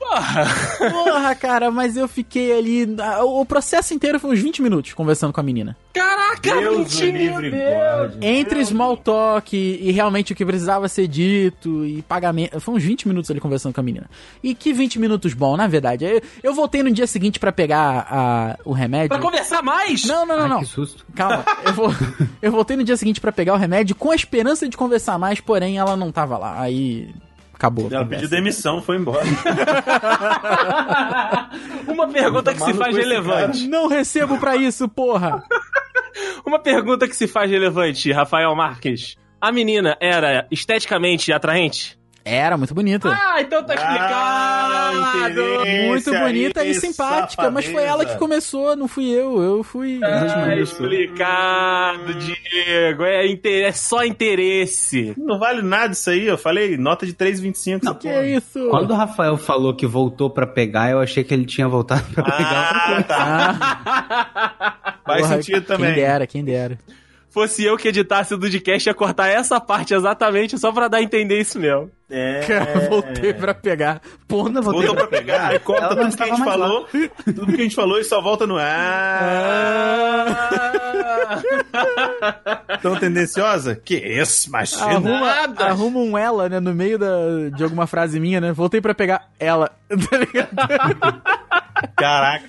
Porra. 0.02 0.46
Porra, 0.92 1.36
cara, 1.36 1.70
mas 1.70 1.96
eu 1.96 2.08
fiquei 2.08 2.58
ali. 2.58 2.88
O 3.24 3.46
processo 3.46 3.94
inteiro 3.94 4.20
foi 4.20 4.32
uns 4.32 4.40
20 4.40 4.62
minutos 4.62 4.94
conversando 4.94 5.32
com 5.32 5.40
a 5.40 5.44
menina. 5.44 5.78
Caraca, 5.94 6.60
Deus 6.60 7.00
20 7.00 7.12
livre 7.12 7.52
guarde. 7.52 8.18
Entre 8.26 8.66
small 8.66 8.98
talk 8.98 9.56
e 9.56 9.92
realmente 9.92 10.34
o 10.34 10.36
que 10.36 10.46
precisava 10.46 10.88
ser 10.88 11.08
dito 11.08 11.86
e 11.86 12.02
pagamento. 12.02 12.60
Foi 12.60 12.74
uns 12.76 12.84
20 12.84 13.08
minutos 13.08 13.30
ali 13.30 13.40
conversando 13.40 13.74
com 13.74 13.80
a 13.80 13.84
menina. 13.84 14.10
E 14.42 14.56
que 14.56 14.74
20 14.74 15.00
minutos 15.00 15.34
bom, 15.34 15.56
na 15.56 15.68
verdade. 15.68 16.04
Eu, 16.04 16.22
eu 16.42 16.54
voltei 16.54 16.82
no 16.82 16.92
dia 16.92 17.06
seguinte 17.06 17.40
pra 17.40 17.52
pegar 17.52 18.08
a, 18.10 18.58
o 18.66 18.74
remédio. 18.74 19.10
Pra 19.10 19.20
conversar 19.20 19.62
mais? 19.62 20.04
Não, 20.06 20.26
não, 20.26 20.36
não, 20.36 20.44
Ai, 20.44 20.50
não. 20.50 20.60
que 20.62 20.66
susto. 20.66 21.06
Calma, 21.16 21.46
eu, 21.64 21.74
vou, 21.74 21.90
eu 22.42 22.52
voltei 22.52 22.76
no 22.76 22.84
dia 22.84 22.98
seguinte 22.98 23.22
pra 23.22 23.32
pegar 23.32 23.54
o 23.54 23.58
remédio 23.58 23.96
com 23.96 24.12
a 24.12 24.16
esperança 24.16 24.68
de 24.68 24.76
conversar 24.76 25.20
mais, 25.20 25.40
porém 25.40 25.78
ela 25.78 25.96
não 25.96 26.12
tava 26.12 26.38
lá. 26.38 26.60
Aí 26.60 27.14
acabou. 27.62 27.88
Ela 27.91 28.04
pediu 28.06 28.28
demissão, 28.28 28.82
foi 28.82 28.97
embora. 28.97 29.24
Uma 31.88 32.08
pergunta 32.08 32.54
que 32.54 32.60
se 32.60 32.74
faz 32.74 32.95
relevante. 32.95 33.67
Não 33.67 33.88
recebo 33.88 34.39
pra 34.39 34.56
isso, 34.56 34.89
porra! 34.89 35.43
Uma 36.45 36.60
pergunta 36.60 37.08
que 37.08 37.15
se 37.15 37.28
faz 37.28 37.50
relevante, 37.50 38.12
Rafael 38.12 38.54
Marques. 38.56 39.15
A 39.39 39.52
menina 39.52 39.95
era 40.00 40.47
esteticamente 40.52 41.32
atraente? 41.32 42.01
Era 42.23 42.55
muito 42.55 42.74
bonita. 42.76 43.09
Ah, 43.09 43.41
então 43.41 43.63
tá 43.63 43.74
Ah, 43.78 44.91
explicado! 44.93 45.61
entendi. 45.61 45.88
muito 45.88 46.11
bonita 46.11 46.61
aí, 46.61 46.69
e 46.72 46.76
simpática, 46.76 47.49
mas 47.49 47.65
foi 47.65 47.82
ela 47.84 47.99
que 48.05 48.11
safadeza. 48.11 48.19
começou, 48.19 48.76
não 48.76 48.88
fui 48.88 49.09
eu. 49.09 49.41
Eu 49.41 49.63
fui. 49.63 49.99
Tá 49.99 50.55
Isso. 50.55 50.74
explicado, 50.84 52.13
Diego. 52.13 53.03
É, 53.03 53.26
inter- 53.28 53.65
é 53.67 53.72
só 53.72 54.03
interesse. 54.05 55.13
Não 55.17 55.39
vale 55.39 55.61
nada 55.63 55.93
isso 55.93 56.09
aí, 56.11 56.28
eu 56.28 56.38
falei 56.38 56.78
nota 56.78 57.05
de 57.05 57.13
3,25. 57.13 57.80
essa 57.84 57.95
Que 57.95 58.07
é 58.07 58.30
isso? 58.38 58.67
Quando 58.69 58.91
o 58.91 58.95
Rafael 58.95 59.36
falou 59.38 59.74
que 59.76 59.88
voltou 59.88 60.30
pra 60.30 60.45
pegar, 60.45 60.91
eu 60.91 60.99
achei 60.99 61.24
que 61.24 61.34
ele 61.34 61.45
tinha 61.45 61.67
voltado 61.67 62.03
pra 62.13 62.24
pegar. 62.24 62.72
Ah, 62.97 63.03
tá. 63.03 63.57
Ah, 63.86 64.93
Faz 65.05 65.22
porra, 65.24 65.36
sentido 65.36 65.61
também. 65.65 65.93
Quem 65.93 66.03
dera, 66.03 66.28
quem 66.28 66.43
dera. 66.43 66.78
Fosse 67.32 67.63
eu 67.63 67.77
que 67.77 67.88
editasse 67.88 68.34
o 68.34 68.38
Dudcast, 68.38 68.89
ia 68.89 68.93
cortar 68.93 69.29
essa 69.29 69.57
parte 69.59 69.93
exatamente 69.93 70.57
só 70.57 70.69
pra 70.69 70.89
dar 70.89 70.97
a 70.97 71.01
entender 71.01 71.39
isso 71.39 71.57
mesmo. 71.57 71.89
É. 72.09 72.41
Cara, 72.41 72.89
voltei 72.89 73.34
pra 73.34 73.53
pegar. 73.53 74.01
Ponta, 74.27 74.59
voltei 74.61 74.86
Voltou 74.86 74.95
pra 74.95 75.07
pegar, 75.07 75.47
aí 75.47 75.59
corta 75.59 75.86
Ela 75.86 75.95
tudo 75.95 76.17
que 76.17 76.23
a 76.23 76.27
gente 76.27 76.43
falou, 76.43 76.88
tudo 77.23 77.45
que 77.53 77.61
a 77.61 77.63
gente 77.63 77.75
falou 77.75 77.99
e 77.99 78.03
só 78.03 78.21
volta 78.21 78.45
no 78.45 78.57
ar. 78.57 80.25
Tão 82.82 82.97
tendenciosa? 82.97 83.75
Que 83.77 83.95
isso, 83.95 84.49
imagina. 84.49 84.86
Arruma, 84.86 85.19
Nada. 85.21 85.65
arruma 85.67 85.99
um 85.99 86.17
ela, 86.17 86.49
né, 86.49 86.59
no 86.59 86.75
meio 86.75 86.99
da, 86.99 87.07
de 87.55 87.63
alguma 87.63 87.88
frase 87.88 88.19
minha, 88.19 88.41
né? 88.41 88.51
Voltei 88.51 88.82
pra 88.82 88.93
pegar 88.93 89.29
ela. 89.39 89.71
Tá 90.09 90.17
ligado? 90.17 91.21
Caraca. 91.95 92.45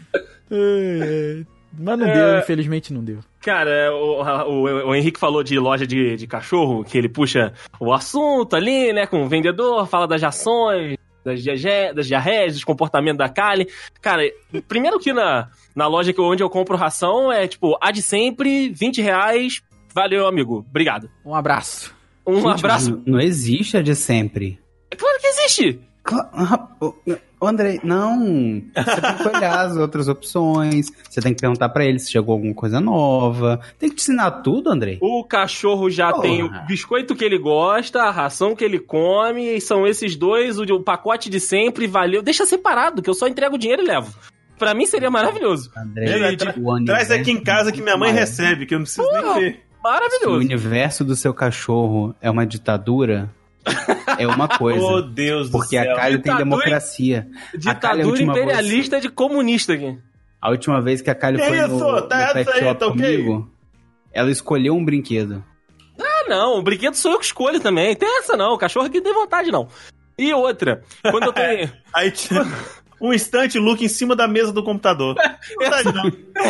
Mas 1.79 1.99
não 1.99 2.07
deu, 2.07 2.39
infelizmente 2.39 2.93
não 2.93 3.03
deu. 3.03 3.19
Cara, 3.41 3.93
o, 3.95 4.23
o, 4.23 4.63
o 4.91 4.95
Henrique 4.95 5.19
falou 5.19 5.43
de 5.43 5.59
loja 5.59 5.87
de, 5.87 6.17
de 6.17 6.27
cachorro, 6.27 6.85
que 6.85 6.97
ele 6.99 7.09
puxa 7.09 7.53
o 7.81 7.93
assunto 7.93 8.55
ali, 8.55 8.93
né, 8.93 9.07
com 9.07 9.25
o 9.25 9.29
vendedor, 9.29 9.87
fala 9.87 10.07
das 10.07 10.23
ações, 10.23 10.97
das, 11.25 11.43
das 11.95 12.07
diarreias, 12.07 12.55
dos 12.55 12.65
comportamentos 12.65 13.19
da 13.19 13.29
Kali. 13.29 13.67
Cara, 14.01 14.23
primeiro 14.69 14.99
que 14.99 15.13
na, 15.13 15.49
na 15.75 15.87
loja 15.87 16.13
que, 16.13 16.21
onde 16.21 16.43
eu 16.43 16.51
compro 16.51 16.77
ração 16.77 17.33
é 17.33 17.49
tipo, 17.49 17.77
a 17.81 17.91
de 17.91 18.03
sempre, 18.03 18.69
20 18.69 19.01
reais, 19.01 19.63
valeu, 19.95 20.27
amigo, 20.27 20.65
obrigado. 20.69 21.09
Um 21.25 21.35
abraço. 21.35 21.95
Um 22.27 22.37
Gente, 22.37 22.47
abraço. 22.61 23.03
Não 23.07 23.19
existe 23.21 23.77
a 23.77 23.83
de 23.83 23.97
sempre. 23.97 24.61
Claro 24.97 25.19
que 25.21 25.27
existe! 25.27 25.81
Cla- 26.05 26.69
André, 27.47 27.81
não. 27.83 28.63
Você 28.75 29.01
tem 29.01 29.15
que 29.17 29.29
olhar 29.37 29.67
as 29.67 29.77
outras 29.77 30.09
opções. 30.09 30.87
Você 31.09 31.21
tem 31.21 31.35
que 31.35 31.41
perguntar 31.41 31.69
pra 31.71 31.85
ele 31.85 31.99
se 31.99 32.11
chegou 32.11 32.33
alguma 32.35 32.55
coisa 32.55 32.81
nova. 32.81 33.61
Tem 33.79 33.89
que 33.89 33.97
te 33.97 34.03
ensinar 34.03 34.31
tudo, 34.43 34.71
André. 34.71 34.99
O 35.01 35.25
cachorro 35.25 35.91
já 35.91 36.11
Porra. 36.11 36.23
tem 36.23 36.43
o 36.43 36.51
biscoito 36.67 37.15
que 37.15 37.25
ele 37.25 37.39
gosta, 37.39 38.03
a 38.03 38.11
ração 38.11 38.55
que 38.55 38.65
ele 38.65 38.79
come, 38.79 39.57
e 39.57 39.61
são 39.61 39.87
esses 39.87 40.17
dois, 40.17 40.59
o, 40.59 40.63
o 40.65 40.83
pacote 40.83 41.29
de 41.31 41.41
sempre, 41.41 41.87
valeu. 41.87 42.23
Deixa 42.23 42.47
separado, 42.47 43.03
que 43.03 43.11
eu 43.11 43.15
só 43.15 43.27
entrego 43.29 43.57
o 43.57 43.59
dinheiro 43.59 43.83
e 43.83 43.87
levo. 43.87 44.13
Pra 44.59 44.75
mim 44.75 44.87
seria 44.87 45.11
maravilhoso. 45.11 45.71
André, 45.77 46.05
Ele 46.29 46.37
tra- 46.37 46.55
o 46.57 46.85
Traz 46.85 47.11
aqui 47.11 47.33
em 47.33 47.43
casa 47.43 47.73
que 47.73 47.83
minha 47.83 47.97
mãe 47.97 48.13
recebe, 48.13 48.65
que 48.67 48.75
eu 48.75 48.79
não 48.79 48.85
preciso 48.85 49.09
nem 49.11 49.35
ver. 49.35 49.53
Se 49.55 49.59
o 49.59 49.83
Maravilhoso. 49.83 50.37
universo 50.37 51.05
do 51.05 51.17
seu 51.17 51.35
cachorro 51.35 52.15
é 52.21 52.31
uma 52.31 52.47
ditadura, 52.47 53.29
é 54.19 54.27
uma 54.27 54.49
coisa. 54.49 54.85
Oh, 54.85 55.03
Deus 55.03 55.49
do 55.51 55.59
porque 55.59 55.77
a 55.77 55.85
céu. 55.85 55.97
Kali 55.97 56.13
tem 56.15 56.33
Ditadura- 56.33 56.45
democracia. 56.45 57.29
A 57.67 57.75
Kali, 57.75 58.03
a 58.03 58.05
Ditadura 58.05 58.07
última 58.09 58.33
vez- 58.35 58.45
imperialista 58.45 59.01
de 59.01 59.09
comunista 59.09 59.73
aqui. 59.75 59.99
A 60.41 60.51
última 60.51 60.81
vez 60.81 61.01
que 61.01 61.09
a 61.11 61.15
Kali 61.15 61.39
Que 61.39 61.45
foi 61.47 61.59
isso? 61.59 61.69
no, 61.69 62.03
Tá 62.03 62.27
no 62.29 62.33
pet 62.35 62.59
shop 62.59 62.81
tá 62.81 62.87
comigo, 62.89 63.51
ela 64.13 64.31
escolheu 64.31 64.75
um 64.75 64.85
brinquedo. 64.85 65.45
Ah, 66.01 66.29
não, 66.29 66.59
o 66.59 66.63
brinquedo 66.63 66.95
sou 66.95 67.13
eu 67.13 67.19
que 67.19 67.25
escolho 67.27 67.61
também. 67.61 67.95
Tem 67.95 68.19
essa 68.19 68.37
não, 68.37 68.55
o 68.55 68.59
cachorro 68.59 68.87
aqui 68.87 69.01
tem 69.01 69.15
vontade 69.15 69.51
não. 69.53 69.69
E 70.19 70.33
outra, 70.35 70.83
quando 71.11 71.25
eu 71.25 71.33
tenho. 71.33 71.71
Aí 71.95 72.11
tinha 72.11 72.45
um 73.01 73.13
instante 73.13 73.59
look 73.59 73.83
em 73.85 73.89
cima 73.89 74.15
da 74.17 74.27
mesa 74.29 74.53
do 74.53 74.63
computador. 74.63 75.15
Não 75.59 75.71
tá 75.71 75.83
de 75.83 75.93
não. 75.93 76.05
é, 76.37 76.49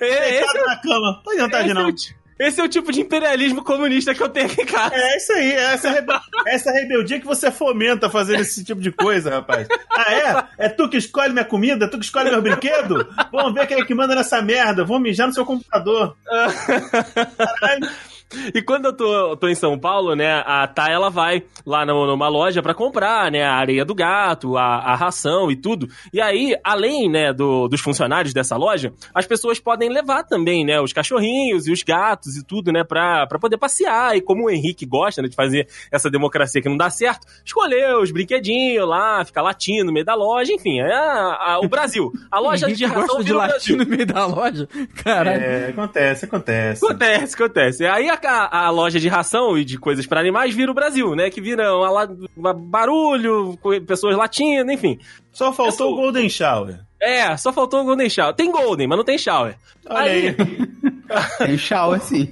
é, 0.00 0.30
esse, 0.42 0.52
Deitado 0.52 0.66
na 0.66 0.76
cama. 0.80 1.22
Não 1.36 1.48
tá 1.50 1.62
de 1.62 1.70
é 1.70 1.74
não. 1.74 1.88
o, 1.88 1.92
ti- 1.92 2.14
esse 2.40 2.58
é 2.58 2.64
o 2.64 2.68
tipo 2.68 2.90
de 2.90 3.02
imperialismo 3.02 3.62
comunista 3.62 4.14
que 4.14 4.22
eu 4.22 4.28
tenho 4.30 4.46
aqui 4.46 4.62
em 4.62 4.66
casa. 4.66 4.94
É 4.94 5.16
isso 5.18 5.32
aí, 5.32 5.52
é 5.52 5.74
essa, 5.74 5.90
rebe... 5.90 6.12
essa 6.48 6.72
rebeldia 6.72 7.20
que 7.20 7.26
você 7.26 7.50
fomenta 7.50 8.08
fazendo 8.08 8.40
esse 8.40 8.64
tipo 8.64 8.80
de 8.80 8.90
coisa, 8.90 9.28
rapaz. 9.28 9.68
Ah, 9.90 10.48
é? 10.58 10.66
É 10.66 10.68
tu 10.70 10.88
que 10.88 10.96
escolhe 10.96 11.34
minha 11.34 11.44
comida? 11.44 11.84
É 11.84 11.88
tu 11.88 11.98
que 11.98 12.04
escolhe 12.06 12.30
meu 12.30 12.40
brinquedo? 12.40 13.06
Vamos 13.30 13.52
ver 13.52 13.66
quem 13.66 13.78
é 13.78 13.84
que 13.84 13.94
manda 13.94 14.14
nessa 14.14 14.40
merda. 14.40 14.84
Vou 14.84 14.98
mijar 14.98 15.26
no 15.26 15.34
seu 15.34 15.44
computador. 15.44 16.16
Caralho. 16.26 17.90
E 18.54 18.62
quando 18.62 18.86
eu 18.86 18.92
tô, 18.96 19.36
tô 19.36 19.48
em 19.48 19.54
São 19.54 19.78
Paulo, 19.78 20.14
né, 20.14 20.42
a 20.46 20.66
Thay, 20.66 20.92
ela 20.92 21.08
vai 21.10 21.42
lá 21.64 21.84
no- 21.86 22.06
numa 22.06 22.28
loja 22.28 22.62
pra 22.62 22.74
comprar, 22.74 23.30
né, 23.30 23.42
a 23.44 23.54
areia 23.54 23.84
do 23.84 23.94
gato, 23.94 24.56
a, 24.56 24.76
a 24.76 24.94
ração 24.94 25.50
e 25.50 25.56
tudo. 25.56 25.88
E 26.12 26.20
aí, 26.20 26.56
além, 26.64 27.08
né, 27.10 27.32
do- 27.32 27.68
dos 27.68 27.80
funcionários 27.80 28.32
dessa 28.32 28.56
loja, 28.56 28.92
as 29.14 29.26
pessoas 29.26 29.58
podem 29.60 29.88
levar 29.88 30.24
também, 30.24 30.64
né, 30.64 30.80
os 30.80 30.92
cachorrinhos 30.92 31.66
e 31.66 31.72
os 31.72 31.82
gatos 31.82 32.36
e 32.36 32.44
tudo, 32.44 32.72
né, 32.72 32.82
pra, 32.84 33.26
pra 33.26 33.38
poder 33.38 33.56
passear. 33.58 34.16
E 34.16 34.20
como 34.20 34.46
o 34.46 34.50
Henrique 34.50 34.84
gosta, 34.86 35.22
né, 35.22 35.28
de 35.28 35.36
fazer 35.36 35.68
essa 35.92 36.10
democracia 36.10 36.60
que 36.62 36.68
não 36.68 36.76
dá 36.76 36.90
certo, 36.90 37.26
escolher 37.44 37.94
os 37.96 38.10
brinquedinhos 38.10 38.88
lá, 38.88 39.24
ficar 39.24 39.42
latindo 39.42 39.86
no 39.86 39.92
meio 39.92 40.04
da 40.04 40.14
loja, 40.14 40.52
enfim, 40.52 40.80
é 40.80 40.92
a- 40.92 41.54
a- 41.54 41.60
o 41.62 41.68
Brasil. 41.68 42.12
A 42.30 42.38
loja 42.40 42.66
Henrique 42.66 42.78
de 42.78 42.84
ração 42.86 43.06
gosta 43.06 43.24
de 43.24 43.32
latir 43.32 43.76
no 43.76 43.86
meio 43.86 44.06
da 44.06 44.26
loja. 44.26 44.68
Caralho. 45.02 45.42
É, 45.42 45.68
acontece, 45.68 46.24
acontece. 46.24 46.84
Acontece, 46.84 47.34
acontece. 47.34 47.86
Aí 47.86 48.08
a, 48.08 48.19
a- 48.28 48.66
a 48.66 48.70
loja 48.70 48.98
de 49.00 49.08
ração 49.08 49.56
e 49.56 49.64
de 49.64 49.78
coisas 49.78 50.06
pra 50.06 50.20
animais 50.20 50.54
vira 50.54 50.70
o 50.70 50.74
Brasil, 50.74 51.14
né? 51.14 51.30
Que 51.30 51.40
vira 51.40 51.74
uma, 51.74 52.08
uma 52.36 52.52
barulho, 52.54 53.58
pessoas 53.86 54.16
latindo, 54.16 54.70
enfim. 54.72 54.98
Só 55.32 55.52
faltou 55.52 55.92
o 55.92 55.96
Golden 55.96 56.28
Shower. 56.28 56.80
É, 57.00 57.36
só 57.36 57.52
faltou 57.52 57.80
o 57.80 57.84
Golden 57.84 58.08
Shower. 58.10 58.34
Tem 58.34 58.50
Golden, 58.50 58.86
mas 58.86 58.98
não 58.98 59.04
tem 59.04 59.16
Shower. 59.18 59.56
Olha 59.88 60.00
Aí- 60.10 60.28
aí. 60.28 60.36
Tem 61.38 61.58
shower, 61.58 62.00
sim. 62.00 62.28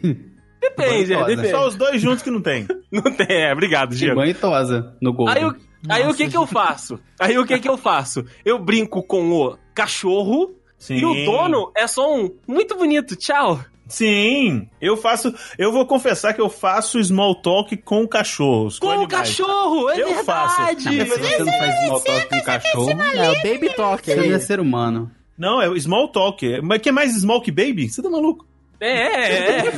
Depende, 0.60 1.12
é, 1.12 1.24
depende. 1.24 1.50
Só 1.50 1.66
os 1.66 1.74
dois 1.74 2.00
juntos 2.00 2.22
que 2.22 2.30
não 2.30 2.40
tem. 2.40 2.66
Não 2.92 3.02
tem, 3.02 3.26
é, 3.44 3.52
obrigado, 3.52 3.94
Diego. 3.94 4.16
banho 4.16 4.30
e 4.30 4.34
tosa 4.34 4.96
no 5.02 5.12
gol. 5.12 5.28
Aí, 5.28 5.44
o- 5.44 5.54
aí 5.88 6.06
o 6.08 6.14
que 6.14 6.28
que 6.28 6.36
eu 6.36 6.46
faço? 6.46 6.98
Aí 7.18 7.36
o 7.38 7.44
que 7.44 7.58
que 7.58 7.68
eu 7.68 7.76
faço? 7.76 8.24
Eu 8.44 8.58
brinco 8.58 9.02
com 9.02 9.30
o 9.32 9.56
cachorro 9.74 10.54
Sim. 10.78 10.96
e 10.96 11.04
o 11.04 11.24
dono 11.24 11.70
é 11.76 11.86
só 11.86 12.12
um 12.14 12.30
muito 12.46 12.76
bonito, 12.76 13.14
tchau. 13.16 13.60
Sim, 13.88 14.68
eu 14.80 14.96
faço. 14.96 15.34
Eu 15.58 15.72
vou 15.72 15.86
confessar 15.86 16.34
que 16.34 16.40
eu 16.40 16.48
faço 16.50 17.02
small 17.02 17.34
talk 17.36 17.76
com 17.78 18.06
cachorros. 18.06 18.78
Com 18.78 18.86
o 18.86 18.90
animais. 18.90 19.10
cachorro, 19.30 19.90
é 19.90 20.00
Eu 20.02 20.24
faço. 20.24 20.56
verdade. 20.64 20.82
Se 20.82 21.04
você 21.04 21.38
não 21.38 21.46
faz 21.58 21.74
small 21.86 22.00
talk 22.00 22.28
com 22.28 22.40
cachorro, 22.42 22.90
É, 22.90 23.30
o 23.30 23.34
Baby 23.42 23.74
Talk 23.74 24.04
você 24.04 24.14
não 24.16 24.22
aí. 24.24 24.32
é 24.32 24.38
ser 24.38 24.60
humano. 24.60 25.10
Não, 25.38 25.62
é 25.62 25.68
o 25.68 25.80
small 25.80 26.08
talk. 26.08 26.60
Mas 26.62 26.80
que 26.80 26.88
é 26.88 26.92
mais 26.92 27.12
small 27.18 27.40
que 27.40 27.50
baby? 27.50 27.88
Você 27.88 28.02
tá 28.02 28.10
maluco? 28.10 28.46
É, 28.80 28.88
é, 28.90 29.56
é. 29.66 29.70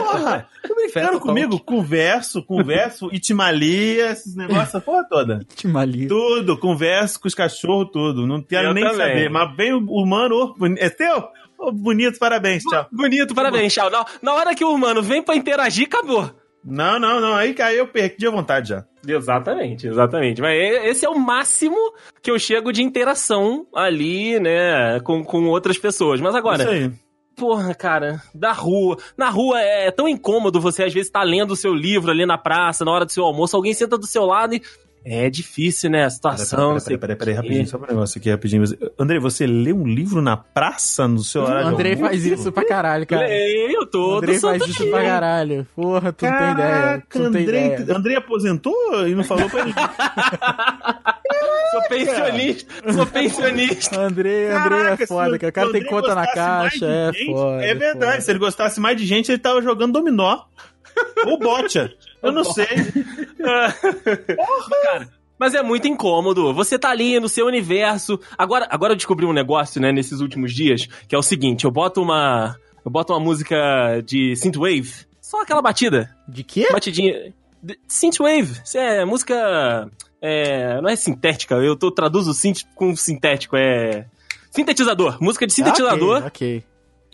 Porra, 0.00 0.46
tô 0.66 0.74
brincando 0.74 1.20
comigo. 1.20 1.58
Converso, 1.60 2.42
converso, 2.42 3.08
itimalia, 3.12 4.10
esses 4.10 4.34
negócios, 4.36 4.74
a 4.74 4.80
porra 4.80 5.04
toda. 5.08 5.40
Que 5.56 5.66
malia. 5.66 6.08
Tudo, 6.08 6.56
converso 6.58 7.20
com 7.20 7.28
os 7.28 7.34
cachorros, 7.34 7.90
tudo. 7.92 8.26
Não 8.26 8.40
quero 8.42 8.68
Eu 8.68 8.74
nem 8.74 8.84
também. 8.84 8.98
saber. 9.08 9.30
Mas 9.30 9.56
vem 9.56 9.72
o 9.72 9.78
humano, 9.90 10.54
é 10.78 10.88
teu? 10.88 11.24
Bonito, 11.72 12.18
parabéns, 12.18 12.62
tchau. 12.64 12.86
Bonito, 12.92 13.34
parabéns, 13.34 13.72
tchau. 13.72 13.90
Na, 13.90 14.04
na 14.20 14.34
hora 14.34 14.54
que 14.54 14.64
o 14.64 14.72
humano 14.72 15.02
vem 15.02 15.22
pra 15.22 15.36
interagir, 15.36 15.86
acabou. 15.86 16.30
Não, 16.64 16.98
não, 16.98 17.20
não. 17.20 17.34
Aí 17.34 17.52
caiu, 17.54 17.80
eu 17.80 17.86
perdi 17.88 18.26
a 18.26 18.30
vontade 18.30 18.70
já. 18.70 18.84
Exatamente, 19.06 19.86
exatamente. 19.86 20.40
Mas 20.40 20.54
esse 20.86 21.04
é 21.04 21.08
o 21.08 21.18
máximo 21.18 21.76
que 22.22 22.30
eu 22.30 22.38
chego 22.38 22.72
de 22.72 22.82
interação 22.82 23.66
ali, 23.74 24.40
né, 24.40 24.98
com, 25.00 25.22
com 25.22 25.46
outras 25.48 25.76
pessoas. 25.76 26.20
Mas 26.20 26.34
agora, 26.34 26.62
Isso 26.62 26.72
aí. 26.72 26.90
porra, 27.36 27.74
cara, 27.74 28.22
da 28.34 28.52
rua. 28.52 28.96
Na 29.16 29.28
rua 29.28 29.60
é 29.60 29.90
tão 29.90 30.08
incômodo 30.08 30.58
você, 30.60 30.84
às 30.84 30.94
vezes, 30.94 31.10
tá 31.10 31.22
lendo 31.22 31.50
o 31.50 31.56
seu 31.56 31.74
livro 31.74 32.10
ali 32.10 32.24
na 32.24 32.38
praça, 32.38 32.84
na 32.84 32.92
hora 32.92 33.04
do 33.04 33.12
seu 33.12 33.24
almoço, 33.24 33.54
alguém 33.56 33.74
senta 33.74 33.98
do 33.98 34.06
seu 34.06 34.24
lado 34.24 34.54
e. 34.54 34.62
É 35.06 35.28
difícil, 35.28 35.90
né, 35.90 36.04
a 36.04 36.10
situação. 36.10 36.78
Peraí, 36.80 36.96
peraí, 36.98 37.14
o 37.14 37.18
quê. 37.18 37.32
rapidinho, 37.32 37.66
só 37.68 37.76
um 37.76 37.80
negócio 37.82 38.18
aqui, 38.18 38.30
rapidinho. 38.30 38.64
André, 38.98 39.18
você 39.18 39.46
lê 39.46 39.70
um 39.72 39.86
livro 39.86 40.22
na 40.22 40.34
praça 40.34 41.06
no 41.06 41.18
seu 41.22 41.42
O 41.42 41.44
horário? 41.44 41.68
Andrei 41.68 41.92
almoço? 41.92 42.10
faz 42.10 42.24
isso 42.24 42.50
pra 42.50 42.66
caralho, 42.66 43.06
cara. 43.06 43.26
Leio 43.26 43.80
O 43.82 43.86
todo 43.86 44.18
Andrei 44.18 44.38
faz 44.38 44.58
santo 44.58 44.70
isso 44.70 44.82
dia. 44.82 44.90
pra 44.92 45.02
caralho. 45.04 45.66
Porra, 45.76 46.10
tu 46.12 46.24
não 46.24 47.30
tem 47.32 47.42
ideia. 47.42 47.76
Ideia. 47.80 47.96
Andrei 47.98 48.16
aposentou 48.16 49.06
e 49.06 49.14
não 49.14 49.24
falou 49.24 49.48
pra 49.50 49.64
ninguém. 49.64 49.84
Sou 51.70 51.82
pensionista, 51.88 52.92
sou 52.92 53.06
pensionista. 53.06 54.00
Andrei, 54.00 54.48
Andrei 54.48 54.78
é 54.80 55.06
foda, 55.06 55.38
cara. 55.38 55.50
O 55.50 55.52
cara 55.52 55.68
o 55.68 55.72
tem 55.72 55.84
conta 55.84 56.14
na 56.14 56.26
caixa, 56.32 56.86
é 56.86 57.12
gente, 57.12 57.26
foda. 57.26 57.64
É 57.64 57.74
verdade, 57.74 58.12
foda. 58.12 58.20
se 58.20 58.30
ele 58.30 58.38
gostasse 58.38 58.80
mais 58.80 58.96
de 58.96 59.04
gente, 59.04 59.30
ele 59.32 59.38
tava 59.38 59.60
jogando 59.60 59.92
dominó. 59.94 60.42
Ou 61.26 61.38
bocha. 61.38 61.92
Eu 62.24 62.32
não 62.32 62.44
sei. 62.44 62.66
Cara, 64.82 65.08
mas 65.38 65.54
é 65.54 65.62
muito 65.62 65.86
incômodo. 65.86 66.52
Você 66.54 66.78
tá 66.78 66.90
ali 66.90 67.18
no 67.20 67.28
seu 67.28 67.46
universo. 67.46 68.18
Agora, 68.36 68.66
agora 68.70 68.92
eu 68.92 68.96
descobri 68.96 69.26
um 69.26 69.32
negócio, 69.32 69.80
né, 69.80 69.92
nesses 69.92 70.20
últimos 70.20 70.52
dias, 70.54 70.86
que 71.08 71.14
é 71.14 71.18
o 71.18 71.22
seguinte, 71.22 71.64
eu 71.64 71.70
boto 71.70 72.00
uma 72.02 72.56
eu 72.84 72.90
boto 72.90 73.12
uma 73.12 73.20
música 73.20 74.02
de 74.04 74.36
synthwave, 74.36 74.92
só 75.20 75.40
aquela 75.40 75.62
batida, 75.62 76.14
De 76.28 76.44
quê? 76.44 76.68
batidinha 76.70 77.32
Synthwave. 77.88 78.60
Isso 78.62 78.76
é 78.76 79.04
música. 79.04 79.90
É, 80.20 80.80
não 80.80 80.88
é 80.88 80.96
sintética, 80.96 81.54
eu 81.56 81.76
tô, 81.76 81.90
traduzo 81.90 82.32
synth 82.34 82.62
com 82.74 82.94
sintético, 82.94 83.56
é. 83.56 84.06
Sintetizador, 84.50 85.18
música 85.20 85.46
de 85.46 85.52
sintetizador. 85.52 86.18
Ok, 86.18 86.26
ok. 86.26 86.64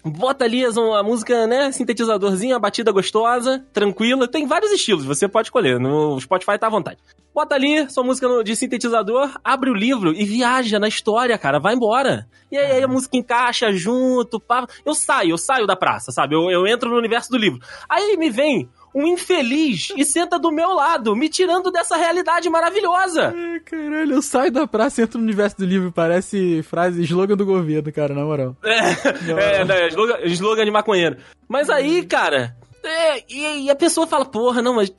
Bota 0.04 0.44
ali 0.44 0.64
as- 0.64 0.76
a 0.78 1.02
música, 1.02 1.46
né? 1.46 1.70
Sintetizadorzinho, 1.72 2.56
a 2.56 2.58
batida 2.58 2.90
gostosa, 2.92 3.64
tranquila. 3.72 4.26
Tem 4.26 4.46
vários 4.46 4.72
estilos, 4.72 5.04
você 5.04 5.28
pode 5.28 5.48
escolher. 5.48 5.78
No 5.78 6.18
Spotify 6.20 6.58
tá 6.58 6.66
à 6.66 6.70
vontade. 6.70 6.98
Bota 7.34 7.54
ali 7.54 7.88
sua 7.90 8.02
música 8.02 8.26
de 8.42 8.56
sintetizador, 8.56 9.30
abre 9.44 9.70
o 9.70 9.74
livro 9.74 10.12
e 10.12 10.24
viaja 10.24 10.78
na 10.80 10.88
história, 10.88 11.38
cara. 11.38 11.60
Vai 11.60 11.74
embora. 11.74 12.26
E 12.50 12.56
aí, 12.58 12.72
aí 12.72 12.82
a 12.82 12.88
música 12.88 13.16
encaixa 13.16 13.72
junto, 13.72 14.40
pá. 14.40 14.66
Eu 14.84 14.94
saio, 14.94 15.30
eu 15.30 15.38
saio 15.38 15.66
da 15.66 15.76
praça, 15.76 16.10
sabe? 16.10 16.34
Eu, 16.34 16.50
eu 16.50 16.66
entro 16.66 16.90
no 16.90 16.96
universo 16.96 17.30
do 17.30 17.36
livro. 17.38 17.60
Aí 17.88 18.16
me 18.16 18.30
vem 18.30 18.68
um 18.94 19.06
infeliz 19.06 19.92
e 19.96 20.04
senta 20.04 20.38
do 20.38 20.50
meu 20.50 20.70
lado, 20.70 21.14
me 21.14 21.28
tirando 21.28 21.70
dessa 21.70 21.96
realidade 21.96 22.48
maravilhosa. 22.50 23.34
Ai, 23.36 23.60
caralho, 23.60 24.14
eu 24.14 24.22
saio 24.22 24.50
da 24.50 24.66
praça 24.66 25.00
e 25.00 25.04
entro 25.04 25.18
no 25.18 25.24
universo 25.24 25.58
do 25.58 25.64
livro. 25.64 25.92
Parece 25.92 26.62
frase, 26.62 27.02
slogan 27.02 27.36
do 27.36 27.46
governo, 27.46 27.92
cara, 27.92 28.14
na 28.14 28.24
moral. 28.24 28.56
É, 28.62 29.64
né, 29.64 29.88
slogan, 29.88 30.18
slogan 30.24 30.64
de 30.64 30.70
maconheiro. 30.70 31.16
Mas 31.48 31.70
aí, 31.70 32.04
cara, 32.04 32.56
é, 32.82 33.24
e, 33.28 33.66
e 33.66 33.70
a 33.70 33.76
pessoa 33.76 34.06
fala, 34.06 34.24
porra, 34.24 34.62
não, 34.62 34.74
mas 34.74 34.92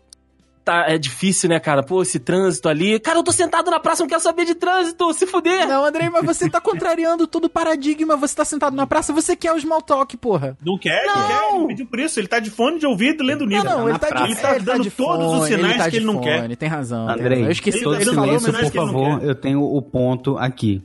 tá, 0.64 0.86
é 0.88 0.98
difícil, 0.98 1.50
né, 1.50 1.60
cara? 1.60 1.84
Pô, 1.84 2.02
esse 2.02 2.20
trânsito 2.20 2.70
ali. 2.70 3.00
Cara, 3.00 3.20
eu 3.20 3.24
tô 3.24 3.32
sentado 3.32 3.70
na 3.70 3.80
praça, 3.80 4.04
não 4.04 4.10
quero 4.10 4.22
saber 4.22 4.46
de 4.46 4.56
trânsito, 4.56 5.14
se 5.14 5.26
fuder. 5.26 5.68
Não, 5.68 5.86
Andrei, 5.86 6.10
mas 6.10 6.26
você 6.26 6.50
tá 6.50 6.62
contrariando 6.62 7.28
todo 7.28 7.46
o 7.46 7.50
paradigma. 7.50 8.16
Você 8.18 8.36
tá 8.36 8.46
sentado 8.46 8.76
na 8.76 8.88
praça, 8.88 9.14
você 9.14 9.36
quer 9.36 9.52
o 9.54 9.60
small 9.60 9.82
talk, 9.82 10.16
porra. 10.18 10.58
Não 10.64 10.78
quer, 10.78 11.06
não, 11.06 11.28
quer. 11.28 11.56
Ele 11.56 11.68
pediu 11.68 11.86
por 11.88 12.00
isso. 12.00 12.20
Ele 12.20 12.28
tá 12.28 12.40
de 12.40 12.50
fone 12.50 12.80
de 12.80 12.86
ouvido 12.86 13.24
lendo 13.24 13.46
livro. 13.46 13.64
Não, 13.64 13.80
não, 13.80 13.90
ele 13.90 14.00
tá, 14.00 14.10
de, 14.10 14.24
Ele 14.24 14.36
tá 14.36 14.56
ele 14.56 14.66
tá 14.66 14.72
dando 14.72 14.84
de 14.84 14.92
todos 14.92 15.28
os 15.28 15.38
fone, 15.40 15.56
sinais 15.56 15.78
tá 15.78 15.90
que 15.90 15.96
ele 15.98 16.06
não 16.06 16.14
fone, 16.16 16.26
quer. 16.26 16.56
Tem 16.56 16.70
razão. 16.70 17.08
tem 17.08 17.16
Andrei, 17.16 17.30
razão. 17.30 17.46
Eu 17.46 17.52
esqueci 17.52 17.78
ele 17.78 17.84
todo 17.84 17.96
tá 17.96 18.02
ele 18.02 18.14
falou, 18.14 18.40
silêncio, 18.40 18.72
por 18.72 18.86
não 18.86 18.94
favor. 18.94 19.24
Eu 19.24 19.36
tenho 19.36 19.64
o 19.64 19.82
ponto 19.82 20.38
aqui. 20.38 20.82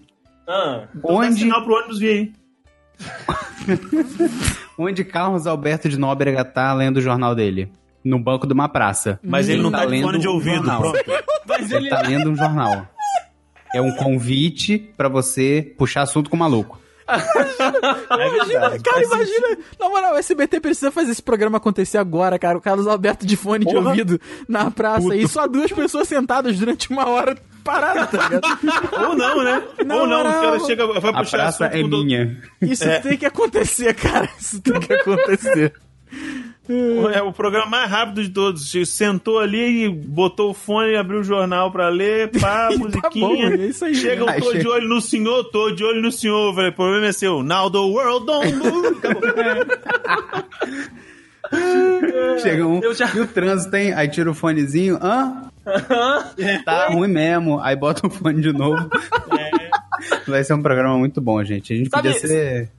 Ah, 0.48 0.84
Então 0.94 1.10
dá 1.10 1.26
Onde, 1.26 1.40
sinal 1.40 1.64
pro 1.64 1.74
ônibus 1.74 1.98
vir 1.98 2.08
aí. 2.08 2.32
onde 4.78 5.04
Carlos 5.04 5.46
Alberto 5.46 5.88
de 5.88 5.98
Nóbrega 5.98 6.44
tá 6.44 6.72
lendo 6.72 6.98
o 6.98 7.02
jornal 7.02 7.34
dele? 7.34 7.70
No 8.08 8.18
banco 8.20 8.46
de 8.46 8.52
uma 8.52 8.68
praça. 8.68 9.18
Mas 9.22 9.48
ele 9.48 9.60
não 9.62 9.70
tá 9.70 9.84
de 9.84 9.90
lendo 9.90 10.04
fone 10.04 10.18
de 10.18 10.28
um 10.28 10.32
ouvido. 10.32 10.56
jornal. 10.56 10.80
Pronto. 10.80 11.04
mas 11.48 11.70
Ele 11.72 11.74
ele. 11.86 11.88
tá 11.90 12.02
lendo 12.02 12.30
um 12.30 12.36
jornal. 12.36 12.86
É 13.74 13.80
um 13.80 13.92
convite 13.96 14.78
pra 14.96 15.08
você 15.08 15.74
puxar 15.76 16.02
assunto 16.02 16.30
com 16.30 16.36
o 16.36 16.38
maluco. 16.38 16.80
É 17.08 17.16
verdade. 18.46 18.82
Cara, 18.82 19.02
imagina. 19.02 19.58
Na 19.78 19.88
moral, 19.88 20.14
o 20.14 20.18
SBT 20.18 20.60
precisa 20.60 20.90
fazer 20.90 21.12
esse 21.12 21.22
programa 21.22 21.58
acontecer 21.58 21.98
agora, 21.98 22.38
cara. 22.38 22.58
O 22.58 22.60
Carlos 22.60 22.86
Alberto 22.86 23.26
de 23.26 23.36
fone 23.36 23.64
de 23.64 23.72
Porra. 23.74 23.88
ouvido 23.90 24.20
na 24.48 24.70
praça 24.70 25.14
e 25.14 25.26
só 25.28 25.46
duas 25.46 25.70
pessoas 25.72 26.08
sentadas 26.08 26.58
durante 26.58 26.90
uma 26.90 27.08
hora 27.08 27.36
parada, 27.64 28.06
tá 28.06 28.28
ligado? 28.28 28.46
Ou 29.08 29.16
não, 29.16 29.42
né? 29.44 29.62
Não, 29.84 30.00
Ou 30.00 30.06
não, 30.06 30.22
não. 30.24 30.30
o 30.30 30.42
cara 30.42 30.60
chega, 30.60 30.86
vai 30.86 30.96
A 30.96 31.00
puxar 31.00 31.38
praça 31.38 31.66
assunto 31.66 31.76
é 31.78 31.82
com 31.82 31.88
do- 31.88 32.04
minha. 32.04 32.40
Isso 32.62 32.84
É. 32.84 33.00
tem 33.00 33.16
que 33.16 33.26
acontecer, 33.26 33.94
cara. 33.94 34.28
Isso 34.38 34.60
tem 34.60 34.78
que 34.80 34.92
acontecer. 34.92 35.72
É 37.14 37.22
o 37.22 37.32
programa 37.32 37.66
mais 37.66 37.90
rápido 37.90 38.22
de 38.22 38.30
todos. 38.30 38.72
Sentou 38.86 39.38
ali 39.38 39.84
e 39.84 39.88
botou 39.88 40.50
o 40.50 40.54
fone 40.54 40.92
e 40.92 40.96
abriu 40.96 41.20
o 41.20 41.24
jornal 41.24 41.70
pra 41.70 41.88
ler, 41.88 42.30
pá, 42.40 42.68
E 42.72 42.78
tá 42.78 42.78
musiquinha. 42.78 43.28
bom, 43.28 43.62
é 43.62 43.66
isso 43.66 43.84
aí. 43.84 43.94
Chega, 43.94 44.22
eu 44.24 44.42
tô 44.42 44.52
de 44.54 44.66
olho 44.68 44.88
no 44.88 45.00
senhor, 45.00 45.44
tô 45.50 45.70
de 45.70 45.84
olho 45.84 46.02
no 46.02 46.10
senhor. 46.12 46.48
Eu 46.50 46.54
Falei, 46.54 46.70
o 46.70 46.74
problema 46.74 47.06
é 47.06 47.12
seu. 47.12 47.42
Now 47.42 47.70
the 47.70 47.78
world 47.78 48.26
don't 48.26 48.52
move. 48.54 48.86
Acabou. 48.98 49.22
Chega 52.42 52.66
um. 52.66 52.94
Já- 52.94 53.10
E 53.14 53.20
o 53.20 53.26
trânsito, 53.26 53.76
hein? 53.76 53.92
Aí 53.94 54.08
tira 54.08 54.30
o 54.30 54.34
fonezinho. 54.34 54.98
Hã? 55.00 55.48
Tá 56.64 56.88
ruim 56.88 57.08
mesmo. 57.08 57.60
Aí 57.60 57.76
bota 57.76 58.06
o 58.06 58.10
fone 58.10 58.40
de 58.40 58.52
novo. 58.52 58.88
Vai 60.26 60.42
ser 60.44 60.54
um 60.54 60.62
programa 60.62 60.98
muito 60.98 61.20
bom, 61.20 61.42
gente. 61.44 61.72
A 61.72 61.76
gente 61.76 61.88
Sabe- 61.90 62.12
podia 62.12 62.20
ser. 62.28 62.70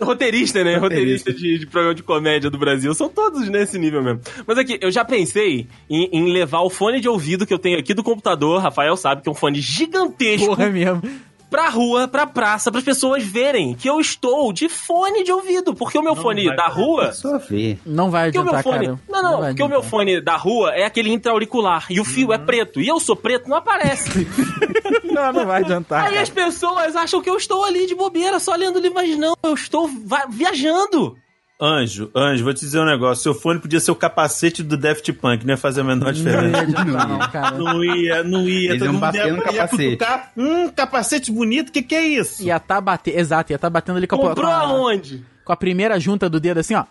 Roteirista, 0.00 0.62
né? 0.62 0.76
Roteirista, 0.76 1.30
Roteirista. 1.30 1.32
de, 1.34 1.58
de 1.58 1.66
programa 1.66 1.94
de 1.94 2.02
comédia 2.02 2.48
do 2.50 2.58
Brasil. 2.58 2.94
São 2.94 3.08
todos 3.08 3.48
nesse 3.48 3.78
nível 3.78 4.02
mesmo. 4.02 4.20
Mas 4.46 4.56
aqui, 4.58 4.78
eu 4.80 4.90
já 4.90 5.04
pensei 5.04 5.66
em, 5.90 6.08
em 6.12 6.32
levar 6.32 6.60
o 6.60 6.70
fone 6.70 7.00
de 7.00 7.08
ouvido 7.08 7.46
que 7.46 7.52
eu 7.52 7.58
tenho 7.58 7.78
aqui 7.78 7.92
do 7.94 8.02
computador. 8.04 8.60
Rafael 8.62 8.96
sabe 8.96 9.22
que 9.22 9.28
é 9.28 9.32
um 9.32 9.34
fone 9.34 9.60
gigantesco. 9.60 10.46
Porra 10.46 10.64
é 10.66 10.70
mesmo. 10.70 11.02
pra 11.50 11.68
rua, 11.70 12.06
pra 12.06 12.26
praça, 12.26 12.70
para 12.70 12.78
as 12.78 12.84
pessoas 12.84 13.24
verem 13.24 13.74
que 13.74 13.88
eu 13.88 13.98
estou 13.98 14.52
de 14.52 14.68
fone 14.68 15.24
de 15.24 15.32
ouvido. 15.32 15.74
Porque 15.74 15.98
o 15.98 16.02
meu 16.02 16.14
fone 16.14 16.44
vai 16.46 16.56
da 16.56 16.68
rua. 16.68 17.12
Só 17.12 17.38
ver. 17.38 17.78
Não 17.84 18.10
vai 18.10 18.26
Porque 18.30 18.38
o 18.38 18.44
meu 18.44 18.54
adiantar, 18.54 18.72
fone. 18.74 18.86
cara. 18.86 19.00
Não, 19.08 19.22
não, 19.22 19.40
vai 19.40 19.48
porque 19.50 19.62
o 19.62 19.68
meu 19.68 19.78
adiantar. 19.78 19.90
fone 19.90 20.20
da 20.20 20.36
rua 20.36 20.70
é 20.74 20.84
aquele 20.84 21.10
intra-auricular. 21.10 21.86
E 21.90 21.98
o 22.00 22.04
fio 22.04 22.28
Uhum. 22.28 22.34
é 22.34 22.38
preto. 22.38 22.80
E 22.80 22.86
eu 22.86 23.00
sou 23.00 23.16
preto, 23.16 23.48
não 23.48 23.56
aparece. 23.56 24.10
Não, 25.26 25.32
não 25.32 25.46
vai 25.46 25.62
adiantar. 25.62 26.04
Aí 26.04 26.10
cara. 26.10 26.22
as 26.22 26.30
pessoas 26.30 26.96
acham 26.96 27.20
que 27.22 27.28
eu 27.30 27.36
estou 27.36 27.64
ali 27.64 27.86
de 27.86 27.94
bobeira, 27.94 28.38
só 28.38 28.54
lendo 28.54 28.78
livro, 28.78 28.94
mas 28.94 29.16
não, 29.18 29.34
eu 29.42 29.54
estou 29.54 29.88
viajando. 30.30 31.16
Anjo, 31.60 32.08
Anjo, 32.14 32.44
vou 32.44 32.54
te 32.54 32.60
dizer 32.60 32.78
um 32.78 32.84
negócio. 32.84 33.20
Seu 33.20 33.34
fone 33.34 33.58
podia 33.58 33.80
ser 33.80 33.90
o 33.90 33.96
capacete 33.96 34.62
do 34.62 34.76
Daft 34.76 35.12
Punk, 35.14 35.44
não 35.44 35.54
ia 35.54 35.56
fazer 35.56 35.80
a 35.80 35.84
menor 35.84 36.00
Não 36.00 36.06
ia 36.06 36.12
diferença. 36.14 36.58
adiantar, 36.60 37.08
não, 37.08 37.18
cara. 37.18 37.50
Não 37.58 37.84
ia, 37.84 38.22
não 38.22 38.48
ia. 38.48 38.70
Eles 38.70 38.78
Todo 38.78 38.84
iam 38.86 38.92
mundo 38.92 39.00
bater 39.00 39.26
ia, 39.26 39.32
no 39.32 39.42
capacete. 39.42 39.96
cutucar. 39.96 40.32
Hum, 40.36 40.68
capacete 40.70 41.32
bonito, 41.32 41.70
o 41.70 41.72
que, 41.72 41.82
que 41.82 41.94
é 41.96 42.02
isso? 42.06 42.44
Ia 42.44 42.60
tá 42.60 42.80
batendo. 42.80 43.18
Exato, 43.18 43.52
ia 43.52 43.58
tá 43.58 43.68
batendo 43.68 43.96
ali 43.96 44.06
com 44.06 44.14
a, 44.14 44.18
com, 44.20 44.28
Comprou 44.28 44.50
aonde? 44.52 45.24
com 45.44 45.52
a 45.52 45.56
primeira 45.56 45.98
junta 45.98 46.30
do 46.30 46.38
dedo 46.38 46.60
assim, 46.60 46.74
ó. 46.74 46.84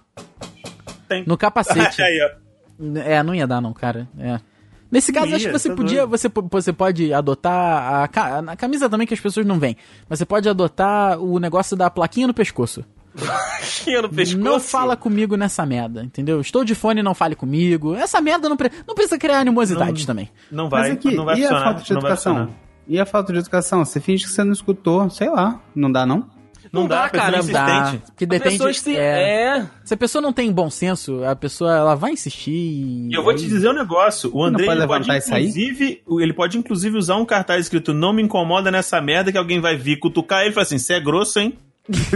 Tem. 1.07 1.23
No 1.25 1.37
capacete. 1.37 2.01
Aí, 2.03 2.19
ó. 2.21 2.99
É, 2.99 3.23
não 3.23 3.33
ia 3.33 3.47
dar, 3.47 3.61
não, 3.61 3.71
cara. 3.73 4.05
É. 4.19 4.37
Nesse 4.91 5.11
caso, 5.11 5.27
Ia, 5.27 5.35
acho 5.35 5.45
que 5.47 5.51
você 5.51 5.69
tá 5.69 5.75
podia. 5.75 5.97
doido. 6.07 6.09
Você, 6.11 6.31
você 6.49 6.71
pode 6.73 7.13
adotar. 7.13 7.53
A, 7.53 8.03
a 8.51 8.55
camisa 8.55 8.89
também 8.89 9.05
que 9.05 9.13
as 9.13 9.19
pessoas 9.19 9.45
não 9.45 9.59
veem. 9.59 9.75
Mas 10.09 10.19
você 10.19 10.25
pode 10.25 10.47
adotar 10.47 11.19
o 11.19 11.39
negócio 11.39 11.75
da 11.75 11.89
plaquinha 11.89 12.27
no 12.27 12.33
pescoço. 12.33 12.83
Tinha 13.83 14.01
no 14.01 14.09
pescoço. 14.09 14.37
Não 14.43 14.59
fala 14.59 14.95
comigo 14.95 15.35
nessa 15.35 15.65
merda, 15.65 16.03
entendeu? 16.03 16.39
Estou 16.39 16.63
de 16.63 16.75
fone, 16.75 17.01
não 17.01 17.15
fale 17.15 17.35
comigo. 17.35 17.95
Essa 17.95 18.21
merda 18.21 18.47
não, 18.47 18.55
pre- 18.55 18.71
não 18.87 18.93
precisa 18.95 19.17
criar 19.17 19.39
animosidades 19.39 20.05
também. 20.05 20.29
Não 20.51 20.69
vai, 20.69 20.83
Mas 20.83 20.91
aqui, 20.93 21.15
não 21.15 21.25
vai 21.25 21.35
e 21.37 21.39
a 21.39 21.47
funcionar. 21.47 21.63
falta 21.63 21.81
de 21.83 21.93
não 21.93 22.01
vai 22.01 22.11
educação? 22.11 22.33
funcionar. 22.35 22.59
E 22.87 22.99
a 22.99 23.05
falta 23.05 23.33
de 23.33 23.39
educação? 23.39 23.83
Você 23.83 23.99
finge 23.99 24.23
que 24.23 24.29
você 24.29 24.43
não 24.43 24.53
escutou, 24.53 25.09
sei 25.09 25.29
lá. 25.29 25.59
Não 25.75 25.91
dá, 25.91 26.05
não? 26.05 26.29
Não, 26.71 26.81
Não 26.81 26.87
dá, 26.87 27.03
dá, 27.03 27.09
cara. 27.09 27.37
pessoa 27.37 27.53
Dá. 27.53 27.95
Porque 28.05 28.23
As 28.25 28.29
depende. 28.29 28.51
pessoas 28.57 28.79
se- 28.79 28.95
é, 28.97 29.57
é. 29.59 29.65
Se 29.85 29.93
a 29.93 29.97
pessoa 29.97 30.21
não 30.21 30.33
tem 30.33 30.51
bom 30.51 30.69
senso, 30.69 31.23
a 31.23 31.35
pessoa 31.35 31.75
ela 31.75 31.95
vai 31.95 32.11
insistir. 32.11 32.51
E 32.51 33.09
E 33.09 33.13
eu 33.13 33.23
vou 33.23 33.35
te 33.35 33.47
dizer 33.47 33.69
um 33.69 33.73
negócio. 33.73 34.29
O 34.33 34.43
André 34.43 34.65
pode 34.65 34.77
ele 34.79 34.87
pode, 34.87 35.01
levantar 35.07 35.17
isso 35.17 35.33
aí? 35.33 35.43
inclusive, 35.43 36.01
ele 36.19 36.33
pode 36.33 36.57
inclusive 36.57 36.97
usar 36.97 37.15
um 37.15 37.25
cartaz 37.25 37.61
escrito 37.65 37.93
não 37.93 38.11
me 38.13 38.21
incomoda 38.21 38.69
nessa 38.71 38.99
merda 39.01 39.31
que 39.31 39.37
alguém 39.37 39.59
vai 39.59 39.75
vir 39.75 39.97
cutucar 39.97 40.41
ele 40.41 40.49
e 40.49 40.53
falar 40.53 40.63
assim, 40.63 40.77
você 40.77 40.93
é 40.93 40.99
grosso, 40.99 41.39
hein? 41.39 41.57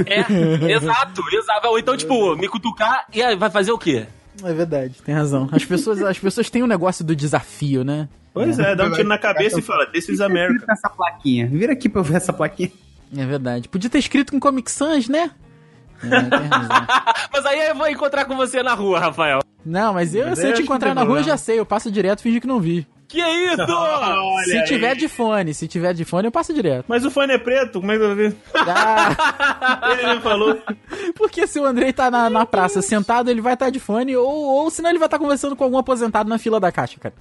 É, 0.06 0.20
exato, 0.74 1.22
exato. 1.34 1.68
Ou 1.68 1.80
então, 1.80 1.96
tipo, 1.96 2.36
me 2.36 2.48
cutucar 2.48 3.06
e 3.14 3.22
aí 3.22 3.36
vai 3.36 3.50
fazer 3.50 3.72
o 3.72 3.78
quê? 3.78 4.06
É 4.44 4.54
verdade, 4.54 4.96
tem 5.06 5.14
razão. 5.14 5.48
As 5.52 5.64
pessoas, 5.66 6.02
as 6.02 6.18
pessoas 6.18 6.50
têm 6.50 6.64
um 6.64 6.68
negócio 6.68 7.04
do 7.06 7.16
desafio, 7.16 7.84
né? 7.84 8.08
Pois 8.34 8.58
é, 8.60 8.74
dá 8.76 8.86
um 8.86 8.92
tiro 8.94 9.08
na 9.08 9.18
cabeça 9.18 9.60
e 9.60 9.62
fala, 9.62 9.86
this 9.88 10.08
is 10.08 10.22
America. 10.22 10.66
Essa 10.70 10.90
plaquinha. 10.90 11.48
Vira 11.48 11.74
aqui 11.74 11.90
pra 11.90 12.00
eu 12.00 12.04
ver 12.06 12.16
essa 12.16 12.32
plaquinha. 12.32 12.72
É 13.16 13.26
verdade. 13.26 13.68
Podia 13.68 13.90
ter 13.90 14.00
escrito 14.00 14.32
com 14.32 14.40
Comic 14.40 14.72
Sans, 14.72 15.08
né? 15.10 15.32
É. 16.04 16.08
Mas 17.32 17.46
aí 17.46 17.68
eu 17.68 17.76
vou 17.76 17.88
encontrar 17.88 18.26
com 18.26 18.36
você 18.36 18.64
na 18.64 18.74
rua, 18.74 19.00
Rafael. 19.00 19.40
Não, 19.64 19.94
mas 19.94 20.16
eu, 20.16 20.36
se 20.36 20.48
eu 20.48 20.54
te 20.56 20.64
encontrar 20.64 20.96
na 20.96 21.04
rua, 21.04 21.20
eu 21.20 21.24
já 21.24 21.38
sei. 21.38 21.60
Eu 21.60 21.66
passo 21.68 21.92
direto, 21.92 22.24
finge 22.24 22.40
que 22.40 22.48
não 22.48 22.60
vi. 22.60 22.88
Que 23.08 23.20
isso? 23.22 23.62
Olha 23.70 24.46
se 24.46 24.58
aí. 24.58 24.64
tiver 24.64 24.96
de 24.96 25.08
fone, 25.08 25.54
se 25.54 25.68
tiver 25.68 25.94
de 25.94 26.04
fone, 26.04 26.28
eu 26.28 26.32
passo 26.32 26.52
direto. 26.52 26.86
Mas 26.88 27.06
o 27.06 27.12
fone 27.12 27.34
é 27.34 27.38
preto, 27.38 27.80
como 27.80 27.92
é 27.92 27.98
que 28.00 28.08
vai 28.08 28.16
ver? 28.16 28.36
Ah, 28.56 29.80
Ele 30.02 30.20
falou. 30.22 30.58
porque 31.14 31.46
se 31.46 31.60
o 31.60 31.66
Andrei 31.66 31.94
tá 31.94 32.10
na, 32.10 32.28
na 32.30 32.46
praça 32.46 32.82
sentado, 32.82 33.30
ele 33.30 33.42
vai 33.42 33.54
estar 33.54 33.70
de 33.70 33.80
fone, 33.80 34.16
ou, 34.16 34.28
ou 34.28 34.70
senão 34.72 34.90
ele 34.90 34.98
vai 34.98 35.08
estar 35.08 35.20
conversando 35.20 35.56
com 35.56 35.64
algum 35.64 35.78
aposentado 35.78 36.28
na 36.28 36.40
fila 36.40 36.60
da 36.60 36.72
caixa, 36.72 37.00
cara. 37.00 37.14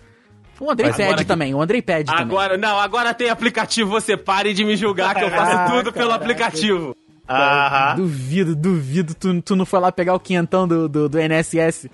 O 0.61 0.71
Andrei 0.71 0.91
pede 0.93 1.03
agora 1.05 1.19
que- 1.19 1.25
também, 1.25 1.55
o 1.55 1.61
Andrei 1.63 1.81
pede 1.83 2.11
também. 2.11 2.25
Agora, 2.27 2.57
não, 2.59 2.79
agora 2.79 3.15
tem 3.15 3.31
aplicativo, 3.31 3.91
você 3.91 4.17
pare 4.17 4.53
de 4.53 4.65
me 4.65 4.77
julgar 4.77 5.15
que 5.15 5.25
eu 5.25 5.31
faço 5.31 5.57
Ah, 5.57 5.71
tudo 5.71 5.93
pelo 5.93 6.11
caraca. 6.11 6.15
aplicativo. 6.25 6.95
Aham. 7.29 7.95
Duvido, 7.97 8.57
duvido, 8.57 9.15
tu, 9.15 9.41
tu 9.41 9.55
não 9.57 9.65
foi 9.65 9.79
lá 9.79 9.93
pegar 9.93 10.15
o 10.15 10.21
quinhentão 10.21 10.67
do, 10.67 10.89
do, 10.89 11.09
do 11.09 11.19
NSS. 11.19 11.89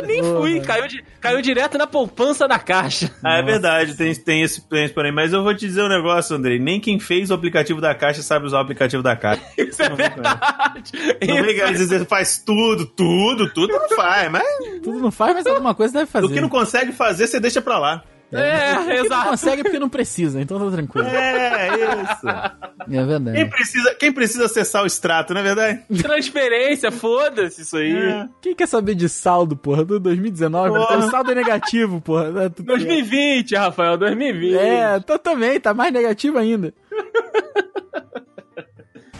Pô, 0.00 0.06
nem 0.06 0.22
fui, 0.22 0.60
caiu, 0.60 0.84
caiu 1.20 1.42
direto 1.42 1.78
na 1.78 1.86
poupança 1.86 2.46
da 2.46 2.58
caixa. 2.58 3.10
Ah, 3.22 3.38
é 3.38 3.42
verdade, 3.42 3.94
tem, 3.94 4.14
tem 4.14 4.42
esse 4.42 4.60
tem 4.68 4.88
porém. 4.88 5.12
Mas 5.12 5.32
eu 5.32 5.42
vou 5.42 5.54
te 5.54 5.66
dizer 5.66 5.82
um 5.82 5.88
negócio, 5.88 6.36
Andrei. 6.36 6.58
Nem 6.58 6.80
quem 6.80 6.98
fez 6.98 7.30
o 7.30 7.34
aplicativo 7.34 7.80
da 7.80 7.94
Caixa 7.94 8.22
sabe 8.22 8.46
usar 8.46 8.58
o 8.58 8.60
aplicativo 8.60 9.02
da 9.02 9.16
Caixa. 9.16 9.42
Isso 9.58 9.82
é 9.82 9.88
verdade. 9.90 10.92
Não 11.26 11.42
vem 11.42 11.72
dizer 11.72 12.06
faz 12.06 12.38
tudo, 12.38 12.86
tudo, 12.86 13.52
tudo 13.52 13.72
não 13.72 13.88
faz, 13.96 14.30
mas 14.30 14.44
Tudo 14.82 14.98
não 14.98 15.10
faz, 15.10 15.34
mas 15.34 15.46
alguma 15.46 15.74
coisa 15.74 15.94
deve 15.94 16.10
fazer. 16.10 16.26
o 16.26 16.30
que 16.30 16.40
não 16.40 16.48
consegue 16.48 16.92
fazer, 16.92 17.26
você 17.26 17.40
deixa 17.40 17.60
pra 17.60 17.78
lá. 17.78 18.02
É, 18.32 18.74
não 18.74 18.90
exato. 18.92 19.28
consegue 19.30 19.60
é 19.60 19.64
porque 19.64 19.78
não 19.78 19.88
precisa, 19.88 20.40
então 20.40 20.58
tá 20.58 20.70
tranquilo. 20.76 21.06
É, 21.06 21.68
isso. 22.02 22.26
É 22.90 23.04
verdade. 23.04 23.36
Quem 23.36 23.48
precisa, 23.48 23.94
quem 23.94 24.12
precisa 24.12 24.44
acessar 24.46 24.82
o 24.82 24.86
extrato, 24.86 25.32
não 25.32 25.40
é 25.40 25.44
verdade? 25.44 25.82
Transferência, 26.02 26.90
foda-se 26.90 27.62
isso 27.62 27.76
aí. 27.76 27.92
É. 27.96 28.28
Quem 28.42 28.54
quer 28.54 28.66
saber 28.66 28.94
de 28.96 29.08
saldo, 29.08 29.56
porra, 29.56 29.84
do 29.84 30.00
2019? 30.00 30.70
Porra. 30.70 30.98
O 30.98 31.02
saldo 31.10 31.30
é 31.30 31.34
negativo, 31.36 32.00
porra. 32.00 32.44
É, 32.44 32.48
tu- 32.48 32.62
2020, 32.64 33.54
Rafael, 33.54 33.96
2020. 33.96 34.58
É, 34.58 34.98
tá 35.00 35.18
também, 35.18 35.60
tá 35.60 35.72
mais 35.72 35.92
negativo 35.92 36.36
ainda. 36.38 36.74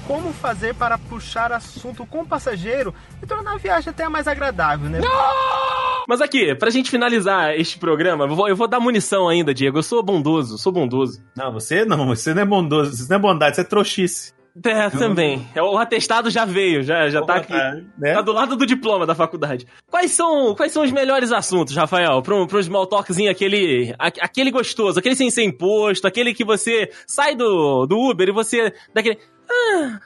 Como 0.06 0.32
fazer 0.34 0.72
para 0.74 0.96
puxar 0.96 1.50
assunto 1.50 2.06
com 2.06 2.20
o 2.20 2.26
passageiro 2.26 2.94
e 3.20 3.26
tornar 3.26 3.54
a 3.54 3.58
viagem 3.58 3.90
até 3.90 4.08
mais 4.08 4.28
agradável, 4.28 4.88
né? 4.88 5.00
Mas 6.08 6.20
aqui, 6.20 6.54
pra 6.54 6.70
gente 6.70 6.90
finalizar 6.90 7.54
este 7.58 7.78
programa, 7.78 8.24
eu 8.24 8.34
vou, 8.34 8.48
eu 8.48 8.56
vou 8.56 8.68
dar 8.68 8.80
munição 8.80 9.28
ainda, 9.28 9.52
Diego. 9.52 9.78
Eu 9.78 9.82
sou 9.82 10.02
bondoso, 10.02 10.56
sou 10.58 10.72
bondoso. 10.72 11.20
Não, 11.36 11.52
você 11.52 11.84
não, 11.84 12.06
você 12.06 12.32
não 12.34 12.42
é 12.42 12.44
bondoso, 12.44 12.92
isso 12.92 13.08
não 13.10 13.16
é 13.16 13.20
bondade, 13.20 13.52
isso 13.52 13.60
é 13.60 13.64
trouxice. 13.64 14.34
É, 14.64 14.88
também. 14.88 15.46
É, 15.54 15.60
O 15.62 15.76
atestado 15.76 16.30
já 16.30 16.46
veio, 16.46 16.82
já, 16.82 17.10
já 17.10 17.20
tá 17.20 17.34
aqui. 17.36 17.52
Né? 17.98 18.14
Tá 18.14 18.22
do 18.22 18.32
lado 18.32 18.56
do 18.56 18.64
diploma 18.64 19.04
da 19.04 19.14
faculdade. 19.14 19.66
Quais 19.90 20.12
são, 20.12 20.54
quais 20.54 20.72
são 20.72 20.82
os 20.82 20.90
melhores 20.90 21.30
assuntos, 21.30 21.76
Rafael? 21.76 22.22
Pra 22.22 22.34
um, 22.34 22.46
pra 22.46 22.58
um 22.58 22.62
small 22.62 22.86
talkzinho, 22.86 23.30
aquele, 23.30 23.94
a- 23.98 24.06
aquele 24.22 24.50
gostoso, 24.50 24.98
aquele 24.98 25.14
sem 25.14 25.28
ser 25.28 25.42
imposto, 25.44 26.06
aquele 26.06 26.32
que 26.32 26.42
você 26.42 26.90
sai 27.06 27.34
do, 27.36 27.84
do 27.84 27.98
Uber 27.98 28.28
e 28.28 28.32
você 28.32 28.72
dá 28.94 29.00
aquele... 29.00 29.18
Ah, 29.50 30.00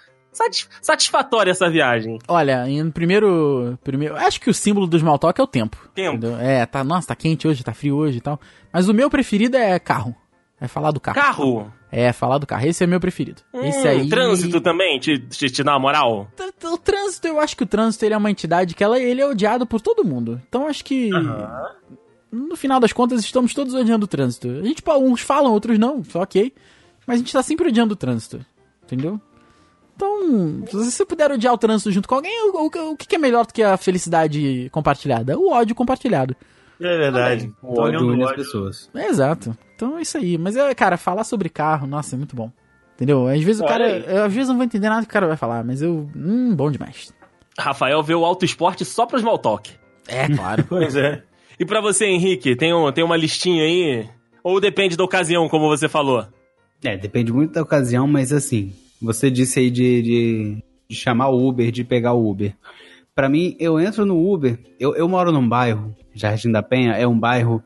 satisfatória 0.80 1.50
essa 1.50 1.68
viagem. 1.70 2.18
Olha, 2.28 2.68
em 2.68 2.90
primeiro, 2.90 3.78
primeiro. 3.82 4.16
Acho 4.16 4.40
que 4.40 4.50
o 4.50 4.54
símbolo 4.54 4.86
do 4.86 4.98
small 4.98 5.18
talk 5.18 5.40
é 5.40 5.44
o 5.44 5.46
tempo. 5.46 5.76
Tempo. 5.94 6.16
entendeu? 6.16 6.38
É, 6.38 6.64
tá, 6.66 6.82
nossa, 6.84 7.08
tá 7.08 7.16
quente 7.16 7.46
hoje, 7.48 7.64
tá 7.64 7.74
frio 7.74 7.96
hoje 7.96 8.18
e 8.18 8.20
tal. 8.20 8.40
Mas 8.72 8.88
o 8.88 8.94
meu 8.94 9.10
preferido 9.10 9.56
é 9.56 9.78
carro. 9.78 10.14
É 10.60 10.68
falar 10.68 10.90
do 10.90 11.00
carro. 11.00 11.16
Carro. 11.16 11.72
É, 11.90 12.12
falar 12.12 12.38
do 12.38 12.46
carro. 12.46 12.66
Esse 12.66 12.84
é 12.84 12.86
meu 12.86 13.00
preferido. 13.00 13.42
Esse 13.54 13.86
Hum, 13.86 13.90
aí. 13.90 14.08
Trânsito 14.08 14.60
também, 14.60 14.98
te, 14.98 15.18
te, 15.18 15.50
te 15.50 15.64
dá 15.64 15.72
uma 15.72 15.80
moral? 15.80 16.28
O 16.64 16.78
trânsito, 16.78 17.26
eu 17.26 17.40
acho 17.40 17.56
que 17.56 17.62
o 17.62 17.66
trânsito 17.66 18.04
ele 18.04 18.14
é 18.14 18.16
uma 18.16 18.30
entidade 18.30 18.74
que 18.74 18.84
ela, 18.84 18.98
ele 19.00 19.20
é 19.22 19.26
odiado 19.26 19.66
por 19.66 19.80
todo 19.80 20.04
mundo. 20.04 20.40
Então 20.48 20.68
acho 20.68 20.84
que. 20.84 21.10
No 22.30 22.54
final 22.56 22.78
das 22.78 22.92
contas, 22.92 23.20
estamos 23.24 23.52
todos 23.54 23.74
odiando 23.74 24.04
o 24.04 24.08
trânsito. 24.08 24.48
A 24.48 24.62
gente, 24.62 24.82
uns 25.00 25.20
falam, 25.20 25.52
outros 25.52 25.78
não, 25.78 26.04
só 26.04 26.22
ok. 26.22 26.52
Mas 27.06 27.16
a 27.16 27.18
gente 27.18 27.32
tá 27.32 27.42
sempre 27.42 27.68
odiando 27.68 27.94
o 27.94 27.96
trânsito. 27.96 28.44
Entendeu? 28.84 29.20
Então, 30.04 30.80
se 30.84 30.90
você 30.92 31.04
puder 31.04 31.30
odiar 31.30 31.52
o 31.54 31.58
trânsito 31.58 31.90
junto 31.92 32.08
com 32.08 32.14
alguém, 32.14 32.50
o, 32.50 32.56
o- 32.66 32.90
o 32.92 32.96
que 32.96 33.14
é 33.14 33.18
melhor 33.18 33.46
do 33.46 33.52
que 33.52 33.62
a 33.62 33.76
felicidade 33.76 34.68
compartilhada? 34.72 35.38
O 35.38 35.50
ódio 35.52 35.74
compartilhado. 35.74 36.34
É 36.80 36.96
verdade. 36.96 37.52
O 37.62 37.74
Tô 37.74 37.82
ódio 37.82 38.00
une 38.08 38.22
o 38.24 38.28
as 38.28 38.34
pessoas. 38.36 38.90
É 38.94 39.06
exato. 39.08 39.56
Então 39.76 39.98
é 39.98 40.02
isso 40.02 40.16
aí. 40.16 40.38
Mas, 40.38 40.56
é, 40.56 40.74
cara, 40.74 40.96
falar 40.96 41.24
sobre 41.24 41.48
carro, 41.48 41.86
nossa, 41.86 42.14
é 42.14 42.18
muito 42.18 42.34
bom. 42.34 42.50
Entendeu? 42.94 43.26
Às 43.28 43.42
vezes 43.42 43.60
o 43.60 43.64
Olha 43.64 43.72
cara. 43.72 43.84
aí. 43.86 44.04
eu, 44.06 44.24
às 44.24 44.32
vezes 44.32 44.48
não 44.48 44.56
vou 44.56 44.64
entender 44.64 44.88
nada 44.88 45.02
que 45.02 45.08
o 45.08 45.12
cara 45.12 45.26
vai 45.26 45.36
falar, 45.36 45.64
mas 45.64 45.82
eu. 45.82 46.08
Hum, 46.16 46.54
bom 46.54 46.70
demais. 46.70 47.12
Rafael 47.58 48.02
vê 48.02 48.14
o 48.14 48.24
auto 48.24 48.44
esporte 48.44 48.84
só 48.84 49.04
pro 49.06 49.18
small 49.18 49.38
talk. 49.38 49.70
É, 50.08 50.26
claro. 50.28 50.64
Pois 50.68 50.96
é. 50.96 51.22
E 51.58 51.64
pra 51.66 51.80
você, 51.82 52.06
Henrique, 52.06 52.56
tem, 52.56 52.72
um, 52.72 52.90
tem 52.92 53.04
uma 53.04 53.16
listinha 53.16 53.62
aí? 53.64 54.08
Ou 54.42 54.58
depende 54.60 54.96
da 54.96 55.04
ocasião, 55.04 55.46
como 55.48 55.68
você 55.68 55.88
falou? 55.88 56.26
É, 56.82 56.96
depende 56.96 57.30
muito 57.30 57.52
da 57.52 57.60
ocasião, 57.62 58.06
mas 58.06 58.32
assim, 58.32 58.72
você 59.00 59.30
disse 59.30 59.58
aí 59.60 59.70
de, 59.70 60.02
de, 60.02 60.64
de 60.88 60.96
chamar 60.96 61.28
o 61.28 61.48
Uber, 61.48 61.70
de 61.70 61.84
pegar 61.84 62.12
o 62.12 62.28
Uber. 62.28 62.54
Pra 63.14 63.28
mim, 63.28 63.56
eu 63.58 63.78
entro 63.80 64.06
no 64.06 64.32
Uber, 64.32 64.58
eu, 64.78 64.94
eu 64.94 65.08
moro 65.08 65.32
num 65.32 65.46
bairro, 65.48 65.94
Jardim 66.14 66.50
da 66.50 66.62
Penha, 66.62 66.92
é 66.92 67.06
um 67.06 67.18
bairro 67.18 67.62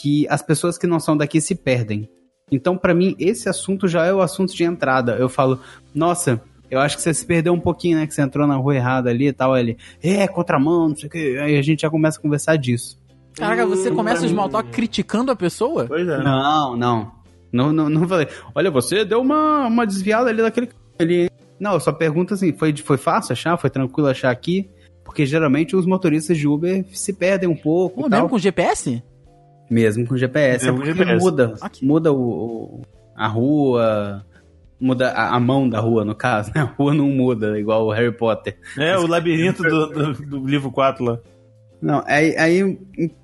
que 0.00 0.26
as 0.28 0.42
pessoas 0.42 0.76
que 0.76 0.86
não 0.86 0.98
são 1.00 1.16
daqui 1.16 1.40
se 1.40 1.54
perdem. 1.54 2.08
Então, 2.50 2.76
pra 2.76 2.94
mim, 2.94 3.14
esse 3.18 3.48
assunto 3.48 3.88
já 3.88 4.04
é 4.04 4.12
o 4.12 4.20
assunto 4.20 4.54
de 4.54 4.62
entrada. 4.64 5.16
Eu 5.16 5.28
falo, 5.28 5.58
nossa, 5.94 6.40
eu 6.70 6.78
acho 6.80 6.96
que 6.96 7.02
você 7.02 7.12
se 7.12 7.24
perdeu 7.26 7.52
um 7.52 7.60
pouquinho, 7.60 7.98
né? 7.98 8.06
Que 8.06 8.14
você 8.14 8.22
entrou 8.22 8.46
na 8.46 8.56
rua 8.56 8.74
errada 8.76 9.10
ali 9.10 9.28
e 9.28 9.32
tal. 9.32 9.56
Ele, 9.56 9.76
é, 10.02 10.26
contramão, 10.28 10.88
não 10.88 10.96
sei 10.96 11.08
o 11.08 11.10
que. 11.10 11.38
Aí 11.38 11.56
a 11.56 11.62
gente 11.62 11.82
já 11.82 11.90
começa 11.90 12.18
a 12.18 12.22
conversar 12.22 12.56
disso. 12.56 12.98
Caraca, 13.34 13.66
você 13.66 13.90
Hum, 13.90 13.96
começa 13.96 14.24
o 14.24 14.28
small 14.28 14.48
talk 14.48 14.70
criticando 14.70 15.30
a 15.30 15.36
pessoa? 15.36 15.86
Pois 15.86 16.06
é. 16.08 16.22
Não, 16.22 16.76
não. 16.76 17.12
Não, 17.56 17.72
não, 17.72 17.88
não 17.88 18.06
falei. 18.08 18.28
Olha, 18.54 18.70
você 18.70 19.04
deu 19.04 19.20
uma, 19.20 19.66
uma 19.66 19.86
desviada 19.86 20.28
ali 20.30 20.42
daquele. 20.42 20.68
Ali. 20.98 21.30
Não, 21.58 21.72
eu 21.74 21.80
só 21.80 21.92
pergunto 21.92 22.34
assim: 22.34 22.52
foi, 22.52 22.74
foi 22.76 22.96
fácil 22.98 23.32
achar? 23.32 23.56
Foi 23.56 23.70
tranquilo 23.70 24.08
achar 24.08 24.30
aqui? 24.30 24.70
Porque 25.04 25.24
geralmente 25.24 25.74
os 25.74 25.86
motoristas 25.86 26.36
de 26.36 26.46
Uber 26.46 26.84
se 26.92 27.12
perdem 27.12 27.48
um 27.48 27.56
pouco. 27.56 28.00
Pô, 28.02 28.06
e 28.06 28.10
tal. 28.10 28.18
mesmo 28.20 28.28
com 28.28 28.38
GPS? 28.38 29.02
Mesmo 29.70 30.06
com 30.06 30.16
GPS. 30.16 30.64
Mesmo 30.66 30.68
é 30.68 30.80
com 30.80 30.86
porque 30.86 30.98
GPS. 31.04 31.24
muda. 31.24 31.54
Ok. 31.62 31.88
Muda 31.88 32.12
o, 32.12 32.16
o- 32.20 32.82
a 33.16 33.26
rua. 33.26 34.24
Muda 34.78 35.08
a, 35.10 35.34
a 35.34 35.40
mão 35.40 35.66
da 35.68 35.80
rua, 35.80 36.04
no 36.04 36.14
caso, 36.14 36.50
né? 36.54 36.60
A 36.60 36.64
rua 36.64 36.92
não 36.94 37.06
muda, 37.08 37.58
igual 37.58 37.86
o 37.86 37.90
Harry 37.92 38.12
Potter. 38.14 38.58
É, 38.76 38.96
o 38.98 39.06
labirinto 39.06 39.62
do, 39.62 39.86
do, 39.86 40.12
do 40.12 40.46
livro 40.46 40.70
4 40.70 41.02
lá. 41.04 41.18
Não, 41.80 42.02
aí, 42.06 42.36
aí 42.36 42.78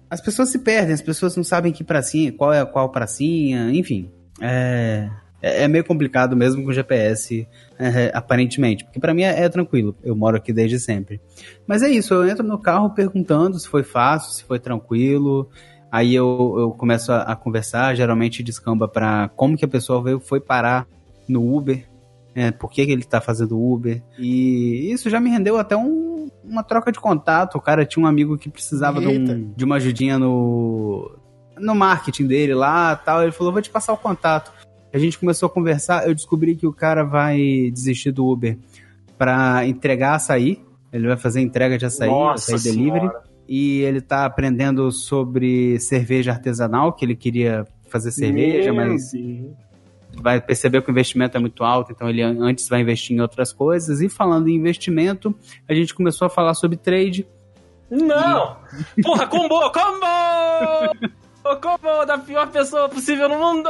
as 0.09 0.21
pessoas 0.23 0.49
se 0.51 0.59
perdem, 0.59 0.95
as 0.95 1.03
pessoas 1.03 1.37
não 1.37 1.45
sabem 1.45 1.71
que 1.73 1.85
pracinha, 1.85 2.33
qual 2.33 2.53
é 2.55 2.65
qual 2.65 2.89
pracinha, 2.91 3.71
enfim. 3.71 4.11
É, 4.41 5.09
é 5.41 5.65
é 5.65 5.69
meio 5.69 5.85
complicado 5.85 6.37
mesmo 6.37 6.65
com 6.65 6.73
GPS, 6.73 7.47
é, 7.79 8.11
aparentemente. 8.15 8.85
Porque 8.85 9.01
pra 9.01 9.13
mim 9.13 9.23
é, 9.23 9.43
é 9.45 9.49
tranquilo, 9.49 9.97
eu 10.03 10.15
moro 10.15 10.37
aqui 10.37 10.53
desde 10.53 10.79
sempre. 10.79 11.21
Mas 11.67 11.83
é 11.83 11.89
isso, 11.91 12.15
eu 12.15 12.29
entro 12.29 12.47
no 12.47 12.59
carro 12.59 12.91
perguntando 12.91 13.59
se 13.59 13.69
foi 13.69 13.83
fácil, 13.83 14.33
se 14.33 14.45
foi 14.45 14.59
tranquilo. 14.59 15.49
Aí 15.91 16.15
eu, 16.15 16.55
eu 16.59 16.71
começo 16.71 17.13
a, 17.13 17.23
a 17.23 17.37
conversar, 17.37 17.95
geralmente 17.95 18.43
descamba 18.43 18.89
pra 18.89 19.31
como 19.37 19.57
que 19.57 19.65
a 19.65 19.69
pessoa 19.69 20.03
veio, 20.03 20.21
foi 20.21 20.41
parar 20.41 20.87
no 21.29 21.55
Uber, 21.55 21.87
é, 22.35 22.51
por 22.51 22.71
que, 22.71 22.87
que 22.87 22.93
ele 22.93 23.05
tá 23.05 23.21
fazendo 23.21 23.61
Uber. 23.61 24.03
E 24.19 24.91
isso 24.91 25.11
já 25.11 25.21
me 25.21 25.29
rendeu 25.29 25.59
até 25.59 25.77
um- 25.77 26.31
uma 26.43 26.63
troca 26.63 26.91
de 26.91 26.99
contato. 26.99 27.57
O 27.57 27.61
cara 27.61 27.85
tinha 27.85 28.03
um 28.03 28.07
amigo 28.09 28.39
que 28.39 28.49
precisava 28.49 29.01
de, 29.01 29.07
um- 29.09 29.53
de 29.55 29.65
uma 29.67 29.77
ajudinha 29.77 30.19
no, 30.19 31.15
no 31.59 31.75
marketing 31.75 32.27
dele 32.27 32.55
lá 32.55 32.95
tal. 32.97 33.23
Ele 33.23 33.33
falou: 33.33 33.53
vou 33.53 33.63
te 33.63 33.71
passar 33.71 33.93
o 33.93 33.97
contato. 33.97 34.53
A 34.93 34.99
gente 34.99 35.19
começou 35.19 35.47
a 35.47 35.51
conversar. 35.51 36.07
Eu 36.07 36.15
descobri 36.15 36.55
que 36.55 36.67
o 36.67 36.73
cara 36.73 37.03
vai 37.05 37.71
desistir 37.73 38.11
do 38.13 38.27
Uber 38.27 38.59
pra 39.17 39.67
entregar 39.67 40.15
açaí. 40.17 40.63
Ele 40.93 41.07
vai 41.09 41.17
fazer 41.17 41.41
entrega 41.41 41.79
de 41.79 41.87
açaí, 41.87 42.11
Nossa 42.11 42.55
açaí 42.55 42.73
delivery. 42.73 43.11
E 43.49 43.81
ele 43.81 44.01
tá 44.01 44.25
aprendendo 44.27 44.91
sobre 44.93 45.79
cerveja 45.81 46.31
artesanal, 46.33 46.93
que 46.93 47.05
ele 47.05 47.17
queria 47.17 47.67
fazer 47.89 48.11
cerveja, 48.11 48.73
Meu 48.73 48.87
mas 48.87 49.11
Deus. 49.13 49.47
vai 50.23 50.41
perceber 50.41 50.81
que 50.83 50.91
o 50.91 50.93
investimento 50.93 51.37
é 51.37 51.41
muito 51.41 51.63
alto, 51.65 51.93
então 51.93 52.09
ele 52.09 52.23
an- 52.23 52.39
antes 52.41 52.69
vai 52.69 52.81
investir 52.81 53.17
em 53.17 53.21
outras 53.21 53.53
coisas. 53.53 54.01
E 54.01 54.09
falando 54.09 54.49
em 54.49 54.55
investimento, 54.55 55.35
a 55.69 55.75
gente 55.75 55.95
começou 55.95 56.27
a 56.27 56.31
falar 56.31 56.55
sobre 56.55 56.77
trade. 56.77 57.27
Não! 57.91 58.57
Porra, 59.03 59.27
combo! 59.27 59.71
Combo! 59.71 61.13
O 61.45 61.57
combo 61.57 62.05
da 62.07 62.19
pior 62.19 62.49
pessoa 62.49 62.89
possível 62.89 63.29
no 63.29 63.39
mundo! 63.39 63.69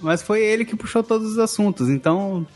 Mas 0.00 0.22
foi 0.22 0.42
ele 0.44 0.64
que 0.64 0.76
puxou 0.76 1.02
todos 1.02 1.32
os 1.32 1.38
assuntos, 1.38 1.88
então 1.88 2.46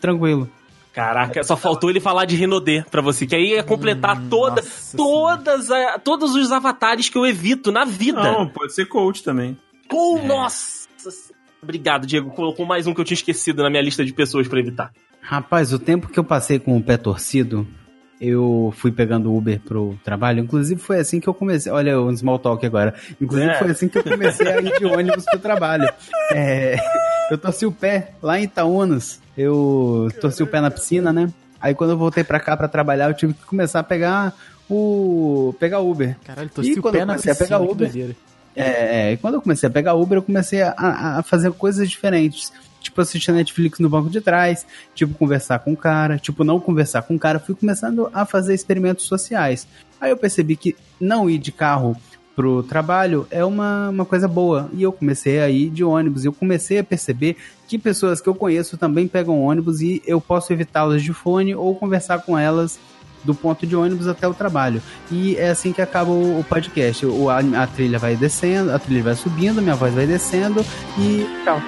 tranquilo. 0.00 0.48
Caraca, 0.92 1.42
só 1.44 1.56
faltou 1.56 1.88
ele 1.90 2.00
falar 2.00 2.24
de 2.24 2.34
Renaudet 2.36 2.84
pra 2.90 3.00
você, 3.00 3.26
que 3.26 3.34
aí 3.36 3.50
ia 3.50 3.62
completar 3.62 4.18
Hum, 4.18 4.28
toda, 4.28 4.62
todas 4.96 5.70
a- 5.70 5.98
todos 5.98 6.34
os 6.34 6.50
avatares 6.50 7.08
que 7.08 7.16
eu 7.16 7.24
evito 7.24 7.70
na 7.70 7.84
vida. 7.84 8.20
Não, 8.20 8.48
pode 8.48 8.74
ser 8.74 8.86
coach 8.86 9.22
também. 9.22 9.56
Pô, 9.88 10.20
nossa! 10.24 10.88
Obrigado, 11.62 12.06
Diego. 12.06 12.30
Colocou 12.30 12.66
mais 12.66 12.86
um 12.86 12.94
que 12.94 13.00
eu 13.00 13.04
tinha 13.04 13.16
esquecido 13.16 13.62
na 13.62 13.70
minha 13.70 13.82
lista 13.82 14.04
de 14.04 14.12
pessoas 14.12 14.46
pra 14.48 14.58
evitar. 14.60 14.90
Rapaz, 15.20 15.72
o 15.72 15.78
tempo 15.78 16.08
que 16.08 16.18
eu 16.18 16.24
passei 16.24 16.58
com 16.58 16.76
o 16.76 16.82
pé 16.82 16.96
torcido, 16.96 17.66
eu 18.20 18.72
fui 18.76 18.90
pegando 18.90 19.34
Uber 19.34 19.60
pro 19.60 19.98
trabalho. 20.04 20.40
Inclusive 20.40 20.80
foi 20.80 20.98
assim 20.98 21.20
que 21.20 21.28
eu 21.28 21.34
comecei. 21.34 21.70
Olha, 21.70 22.00
um 22.00 22.14
small 22.16 22.38
talk 22.38 22.64
agora. 22.66 22.94
Inclusive 23.20 23.50
É. 23.50 23.54
foi 23.58 23.70
assim 23.70 23.88
que 23.88 23.98
eu 23.98 24.04
comecei 24.04 24.48
a 24.48 24.60
ir 24.60 24.78
de 24.78 24.84
ônibus 24.86 25.24
pro 25.24 25.38
trabalho. 25.38 25.88
É, 26.32 26.76
eu 27.30 27.38
torci 27.38 27.64
o 27.66 27.72
pé 27.72 28.12
lá 28.22 28.38
em 28.38 28.44
Itaúnas. 28.44 29.20
Eu 29.36 30.08
torci 30.20 30.42
o 30.42 30.46
pé 30.46 30.60
na 30.60 30.70
piscina, 30.70 31.12
né? 31.12 31.30
Aí 31.60 31.74
quando 31.74 31.90
eu 31.90 31.98
voltei 31.98 32.24
pra 32.24 32.40
cá 32.40 32.56
pra 32.56 32.68
trabalhar, 32.68 33.08
eu 33.08 33.14
tive 33.14 33.34
que 33.34 33.44
começar 33.44 33.80
a 33.80 33.84
pegar 33.84 34.32
o 34.68 35.54
pegar 35.58 35.78
Uber. 35.80 36.16
Caralho, 36.24 36.48
torci 36.50 36.70
E 36.72 36.78
o 36.78 36.82
quando 36.82 36.94
pé 36.94 37.02
eu 37.02 37.06
na 37.06 37.14
piscina, 37.14 37.34
pegar 37.34 37.58
Uber? 37.60 37.90
É, 38.56 39.10
é, 39.10 39.12
e 39.12 39.16
quando 39.16 39.34
eu 39.34 39.42
comecei 39.42 39.68
a 39.68 39.70
pegar 39.72 39.94
Uber, 39.94 40.18
eu 40.18 40.22
comecei 40.22 40.62
a- 40.62 40.74
a 40.76 41.22
fazer 41.22 41.52
coisas 41.52 41.88
diferentes. 41.88 42.52
Tipo, 42.80 43.00
assistir 43.00 43.32
Netflix 43.32 43.78
no 43.78 43.88
banco 43.88 44.08
de 44.08 44.20
trás, 44.20 44.66
tipo, 44.94 45.14
conversar 45.14 45.58
com 45.58 45.72
o 45.72 45.76
cara, 45.76 46.18
tipo, 46.18 46.44
não 46.44 46.60
conversar 46.60 47.02
com 47.02 47.16
o 47.16 47.18
cara. 47.18 47.38
Fui 47.38 47.54
começando 47.54 48.08
a 48.12 48.24
fazer 48.24 48.54
experimentos 48.54 49.06
sociais. 49.06 49.66
Aí 50.00 50.10
eu 50.10 50.16
percebi 50.16 50.56
que 50.56 50.76
não 51.00 51.28
ir 51.28 51.38
de 51.38 51.50
carro 51.50 51.96
pro 52.38 52.62
trabalho 52.62 53.26
é 53.32 53.44
uma, 53.44 53.88
uma 53.88 54.04
coisa 54.04 54.28
boa. 54.28 54.70
E 54.72 54.84
eu 54.84 54.92
comecei 54.92 55.40
a 55.40 55.50
ir 55.50 55.70
de 55.70 55.82
ônibus. 55.82 56.22
E 56.22 56.28
eu 56.28 56.32
comecei 56.32 56.78
a 56.78 56.84
perceber 56.84 57.36
que 57.66 57.76
pessoas 57.76 58.20
que 58.20 58.28
eu 58.28 58.34
conheço 58.34 58.78
também 58.78 59.08
pegam 59.08 59.42
ônibus 59.42 59.80
e 59.80 60.00
eu 60.06 60.20
posso 60.20 60.52
evitá-las 60.52 61.02
de 61.02 61.12
fone 61.12 61.56
ou 61.56 61.74
conversar 61.74 62.20
com 62.20 62.38
elas 62.38 62.78
do 63.24 63.34
ponto 63.34 63.66
de 63.66 63.74
ônibus 63.74 64.06
até 64.06 64.28
o 64.28 64.34
trabalho. 64.34 64.80
E 65.10 65.36
é 65.36 65.50
assim 65.50 65.72
que 65.72 65.82
acaba 65.82 66.12
o, 66.12 66.38
o 66.38 66.44
podcast. 66.44 67.04
O, 67.06 67.28
a, 67.28 67.38
a 67.40 67.66
trilha 67.66 67.98
vai 67.98 68.14
descendo, 68.14 68.70
a 68.70 68.78
trilha 68.78 69.02
vai 69.02 69.16
subindo, 69.16 69.60
minha 69.60 69.74
voz 69.74 69.92
vai 69.92 70.06
descendo 70.06 70.64
e 70.96 71.26
tchau. 71.44 71.60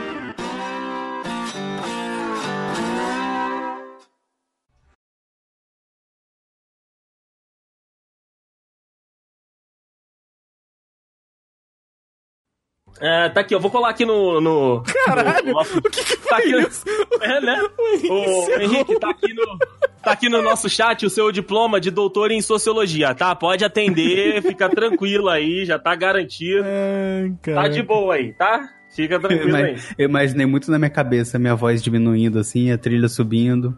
É, 13.00 13.28
tá 13.30 13.40
aqui, 13.40 13.54
eu 13.54 13.60
vou 13.60 13.70
colar 13.70 13.90
aqui 13.90 14.04
no. 14.04 14.40
no 14.40 14.82
Caralho, 15.06 15.52
no 15.52 15.60
o 15.60 15.82
que 15.90 16.04
que 16.04 16.16
tá 16.28 16.36
aqui 16.38 16.52
no- 16.52 16.58
isso? 16.60 16.84
É, 17.20 17.40
né? 17.40 17.62
O 18.10 18.60
Henrique, 18.60 18.98
tá 18.98 19.10
aqui 19.10 19.32
no. 19.34 19.58
Tá 20.02 20.12
aqui 20.12 20.28
no 20.30 20.40
nosso 20.42 20.68
chat 20.68 21.04
o 21.04 21.10
seu 21.10 21.30
diploma 21.30 21.78
de 21.80 21.90
doutor 21.90 22.30
em 22.30 22.40
sociologia, 22.40 23.14
tá? 23.14 23.34
Pode 23.34 23.64
atender, 23.64 24.40
fica 24.42 24.68
tranquilo 24.68 25.28
aí, 25.28 25.64
já 25.66 25.78
tá 25.78 25.94
garantido. 25.94 26.64
Ai, 26.64 27.32
Tá 27.54 27.68
de 27.68 27.82
boa 27.82 28.14
aí, 28.14 28.32
tá? 28.32 28.68
Fica 28.94 29.20
tranquilo 29.20 29.54
aí. 29.56 29.72
Mas- 29.72 29.94
eu 29.98 30.06
imaginei 30.08 30.46
muito 30.46 30.70
na 30.70 30.78
minha 30.78 30.90
cabeça 30.90 31.38
minha 31.38 31.54
voz 31.54 31.82
diminuindo 31.82 32.38
assim, 32.38 32.70
a 32.72 32.78
trilha 32.78 33.08
subindo. 33.08 33.76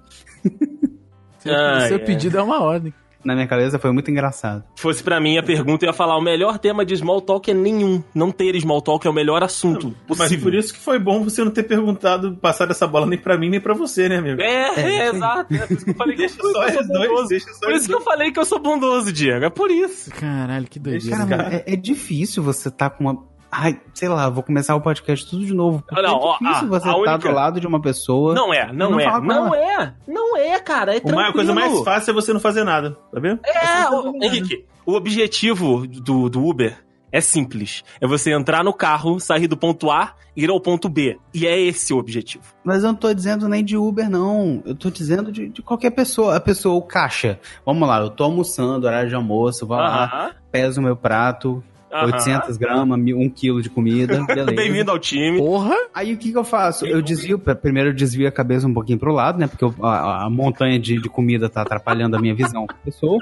Seu, 1.38 1.54
Ai, 1.54 1.88
seu 1.88 1.96
ai. 1.98 2.04
pedido 2.04 2.38
é 2.38 2.42
uma 2.42 2.60
ordem. 2.62 2.94
Na 3.24 3.34
minha 3.34 3.46
cabeça 3.46 3.78
foi 3.78 3.92
muito 3.92 4.10
engraçado. 4.10 4.64
Se 4.76 4.82
fosse 4.82 5.02
pra 5.02 5.20
mim 5.20 5.38
a 5.38 5.42
pergunta, 5.42 5.84
eu 5.84 5.90
ia 5.90 5.92
falar: 5.92 6.16
o 6.16 6.20
melhor 6.20 6.58
tema 6.58 6.84
de 6.84 6.96
small 6.96 7.20
talk 7.20 7.50
é 7.50 7.54
nenhum. 7.54 8.02
Não 8.14 8.30
ter 8.30 8.58
small 8.60 8.82
talk 8.82 9.06
é 9.06 9.10
o 9.10 9.12
melhor 9.12 9.42
assunto 9.42 9.94
Mas 10.08 10.18
possível. 10.18 10.44
por 10.44 10.54
isso 10.54 10.72
que 10.72 10.80
foi 10.80 10.98
bom 10.98 11.22
você 11.22 11.44
não 11.44 11.50
ter 11.50 11.62
perguntado, 11.62 12.36
passado 12.36 12.70
essa 12.72 12.86
bola 12.86 13.06
nem 13.06 13.18
pra 13.18 13.38
mim 13.38 13.48
nem 13.48 13.60
pra 13.60 13.74
você, 13.74 14.08
né, 14.08 14.16
amigo? 14.18 14.40
É, 14.40 14.80
é, 14.80 14.98
É, 15.02 15.08
exato. 15.08 15.54
É 15.54 15.66
por 15.66 15.72
isso 15.72 15.84
que 15.84 15.90
eu 15.90 15.94
falei 15.94 16.16
que 16.16 16.22
eu 16.22 16.26
Deixa 16.26 16.42
sou, 16.82 16.92
dois, 16.92 17.28
deixa 17.28 17.52
só 17.52 17.60
Por 17.60 17.72
isso 17.72 17.88
que 17.88 17.94
eu 17.94 18.00
falei 18.00 18.32
que 18.32 18.38
eu 18.38 18.44
sou 18.44 18.58
bondoso, 18.58 19.12
Diego. 19.12 19.44
É 19.44 19.50
por 19.50 19.70
isso. 19.70 20.10
Caralho, 20.10 20.66
que 20.66 20.78
doideira. 20.78 21.16
Cara, 21.16 21.28
cara. 21.28 21.42
mas 21.44 21.54
é, 21.54 21.64
é 21.66 21.76
difícil 21.76 22.42
você 22.42 22.70
tá 22.70 22.90
com 22.90 23.04
uma. 23.04 23.31
Ai, 23.54 23.78
sei 23.92 24.08
lá, 24.08 24.30
vou 24.30 24.42
começar 24.42 24.74
o 24.74 24.80
podcast 24.80 25.28
tudo 25.28 25.44
de 25.44 25.52
novo. 25.52 25.84
porque 25.86 26.00
Não, 26.00 26.18
ó, 26.18 26.36
é 26.36 26.38
difícil 26.38 26.66
ah, 26.66 26.70
você 26.80 26.88
a 26.88 26.92
tá 26.92 26.96
única- 26.98 27.18
do 27.28 27.34
lado 27.34 27.60
de 27.60 27.66
uma 27.66 27.82
pessoa. 27.82 28.34
Não 28.34 28.52
é, 28.52 28.72
não, 28.72 28.92
Não 28.92 28.98
é. 29.00 29.20
Não 29.20 29.54
é. 29.54 29.94
Não 30.08 30.36
é, 30.38 30.58
cara. 30.58 30.96
É 30.96 31.00
tranquilo. 31.00 31.32
coisa 31.34 31.52
mais 31.54 31.80
fácil 31.84 32.12
é 32.12 32.14
você 32.14 32.32
não 32.32 32.40
fazer 32.40 32.64
nada, 32.64 32.96
tá 33.12 33.20
vendo? 33.20 33.40
É, 33.44 33.90
ô, 33.90 34.12
Henrique, 34.22 34.64
o 34.86 34.94
objetivo 34.94 35.86
do, 35.86 36.30
do 36.30 36.42
Uber 36.46 36.82
é 37.12 37.20
simples. 37.20 37.84
É 38.00 38.06
você 38.06 38.32
entrar 38.32 38.64
no 38.64 38.72
carro, 38.72 39.20
sair 39.20 39.46
do 39.46 39.56
ponto 39.56 39.90
A 39.90 40.14
e 40.34 40.44
ir 40.44 40.48
ao 40.48 40.58
ponto 40.58 40.88
B. 40.88 41.18
E 41.34 41.46
é 41.46 41.60
esse 41.60 41.92
o 41.92 41.98
objetivo. 41.98 42.44
Mas 42.64 42.82
eu 42.82 42.88
não 42.88 42.94
tô 42.94 43.12
dizendo 43.12 43.46
nem 43.50 43.62
de 43.62 43.76
Uber, 43.76 44.08
não. 44.08 44.62
Eu 44.64 44.74
tô 44.74 44.88
dizendo 44.88 45.30
de, 45.30 45.46
de 45.50 45.60
qualquer 45.60 45.90
pessoa. 45.90 46.36
A 46.36 46.40
pessoa, 46.40 46.74
o 46.74 46.80
caixa. 46.80 47.38
Vamos 47.66 47.86
lá, 47.86 48.00
eu 48.00 48.08
tô 48.08 48.24
almoçando, 48.24 48.86
horário 48.86 49.10
de 49.10 49.14
almoço, 49.14 49.66
vou 49.66 49.76
lá, 49.76 50.04
Aham. 50.04 50.30
peso 50.50 50.80
o 50.80 50.82
meu 50.84 50.96
prato, 50.96 51.62
aham. 51.92 52.06
800 52.06 52.56
gramas, 52.56 52.98
1 52.98 53.30
quilo 53.30 53.60
de 53.62 53.68
comida, 53.70 54.22
beleza. 54.26 54.52
Bem-vindo 54.52 54.90
ao 54.90 54.98
time. 54.98 55.38
Porra! 55.38 55.76
Aí 55.94 56.12
o 56.12 56.16
que 56.16 56.32
que 56.32 56.38
eu 56.38 56.44
faço? 56.44 56.86
Eu 56.86 57.02
desvio, 57.02 57.38
primeiro 57.38 57.90
eu 57.90 57.94
desvio 57.94 58.26
a 58.28 58.32
cabeça 58.32 58.66
um 58.66 58.72
pouquinho 58.74 58.98
pro 58.98 59.12
lado, 59.12 59.38
né? 59.38 59.46
Porque 59.46 59.64
eu- 59.64 59.74
a, 59.82 60.24
a 60.24 60.30
montanha 60.30 60.78
de, 60.78 61.00
de 61.00 61.08
comida 61.08 61.48
tá 61.48 61.62
atrapalhando 61.62 62.16
a 62.16 62.20
minha 62.20 62.34
visão 62.34 62.66
com 62.66 62.72
a 62.72 62.84
pessoa. 62.84 63.18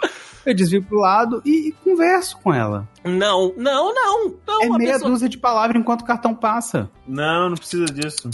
Eu 0.46 0.54
desvio 0.54 0.82
pro 0.82 0.98
lado 1.00 1.42
e, 1.44 1.68
e 1.68 1.72
converso 1.84 2.38
com 2.42 2.52
ela. 2.54 2.88
Não, 3.04 3.52
não, 3.56 3.94
não. 3.94 4.34
não 4.46 4.62
É 4.62 4.68
meia 4.78 4.92
pessoa- 4.94 5.10
dúzia 5.10 5.28
de 5.28 5.36
palavras 5.38 5.80
enquanto 5.80 6.02
o 6.02 6.04
cartão 6.04 6.34
passa. 6.34 6.88
Não, 7.06 7.50
não 7.50 7.56
precisa 7.56 7.86
disso. 7.86 8.30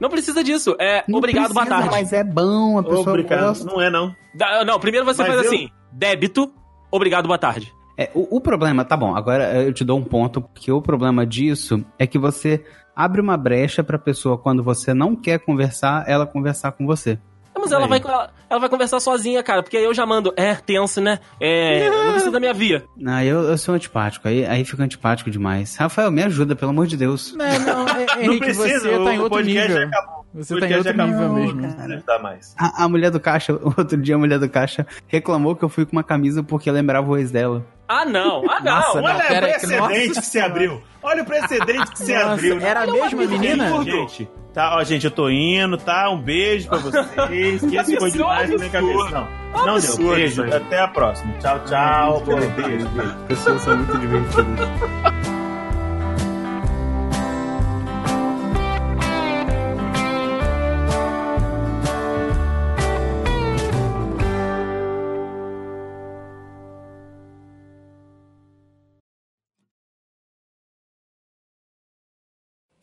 Não 0.00 0.08
precisa 0.10 0.42
disso. 0.42 0.74
É 0.80 1.04
Não 1.06 1.18
obrigado, 1.18 1.52
boa 1.52 1.64
precisa, 1.64 1.88
tarde. 1.88 1.94
Mas 1.94 2.12
é 2.12 2.24
bom, 2.24 2.78
a 2.78 2.82
pessoa 2.82 3.08
Obrigado. 3.10 3.40
gosta. 3.48 3.64
Não 3.64 3.80
é, 3.80 3.88
não. 3.90 4.14
Da- 4.34 4.64
Não, 4.64 4.80
primeiro 4.80 5.06
você 5.06 5.22
Mas 5.22 5.32
faz 5.34 5.42
eu- 5.42 5.46
assim: 5.46 5.68
débito, 5.92 6.52
obrigado, 6.90 7.26
boa 7.26 7.38
tarde. 7.38 7.72
É, 7.98 8.10
o, 8.14 8.36
o 8.36 8.40
problema, 8.40 8.84
tá 8.84 8.96
bom, 8.96 9.14
agora 9.14 9.62
eu 9.62 9.72
te 9.72 9.84
dou 9.84 9.98
um 9.98 10.04
ponto, 10.04 10.40
porque 10.40 10.70
o 10.72 10.80
problema 10.80 11.26
disso 11.26 11.84
é 11.98 12.06
que 12.06 12.18
você 12.18 12.64
abre 12.96 13.20
uma 13.20 13.36
brecha 13.36 13.82
pra 13.84 13.98
pessoa, 13.98 14.38
quando 14.38 14.62
você 14.62 14.92
não 14.94 15.14
quer 15.16 15.38
conversar, 15.38 16.04
ela 16.06 16.26
conversar 16.26 16.72
com 16.72 16.86
você. 16.86 17.18
Mas 17.54 17.70
ela 17.70 17.84
Aí. 17.84 17.88
vai, 17.88 18.00
ela, 18.04 18.30
ela 18.50 18.60
vai 18.60 18.68
conversar 18.68 18.98
sozinha, 18.98 19.40
cara, 19.40 19.62
porque 19.62 19.76
aí 19.76 19.84
eu 19.84 19.94
já 19.94 20.04
mando. 20.04 20.32
É, 20.36 20.52
tenso, 20.56 21.00
né? 21.00 21.20
É, 21.38 21.88
não 21.88 22.10
precisa 22.10 22.32
da 22.32 22.40
minha 22.40 22.52
via. 22.52 22.82
Ah, 23.06 23.24
eu, 23.24 23.42
eu 23.42 23.56
sou 23.56 23.74
antipático, 23.76 24.26
aí, 24.26 24.44
aí 24.44 24.64
fica 24.64 24.82
antipático 24.82 25.30
demais. 25.30 25.76
Rafael, 25.76 26.10
me 26.10 26.24
ajuda, 26.24 26.56
pelo 26.56 26.72
amor 26.72 26.88
de 26.88 26.96
Deus. 26.96 27.32
Não, 27.36 27.46
não, 27.60 27.88
é- 27.88 28.06
Henrique, 28.24 28.46
precisa, 28.46 28.80
você 28.80 29.04
tá 29.04 29.14
em 29.14 29.18
o 29.18 29.22
outro 29.22 29.38
podcast 29.38 29.68
nível. 29.70 29.76
já 29.82 29.86
acabou. 29.98 30.26
Você 30.34 30.54
O 30.54 30.58
tá 30.60 30.66
em 30.66 30.68
podcast 30.70 30.88
outro 30.88 30.96
já 30.96 31.06
nível 31.06 31.20
acabou, 31.20 31.40
mesmo. 31.44 32.02
Não 32.08 32.22
mais. 32.22 32.54
A, 32.58 32.84
a 32.84 32.88
mulher 32.88 33.10
do 33.12 33.20
caixa, 33.20 33.52
outro 33.62 33.96
dia 33.96 34.16
a 34.16 34.18
mulher 34.18 34.38
do 34.40 34.48
caixa 34.48 34.84
reclamou 35.06 35.54
que 35.54 35.62
eu 35.64 35.68
fui 35.68 35.84
com 35.86 35.92
uma 35.92 36.02
camisa 36.02 36.42
porque 36.42 36.68
lembrava 36.70 37.08
o 37.08 37.16
ex 37.16 37.30
dela. 37.30 37.64
Ah, 37.88 38.04
não, 38.04 38.42
ah, 38.50 38.60
não. 38.60 38.74
Nossa, 38.76 38.98
Olha 39.02 39.14
Não, 39.14 39.20
pera 39.20 39.46
o 39.46 39.52
que- 39.52 39.58
precedente 39.66 40.08
nossa 40.08 40.20
que 40.20 40.26
você 40.26 40.40
abriu. 40.40 40.82
Olha 41.02 41.22
o 41.22 41.26
precedente 41.26 41.90
que 41.92 41.98
você 41.98 42.14
Nossa, 42.14 42.32
abriu. 42.32 42.60
era 42.60 42.82
a 42.82 42.86
mesma 42.86 43.22
menina? 43.26 43.64
absurdo. 43.66 43.90
Gente, 43.90 44.30
tá, 44.54 44.76
ó, 44.76 44.84
gente, 44.84 45.04
eu 45.04 45.10
tô 45.10 45.28
indo, 45.28 45.76
tá? 45.76 46.08
Um 46.08 46.18
beijo 46.20 46.68
pra 46.68 46.78
vocês. 46.78 47.60
Que 47.68 47.76
esse 47.76 47.96
foi 47.98 48.10
demais 48.12 48.48
na 48.50 48.56
minha 48.56 48.70
cabeça. 48.70 49.28
Não, 49.54 49.66
não 49.66 49.78
deu. 49.78 49.96
Beijo. 50.14 50.44
Até 50.54 50.78
a 50.80 50.88
próxima. 50.88 51.32
Tchau, 51.38 51.60
tchau. 51.66 52.20
Boa, 52.20 52.40
beijo, 52.40 52.88
beijo. 52.88 53.10
As 53.10 53.22
pessoas 53.28 53.60
são 53.62 53.76
muito 53.76 53.98
divertidas. 53.98 54.68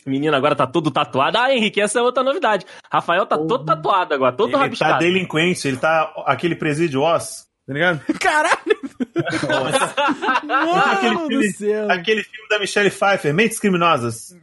Menino 0.09 0.35
agora 0.35 0.55
tá 0.55 0.67
todo 0.67 0.91
tatuado. 0.91 1.37
Ah, 1.37 1.53
Henrique, 1.53 1.79
essa 1.79 1.99
é 1.99 2.01
outra 2.01 2.23
novidade. 2.23 2.65
Rafael 2.91 3.25
tá 3.25 3.37
todo 3.37 3.63
tatuado 3.65 4.13
agora, 4.13 4.33
todo 4.35 4.49
Ele 4.49 4.53
tá 4.57 4.63
rabiscado. 4.63 4.99
delinquente, 4.99 5.67
ele 5.67 5.77
tá 5.77 6.11
aquele 6.25 6.55
presídio 6.55 7.01
Oz, 7.01 7.45
tá 7.67 7.73
ligado? 7.73 8.01
Caralho! 8.19 8.57
aquele, 10.91 11.13
Mano 11.15 11.21
do 11.21 11.27
filme, 11.27 11.51
céu. 11.53 11.91
aquele 11.91 12.23
filme 12.23 12.49
da 12.49 12.59
Michelle 12.59 12.89
Pfeiffer, 12.89 13.33
Mentes 13.33 13.59
Criminosas. 13.59 14.35